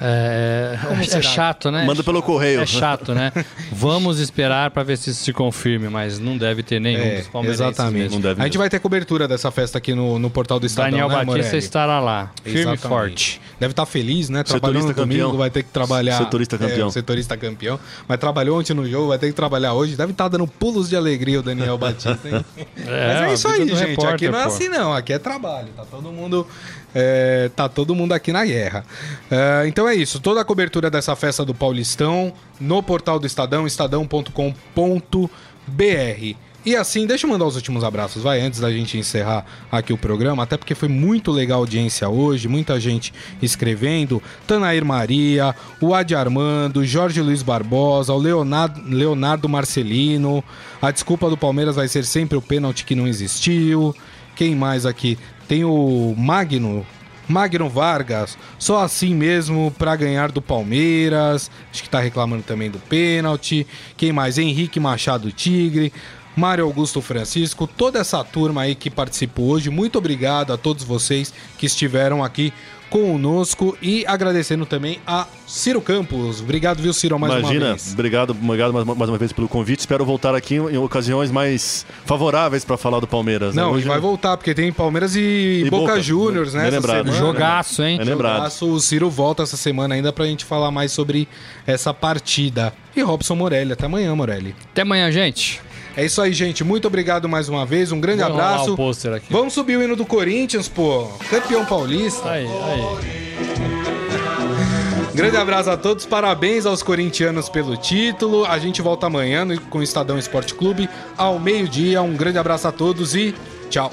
É, 0.00 0.76
é 1.00 1.04
será? 1.04 1.22
chato, 1.22 1.70
né? 1.70 1.84
Manda 1.84 2.02
pelo 2.02 2.22
correio. 2.22 2.60
É 2.60 2.66
chato, 2.66 3.14
né? 3.14 3.32
Vamos 3.72 4.18
esperar 4.18 4.70
pra 4.70 4.82
ver 4.82 4.96
se 4.98 5.10
isso 5.10 5.24
se 5.24 5.32
confirme, 5.32 5.88
mas 5.88 6.18
não 6.18 6.36
deve 6.36 6.62
ter 6.62 6.80
nenhum 6.80 7.00
É, 7.02 7.18
dos 7.18 7.28
palmeirenses 7.28 7.66
exatamente. 7.66 8.02
mesmo. 8.02 8.14
Não 8.16 8.20
deve 8.20 8.40
a 8.40 8.44
gente 8.44 8.58
vai 8.58 8.68
ter 8.68 8.80
cobertura 8.80 9.28
dessa 9.28 9.50
festa 9.50 9.78
aqui 9.78 9.94
no, 9.94 10.18
no 10.18 10.28
portal 10.30 10.58
do 10.58 10.66
Estadão, 10.66 10.90
Daniel 10.90 11.08
né, 11.08 11.14
Batista 11.14 11.36
Morelli? 11.42 11.58
estará 11.58 12.00
lá, 12.00 12.30
firme 12.42 12.74
e 12.74 12.76
forte. 12.76 13.40
Deve 13.58 13.72
estar 13.72 13.86
feliz, 13.86 14.28
né? 14.28 14.42
Trabalhando 14.42 14.74
no 14.74 14.88
Setorista 14.88 15.02
domingo, 15.02 15.22
campeão. 15.24 15.38
vai 15.38 15.50
ter 15.50 15.62
que 15.62 15.70
trabalhar. 15.70 16.18
Setorista 16.18 16.58
campeão. 16.58 16.88
É, 16.88 16.90
setorista 16.90 17.36
campeão. 17.36 17.80
Mas 18.08 18.18
trabalhou 18.18 18.58
ontem 18.58 18.74
no 18.74 18.88
jogo, 18.88 19.08
vai 19.08 19.18
ter 19.18 19.28
que 19.28 19.32
trabalhar 19.32 19.74
hoje. 19.74 19.96
Deve 19.96 20.12
estar 20.12 20.28
dando 20.28 20.46
pulos 20.46 20.88
de 20.88 20.96
alegria 20.96 21.40
o 21.40 21.42
Daniel 21.42 21.78
Batista, 21.78 22.18
hein? 22.28 22.44
Mas 22.76 22.86
é 23.30 23.32
isso 23.32 23.48
aí, 23.48 23.68
gente. 23.68 23.74
repórter, 23.74 24.14
aqui 24.14 24.28
não 24.28 24.38
é 24.40 24.42
pô. 24.42 24.48
assim, 24.48 24.68
não. 24.68 24.92
Aqui 24.92 25.12
é 25.12 25.18
trabalho. 25.18 25.68
Tá 25.76 25.84
todo 25.88 26.10
mundo. 26.12 26.46
é, 26.94 27.50
tá 27.56 27.68
todo 27.68 27.94
mundo 27.94 28.12
aqui 28.12 28.32
na 28.32 28.44
guerra. 28.44 28.84
É, 29.30 29.66
então 29.84 29.92
é 29.92 29.94
isso. 29.94 30.18
Toda 30.18 30.40
a 30.40 30.44
cobertura 30.44 30.90
dessa 30.90 31.14
festa 31.14 31.44
do 31.44 31.54
Paulistão 31.54 32.32
no 32.58 32.82
portal 32.82 33.18
do 33.18 33.26
Estadão, 33.26 33.66
estadão.com.br. 33.66 35.28
E 36.64 36.74
assim, 36.74 37.06
deixa 37.06 37.26
eu 37.26 37.30
mandar 37.30 37.44
os 37.44 37.54
últimos 37.54 37.84
abraços, 37.84 38.22
vai, 38.22 38.40
antes 38.40 38.60
da 38.60 38.72
gente 38.72 38.96
encerrar 38.96 39.44
aqui 39.70 39.92
o 39.92 39.98
programa, 39.98 40.42
até 40.42 40.56
porque 40.56 40.74
foi 40.74 40.88
muito 40.88 41.30
legal 41.30 41.58
a 41.58 41.60
audiência 41.60 42.08
hoje, 42.08 42.48
muita 42.48 42.80
gente 42.80 43.12
escrevendo. 43.42 44.22
Tanair 44.46 44.82
Maria, 44.82 45.54
o 45.82 45.94
Adi 45.94 46.14
Armando, 46.14 46.82
Jorge 46.82 47.20
Luiz 47.20 47.42
Barbosa, 47.42 48.14
o 48.14 48.18
Leonardo, 48.18 48.80
Leonardo 48.88 49.46
Marcelino. 49.50 50.42
A 50.80 50.90
desculpa 50.90 51.28
do 51.28 51.36
Palmeiras 51.36 51.76
vai 51.76 51.88
ser 51.88 52.06
sempre 52.06 52.38
o 52.38 52.42
pênalti 52.42 52.86
que 52.86 52.94
não 52.94 53.06
existiu. 53.06 53.94
Quem 54.34 54.56
mais 54.56 54.86
aqui? 54.86 55.18
Tem 55.46 55.62
o 55.62 56.14
Magno, 56.16 56.86
Magno 57.28 57.68
Vargas, 57.68 58.36
só 58.58 58.82
assim 58.82 59.14
mesmo 59.14 59.74
pra 59.78 59.96
ganhar 59.96 60.30
do 60.30 60.42
Palmeiras. 60.42 61.50
Acho 61.70 61.82
que 61.82 61.88
tá 61.88 62.00
reclamando 62.00 62.42
também 62.42 62.70
do 62.70 62.78
pênalti. 62.78 63.66
Quem 63.96 64.12
mais? 64.12 64.38
Henrique 64.38 64.78
Machado 64.78 65.32
Tigre. 65.32 65.92
Mário 66.36 66.64
Augusto 66.64 67.00
Francisco, 67.00 67.64
toda 67.64 68.00
essa 68.00 68.24
turma 68.24 68.62
aí 68.62 68.74
que 68.74 68.90
participou 68.90 69.50
hoje, 69.50 69.70
muito 69.70 69.96
obrigado 69.98 70.52
a 70.52 70.56
todos 70.56 70.82
vocês 70.82 71.32
que 71.56 71.66
estiveram 71.66 72.24
aqui 72.24 72.52
conosco 72.98 73.76
e 73.82 74.04
agradecendo 74.06 74.64
também 74.64 75.00
a 75.04 75.26
Ciro 75.48 75.80
Campos. 75.80 76.40
Obrigado, 76.40 76.80
viu, 76.80 76.92
Ciro, 76.92 77.18
mais 77.18 77.32
uma 77.32 77.40
Imagina, 77.40 77.70
vez. 77.70 77.92
obrigado, 77.92 78.30
obrigado 78.30 78.72
mais, 78.72 78.86
mais 78.86 79.10
uma 79.10 79.18
vez 79.18 79.32
pelo 79.32 79.48
convite. 79.48 79.80
Espero 79.80 80.04
voltar 80.04 80.32
aqui 80.32 80.54
em, 80.54 80.74
em 80.74 80.76
ocasiões 80.76 81.28
mais 81.32 81.84
favoráveis 82.06 82.64
para 82.64 82.76
falar 82.76 83.00
do 83.00 83.06
Palmeiras. 83.08 83.52
né? 83.52 83.62
Não, 83.62 83.72
Hoje- 83.72 83.84
e 83.84 83.88
vai 83.88 83.98
voltar, 83.98 84.36
porque 84.36 84.54
tem 84.54 84.72
Palmeiras 84.72 85.16
e, 85.16 85.64
E 85.66 85.70
Boca, 85.70 85.92
Boca. 85.94 86.00
Juniors, 86.02 86.54
né? 86.54 86.70
Lembrado. 86.70 87.06
semana. 87.06 87.18
Jogaço, 87.18 87.82
hein? 87.82 87.98
É 88.00 88.04
lembrado. 88.04 88.36
Jogaço. 88.36 88.66
O 88.72 88.80
Ciro 88.80 89.10
volta 89.10 89.42
essa 89.42 89.56
semana 89.56 89.96
ainda 89.96 90.12
pra 90.12 90.24
gente 90.26 90.44
falar 90.44 90.70
mais 90.70 90.92
sobre 90.92 91.26
essa 91.66 91.92
partida. 91.92 92.72
E 92.94 93.02
Robson 93.02 93.34
Morelli, 93.34 93.72
até 93.72 93.86
amanhã, 93.86 94.14
Morelli. 94.14 94.54
Até 94.70 94.82
amanhã, 94.82 95.10
gente. 95.10 95.60
É 95.96 96.04
isso 96.04 96.20
aí, 96.20 96.32
gente. 96.32 96.64
Muito 96.64 96.86
obrigado 96.88 97.28
mais 97.28 97.48
uma 97.48 97.64
vez. 97.64 97.92
Um 97.92 98.00
grande 98.00 98.22
rolar 98.22 98.54
abraço. 98.54 98.72
o 98.72 98.76
pôster 98.76 99.12
aqui. 99.12 99.26
Vamos 99.30 99.52
subir 99.54 99.76
o 99.76 99.82
hino 99.82 99.94
do 99.94 100.04
Corinthians, 100.04 100.68
pô. 100.68 101.08
Campeão 101.30 101.64
paulista. 101.64 102.28
Aí, 102.30 102.46
aí. 102.46 103.24
Grande 105.14 105.36
abraço 105.36 105.70
a 105.70 105.76
todos. 105.76 106.04
Parabéns 106.04 106.66
aos 106.66 106.82
corintianos 106.82 107.48
pelo 107.48 107.76
título. 107.76 108.44
A 108.44 108.58
gente 108.58 108.82
volta 108.82 109.06
amanhã 109.06 109.46
com 109.70 109.78
o 109.78 109.82
Estadão 109.82 110.18
Esporte 110.18 110.54
Clube 110.54 110.88
ao 111.16 111.38
meio-dia. 111.38 112.02
Um 112.02 112.16
grande 112.16 112.38
abraço 112.38 112.66
a 112.66 112.72
todos 112.72 113.14
e 113.14 113.32
tchau. 113.70 113.92